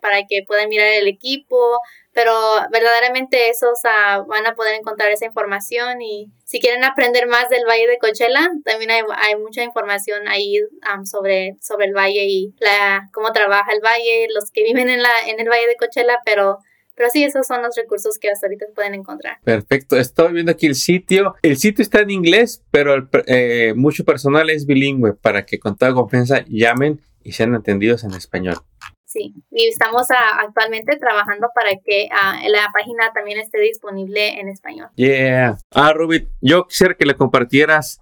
para 0.00 0.26
que 0.28 0.42
puedan 0.46 0.68
mirar 0.68 0.88
el 0.88 1.06
equipo, 1.06 1.80
pero 2.12 2.32
verdaderamente 2.70 3.48
esos 3.48 3.78
van 4.26 4.46
a 4.46 4.54
poder 4.54 4.74
encontrar 4.74 5.10
esa 5.12 5.26
información 5.26 6.02
y 6.02 6.26
si 6.44 6.60
quieren 6.60 6.84
aprender 6.84 7.26
más 7.26 7.48
del 7.48 7.64
Valle 7.64 7.86
de 7.86 7.98
Coachella, 7.98 8.50
también 8.64 8.90
hay, 8.90 9.02
hay 9.16 9.36
mucha 9.36 9.62
información 9.62 10.28
ahí 10.28 10.56
sobre, 11.04 11.56
sobre 11.60 11.86
el 11.86 11.94
valle 11.94 12.24
y 12.26 12.54
la, 12.58 13.08
cómo 13.12 13.32
trabaja 13.32 13.72
el 13.72 13.80
valle, 13.80 14.26
los 14.34 14.50
que 14.50 14.64
viven 14.64 14.90
en, 14.90 15.02
la, 15.02 15.12
en 15.26 15.40
el 15.40 15.48
Valle 15.48 15.68
de 15.68 15.76
Coachella, 15.76 16.18
pero 16.24 16.58
pero 16.94 17.08
sí, 17.10 17.24
esos 17.24 17.46
son 17.46 17.62
los 17.62 17.74
recursos 17.76 18.18
que 18.18 18.30
hasta 18.30 18.46
ahorita 18.46 18.66
pueden 18.74 18.94
encontrar. 18.94 19.38
Perfecto. 19.44 19.96
Estoy 19.96 20.32
viendo 20.34 20.52
aquí 20.52 20.66
el 20.66 20.74
sitio. 20.74 21.34
El 21.42 21.56
sitio 21.56 21.82
está 21.82 22.00
en 22.00 22.10
inglés, 22.10 22.62
pero 22.70 23.08
eh, 23.26 23.72
mucho 23.76 24.04
personal 24.04 24.50
es 24.50 24.66
bilingüe 24.66 25.14
para 25.14 25.44
que 25.46 25.58
con 25.58 25.76
toda 25.76 25.94
confianza 25.94 26.44
llamen 26.46 27.00
y 27.22 27.32
sean 27.32 27.54
entendidos 27.54 28.04
en 28.04 28.12
español. 28.12 28.56
Sí, 29.04 29.34
y 29.50 29.68
estamos 29.68 30.10
ah, 30.10 30.40
actualmente 30.40 30.96
trabajando 30.96 31.48
para 31.54 31.72
que 31.84 32.08
ah, 32.12 32.40
la 32.48 32.70
página 32.72 33.12
también 33.12 33.38
esté 33.40 33.60
disponible 33.60 34.40
en 34.40 34.48
español. 34.48 34.88
Yeah. 34.94 35.58
Ah, 35.70 35.92
Rubit, 35.92 36.28
yo 36.40 36.66
quisiera 36.66 36.94
que 36.94 37.04
le 37.04 37.14
compartieras 37.14 38.00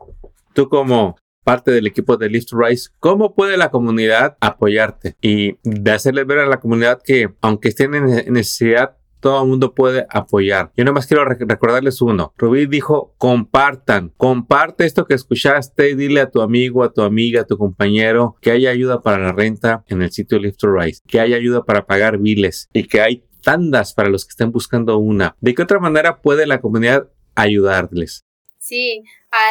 tú 0.54 0.68
como 0.68 1.16
parte 1.50 1.72
del 1.72 1.88
equipo 1.88 2.16
de 2.16 2.30
Lift 2.30 2.52
Rise, 2.52 2.90
¿cómo 3.00 3.34
puede 3.34 3.56
la 3.56 3.72
comunidad 3.72 4.36
apoyarte? 4.38 5.16
Y 5.20 5.56
de 5.64 5.90
hacerles 5.90 6.24
ver 6.24 6.38
a 6.38 6.46
la 6.46 6.60
comunidad 6.60 7.00
que 7.04 7.34
aunque 7.40 7.70
estén 7.70 7.92
en 7.96 8.32
necesidad, 8.32 8.98
todo 9.18 9.42
el 9.42 9.48
mundo 9.48 9.74
puede 9.74 10.06
apoyar. 10.10 10.70
Yo 10.76 10.84
nomás 10.84 11.08
quiero 11.08 11.24
recordarles 11.24 12.02
uno. 12.02 12.32
Rubí 12.38 12.66
dijo, 12.66 13.16
compartan, 13.18 14.12
comparte 14.16 14.86
esto 14.86 15.06
que 15.06 15.14
escuchaste, 15.14 15.96
dile 15.96 16.20
a 16.20 16.30
tu 16.30 16.40
amigo, 16.40 16.84
a 16.84 16.92
tu 16.92 17.02
amiga, 17.02 17.40
a 17.40 17.46
tu 17.46 17.58
compañero 17.58 18.36
que 18.40 18.52
hay 18.52 18.68
ayuda 18.68 19.00
para 19.02 19.18
la 19.18 19.32
renta 19.32 19.82
en 19.88 20.02
el 20.02 20.12
sitio 20.12 20.38
Lift 20.38 20.62
Rise, 20.62 21.02
que 21.08 21.18
hay 21.18 21.34
ayuda 21.34 21.64
para 21.64 21.84
pagar 21.84 22.18
biles 22.18 22.68
y 22.72 22.84
que 22.84 23.00
hay 23.00 23.24
tandas 23.42 23.92
para 23.92 24.08
los 24.08 24.24
que 24.24 24.30
estén 24.30 24.52
buscando 24.52 24.98
una. 24.98 25.34
¿De 25.40 25.52
qué 25.52 25.62
otra 25.62 25.80
manera 25.80 26.22
puede 26.22 26.46
la 26.46 26.60
comunidad 26.60 27.08
ayudarles? 27.34 28.24
Sí, 28.58 29.02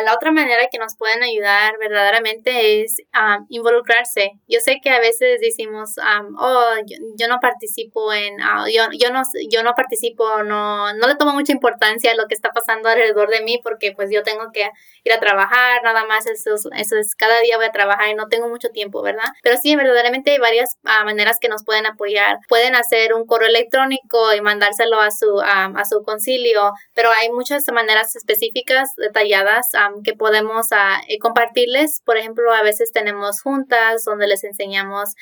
la 0.03 0.13
otra 0.13 0.31
manera 0.31 0.67
que 0.71 0.77
nos 0.77 0.95
pueden 0.97 1.23
ayudar 1.23 1.77
verdaderamente 1.79 2.81
es 2.81 3.01
involucrarse. 3.49 4.31
Yo 4.47 4.59
sé 4.59 4.79
que 4.83 4.89
a 4.89 4.99
veces 4.99 5.39
decimos, 5.39 5.95
oh, 6.37 6.73
yo, 7.17 7.27
no 7.27 7.39
participo 7.39 8.13
en, 8.13 8.41
ah, 8.41 8.65
yo, 8.73 8.83
yo, 8.91 9.11
no, 9.11 9.21
yo 9.49 9.63
no 9.63 9.73
participo, 9.75 10.43
no, 10.43 10.93
no 10.93 11.07
le 11.07 11.15
tomo 11.15 11.33
mucha 11.33 11.53
importancia 11.53 12.11
a 12.11 12.15
lo 12.15 12.27
que 12.27 12.35
está 12.35 12.51
pasando 12.51 12.89
alrededor 12.89 13.29
de 13.29 13.41
mí 13.41 13.59
porque 13.63 13.93
pues 13.93 14.09
yo 14.11 14.23
tengo 14.23 14.51
que 14.53 14.69
ir 15.03 15.13
a 15.13 15.19
trabajar, 15.19 15.81
nada 15.83 16.05
más 16.05 16.27
eso, 16.27 16.55
eso 16.55 16.97
es, 16.97 17.15
cada 17.15 17.39
día 17.41 17.57
voy 17.57 17.65
a 17.65 17.71
trabajar 17.71 18.09
y 18.09 18.15
no 18.15 18.27
tengo 18.27 18.49
mucho 18.49 18.69
tiempo, 18.69 19.01
¿verdad? 19.01 19.29
Pero 19.41 19.57
sí, 19.57 19.75
verdaderamente 19.75 20.31
hay 20.31 20.39
varias 20.39 20.77
ah, 20.83 21.03
maneras 21.03 21.37
que 21.39 21.49
nos 21.49 21.63
pueden 21.63 21.85
apoyar. 21.85 22.37
Pueden 22.47 22.75
hacer 22.75 23.13
un 23.13 23.25
correo 23.25 23.47
electrónico 23.47 24.33
y 24.33 24.41
mandárselo 24.41 24.99
a 24.99 25.11
su, 25.11 25.39
a 25.41 25.85
su 25.85 26.03
concilio, 26.03 26.71
pero 26.93 27.11
hay 27.11 27.29
muchas 27.29 27.63
maneras 27.71 28.15
específicas, 28.15 28.89
detalladas 28.97 29.68
que 30.03 30.13
podemos 30.13 30.67
eh, 30.71 31.19
compartirles. 31.19 32.01
Por 32.05 32.17
ejemplo, 32.17 32.53
a 32.53 32.63
veces 32.63 32.91
tenemos 32.91 33.41
juntas 33.41 34.03
donde 34.05 34.27
les 34.27 34.43
enseñamos 34.43 35.15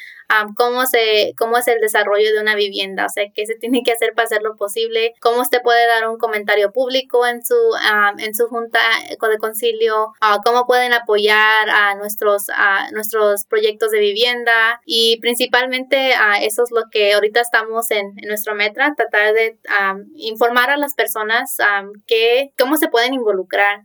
cómo, 0.56 0.86
se, 0.86 1.34
cómo 1.38 1.58
es 1.58 1.68
el 1.68 1.80
desarrollo 1.80 2.34
de 2.34 2.42
una 2.42 2.56
vivienda, 2.56 3.06
o 3.06 3.10
sea, 3.10 3.26
qué 3.34 3.46
se 3.46 3.56
tiene 3.56 3.82
que 3.84 3.94
hacer 3.94 4.14
para 4.14 4.26
hacerlo 4.26 4.56
posible, 4.58 5.14
cómo 5.22 5.42
usted 5.42 5.62
puede 5.62 5.88
dar 5.88 6.08
un 6.10 6.18
comentario 6.18 6.72
público 6.72 7.26
en 7.26 7.44
su, 7.46 7.56
en 8.18 8.36
su 8.36 8.48
junta 8.48 8.80
de 9.10 9.38
concilio, 9.38 10.08
uh, 10.08 10.42
cómo 10.44 10.66
pueden 10.66 10.94
apoyar 10.94 11.70
a 11.70 11.96
nuestros, 11.96 12.50
a 12.50 12.92
nuestros 12.92 13.46
proyectos 13.46 13.92
de 13.92 14.00
vivienda 14.00 14.82
y 14.86 15.20
principalmente 15.22 16.12
uh, 16.12 16.44
eso 16.44 16.64
es 16.64 16.72
lo 16.72 16.84
que 16.92 17.14
ahorita 17.14 17.42
estamos 17.42 17.90
en, 17.92 18.14
en 18.18 18.28
nuestro 18.28 18.56
metra, 18.56 18.94
tratar 18.96 19.34
de 19.34 19.58
informar 20.16 20.70
a 20.70 20.78
las 20.78 20.94
personas 20.94 21.58
que, 22.06 22.52
cómo 22.58 22.78
se 22.78 22.90
pueden 22.90 23.14
involucrar. 23.14 23.84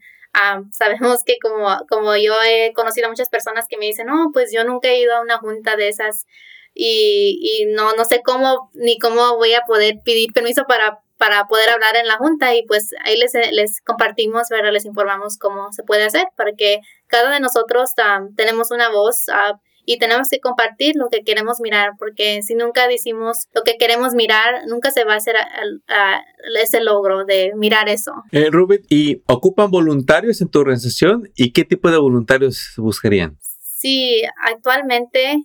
Sabemos 0.72 1.24
que 1.24 1.38
como, 1.40 1.68
como 1.88 2.16
yo 2.16 2.34
he 2.44 2.72
conocido 2.72 3.06
a 3.06 3.10
muchas 3.10 3.28
personas 3.28 3.66
que 3.68 3.76
me 3.76 3.86
dicen, 3.86 4.06
no, 4.06 4.30
pues 4.32 4.52
yo 4.52 4.64
nunca 4.64 4.88
he 4.88 5.00
ido 5.00 5.14
a 5.14 5.20
una 5.20 5.38
junta 5.38 5.76
de 5.76 5.88
esas 5.88 6.26
y, 6.74 7.38
y 7.42 7.66
no, 7.66 7.92
no 7.94 8.04
sé 8.04 8.22
cómo 8.22 8.70
ni 8.74 8.98
cómo 8.98 9.36
voy 9.36 9.54
a 9.54 9.62
poder 9.62 9.96
pedir 10.04 10.32
permiso 10.32 10.64
para, 10.66 11.00
para 11.18 11.46
poder 11.46 11.68
hablar 11.70 11.96
en 11.96 12.08
la 12.08 12.16
junta 12.16 12.54
y 12.54 12.64
pues 12.64 12.90
ahí 13.04 13.16
les, 13.16 13.32
les 13.52 13.80
compartimos, 13.82 14.48
¿verdad? 14.48 14.72
les 14.72 14.86
informamos 14.86 15.38
cómo 15.38 15.72
se 15.72 15.82
puede 15.82 16.04
hacer 16.04 16.26
para 16.36 16.52
que 16.52 16.80
cada 17.06 17.30
de 17.30 17.40
nosotros 17.40 17.90
tenemos 18.36 18.70
una 18.70 18.90
voz. 18.90 19.26
Uh, 19.28 19.58
y 19.84 19.98
tenemos 19.98 20.28
que 20.28 20.40
compartir 20.40 20.94
lo 20.96 21.08
que 21.08 21.22
queremos 21.22 21.60
mirar, 21.60 21.92
porque 21.98 22.42
si 22.42 22.54
nunca 22.54 22.86
decimos 22.88 23.48
lo 23.54 23.62
que 23.62 23.76
queremos 23.76 24.14
mirar, 24.14 24.66
nunca 24.66 24.90
se 24.90 25.04
va 25.04 25.14
a 25.14 25.16
hacer 25.16 25.36
ese 26.60 26.80
logro 26.80 27.24
de 27.24 27.52
mirar 27.56 27.88
eso. 27.88 28.12
Eh, 28.30 28.48
Rubén, 28.50 28.82
¿y 28.88 29.22
ocupan 29.26 29.70
voluntarios 29.70 30.40
en 30.40 30.48
tu 30.48 30.60
organización? 30.60 31.30
¿Y 31.34 31.52
qué 31.52 31.64
tipo 31.64 31.90
de 31.90 31.98
voluntarios 31.98 32.74
buscarían? 32.76 33.38
Sí, 33.82 34.22
actualmente 34.46 35.38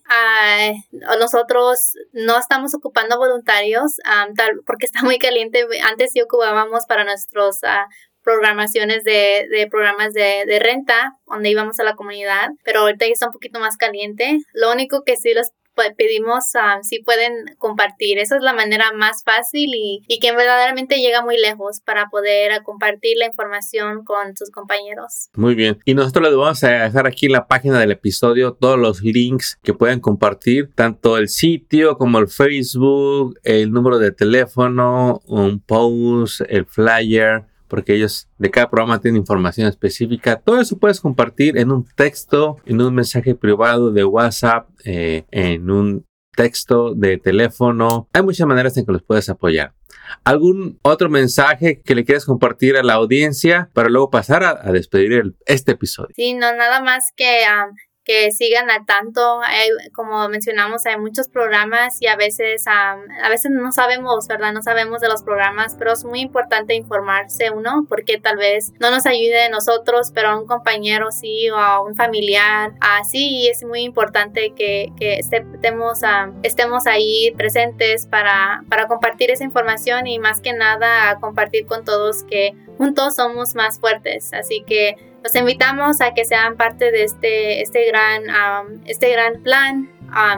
nosotros 1.20 1.94
no 2.14 2.38
estamos 2.38 2.76
ocupando 2.76 3.18
voluntarios 3.18 3.96
tal, 4.36 4.62
porque 4.68 4.86
está 4.86 5.02
muy 5.02 5.18
caliente. 5.18 5.66
Antes 5.84 6.12
sí 6.12 6.22
ocupábamos 6.22 6.86
para 6.88 7.04
nuestros 7.04 7.58
uh, 7.64 7.90
programaciones 8.28 9.06
de, 9.06 9.48
de 9.50 9.68
programas 9.72 10.14
de, 10.14 10.44
de, 10.46 10.60
renta, 10.60 11.14
donde 11.28 11.50
íbamos 11.50 11.80
a 11.80 11.86
la 11.86 11.96
comunidad, 11.96 12.50
pero 12.66 12.82
ahorita 12.82 13.06
ya 13.06 13.14
está 13.14 13.28
un 13.28 13.32
poquito 13.32 13.62
más 13.62 13.78
caliente. 13.78 14.40
Lo 14.54 14.70
único 14.70 15.04
que 15.06 15.16
sí 15.16 15.34
les 15.34 15.54
pedimos 15.96 16.44
uh, 16.56 16.84
si 16.84 17.04
pueden 17.04 17.32
compartir. 17.58 18.18
Esa 18.18 18.36
es 18.36 18.42
la 18.42 18.54
manera 18.54 18.92
más 18.94 19.24
fácil 19.24 19.70
y, 19.74 20.02
y, 20.08 20.20
que 20.20 20.32
verdaderamente 20.32 20.96
llega 20.98 21.24
muy 21.24 21.38
lejos 21.38 21.82
para 21.86 22.10
poder 22.10 22.64
compartir 22.64 23.16
la 23.18 23.28
información 23.28 24.04
con 24.04 24.36
sus 24.36 24.50
compañeros. 24.50 25.30
Muy 25.36 25.56
bien. 25.56 25.80
Y 25.86 25.94
nosotros 25.94 26.28
les 26.28 26.36
vamos 26.36 26.64
a 26.64 26.70
dejar 26.70 27.08
aquí 27.08 27.28
en 27.28 27.34
la 27.34 27.48
página 27.48 27.80
del 27.80 27.92
episodio 27.92 28.54
todos 28.54 28.78
los 28.78 29.04
links 29.04 29.58
que 29.64 29.74
pueden 29.74 30.00
compartir, 30.00 30.72
tanto 30.74 31.18
el 31.18 31.30
sitio 31.30 31.98
como 31.98 32.20
el 32.20 32.28
Facebook, 32.28 33.40
el 33.44 33.72
número 33.72 34.00
de 34.00 34.12
teléfono, 34.12 35.22
un 35.28 35.60
post, 35.60 36.42
el 36.50 36.66
flyer 36.66 37.46
porque 37.68 37.96
ellos 37.96 38.30
de 38.38 38.52
cada 38.52 38.70
programa 38.70 39.00
tienen 39.00 39.20
información 39.22 39.68
específica. 39.68 40.38
Todo 40.38 40.60
eso 40.60 40.78
puedes 40.78 41.02
compartir 41.02 41.58
en 41.58 41.72
un 41.72 41.86
texto, 41.96 42.58
en 42.66 42.82
un 42.82 42.94
mensaje 42.94 43.36
privado 43.36 43.92
de 43.92 44.04
WhatsApp, 44.04 44.70
eh, 44.86 45.26
en 45.32 45.70
un 45.70 46.06
texto 46.36 46.94
de 46.94 47.18
teléfono. 47.18 48.08
Hay 48.14 48.22
muchas 48.22 48.48
maneras 48.48 48.78
en 48.78 48.86
que 48.86 48.92
los 48.92 49.04
puedes 49.04 49.28
apoyar. 49.30 49.74
¿Algún 50.24 50.80
otro 50.84 51.10
mensaje 51.10 51.82
que 51.84 51.96
le 51.96 52.06
quieras 52.06 52.26
compartir 52.26 52.78
a 52.78 52.84
la 52.84 52.94
audiencia 52.94 53.70
para 53.74 53.90
luego 53.90 54.10
pasar 54.10 54.44
a, 54.44 54.72
despedir 54.72 55.36
este 55.46 55.74
episodio? 55.74 56.10
Sí, 56.16 56.34
no, 56.34 56.56
nada 56.56 56.82
más 56.82 57.12
que 57.16 57.44
que 58.08 58.32
sigan 58.32 58.72
al 58.72 58.86
tanto. 58.86 59.42
como 59.94 60.30
mencionamos, 60.30 60.86
hay 60.86 60.98
muchos 60.98 61.28
programas 61.28 62.02
y 62.02 62.08
a 62.08 62.16
veces, 62.16 62.66
a 62.68 62.96
veces 63.30 63.52
no 63.52 63.74
sabemos, 63.74 64.28
¿verdad? 64.28 64.54
No 64.54 64.62
sabemos 64.62 65.02
de 65.02 65.10
los 65.10 65.24
programas, 65.24 65.76
pero 65.78 65.92
es 65.92 66.06
muy 66.06 66.22
importante 66.22 66.74
informarse 66.74 67.52
uno 67.52 67.86
porque 67.90 68.18
tal 68.18 68.38
vez 68.38 68.72
no 68.80 68.92
nos 68.92 69.06
ayude 69.06 69.44
a 69.44 69.50
nosotros, 69.50 70.12
pero 70.16 70.30
a 70.30 70.40
un 70.40 70.48
compañero 70.48 71.12
sí 71.12 71.50
o 71.50 71.58
a 71.58 71.84
un 71.84 71.96
familiar. 71.96 72.72
Así 72.80 73.50
es 73.50 73.66
muy 73.66 73.82
importante 73.82 74.54
que, 74.56 74.94
que 74.98 75.20
estemos, 75.20 76.00
estemos 76.44 76.88
ahí 76.88 77.34
presentes 77.36 78.06
para, 78.06 78.64
para 78.70 78.88
compartir 78.88 79.32
esa 79.32 79.44
información 79.44 80.08
y 80.08 80.18
más 80.18 80.40
que 80.40 80.54
nada 80.54 81.18
compartir 81.20 81.66
con 81.66 81.84
todos 81.84 82.24
que 82.24 82.56
juntos 82.78 83.16
somos 83.16 83.56
más 83.56 83.80
fuertes. 83.80 84.32
Así 84.34 84.64
que 84.66 84.96
los 85.24 85.36
invitamos 85.36 86.02
a 86.02 86.14
que 86.14 86.26
sean 86.26 86.56
parte 86.56 86.92
de 86.92 87.04
este, 87.04 87.62
este, 87.62 87.88
gran, 87.88 88.24
este 88.86 89.12
gran 89.12 89.42
plan. 89.44 89.90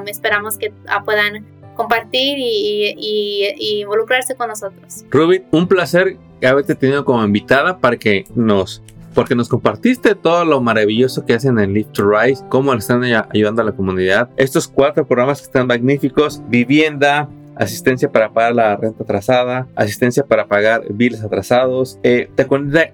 esperamos 0.07 0.57
que 0.57 0.73
ah, 0.87 1.03
puedan 1.03 1.45
compartir 1.75 2.37
y, 2.39 3.79
involucrarse 3.81 4.35
con 4.35 4.49
nosotros. 4.49 5.05
Ruby, 5.09 5.43
un 5.51 5.67
placer 5.67 6.17
haberte 6.43 6.75
tenido 6.75 7.05
como 7.05 7.23
invitada 7.23 7.77
para 7.79 7.97
que 7.97 8.25
nos 8.35 8.81
porque 9.13 9.33
nos 9.35 9.49
compartiste 9.49 10.13
todo 10.13 10.45
lo 10.45 10.61
maravilloso 10.61 11.25
que 11.25 11.33
hacen 11.33 11.57
en 11.59 11.73
Live 11.73 11.89
to 11.93 12.09
Rise, 12.09 12.43
cómo 12.47 12.73
están 12.73 13.03
ayudando 13.03 13.61
a 13.61 13.65
la 13.65 13.71
comunidad. 13.71 14.29
Estos 14.37 14.67
cuatro 14.67 15.05
programas 15.05 15.39
que 15.39 15.45
están 15.45 15.67
magníficos, 15.67 16.41
vivienda, 16.47 17.27
asistencia 17.59 18.09
para 18.09 18.31
pagar 18.31 18.55
la 18.55 18.75
renta 18.77 19.03
atrasada, 19.03 19.67
asistencia 19.75 20.25
para 20.25 20.47
pagar 20.47 20.83
bills 20.91 21.21
atrasados, 21.21 21.99
eh, 22.03 22.29
te, 22.35 22.47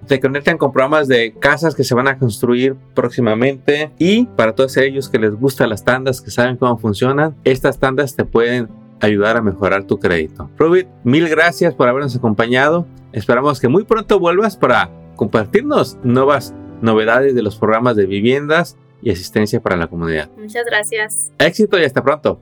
te, 0.07 0.19
conectan 0.19 0.57
con 0.57 0.73
programas 0.73 1.07
de 1.07 1.33
casas 1.39 1.75
que 1.75 1.83
se 1.83 1.93
van 1.93 2.07
a 2.07 2.17
construir 2.17 2.75
próximamente 2.95 3.91
y 3.99 4.25
para 4.25 4.53
todos 4.53 4.75
ellos 4.77 5.07
que 5.07 5.19
les 5.19 5.35
gustan 5.35 5.69
las 5.69 5.85
tandas, 5.85 6.19
que 6.19 6.31
saben 6.31 6.57
cómo 6.57 6.77
funcionan, 6.77 7.35
estas 7.43 7.79
tandas 7.79 8.15
te 8.15 8.25
pueden 8.25 8.67
ayudar 9.01 9.37
a 9.37 9.41
mejorar 9.41 9.83
tu 9.83 9.99
crédito. 9.99 10.49
Rubit, 10.57 10.87
mil 11.03 11.29
gracias 11.29 11.75
por 11.75 11.87
habernos 11.87 12.15
acompañado. 12.15 12.87
Esperamos 13.13 13.59
que 13.59 13.67
muy 13.67 13.83
pronto 13.83 14.19
vuelvas 14.19 14.57
para 14.57 14.89
compartirnos 15.15 15.97
nuevas 16.03 16.55
novedades 16.81 17.35
de 17.35 17.43
los 17.43 17.57
programas 17.57 17.95
de 17.95 18.07
viviendas 18.07 18.77
y 19.01 19.11
asistencia 19.11 19.61
para 19.61 19.77
la 19.77 19.87
comunidad. 19.87 20.29
Muchas 20.37 20.65
gracias. 20.65 21.31
Éxito 21.37 21.79
y 21.79 21.83
hasta 21.83 22.03
pronto. 22.03 22.41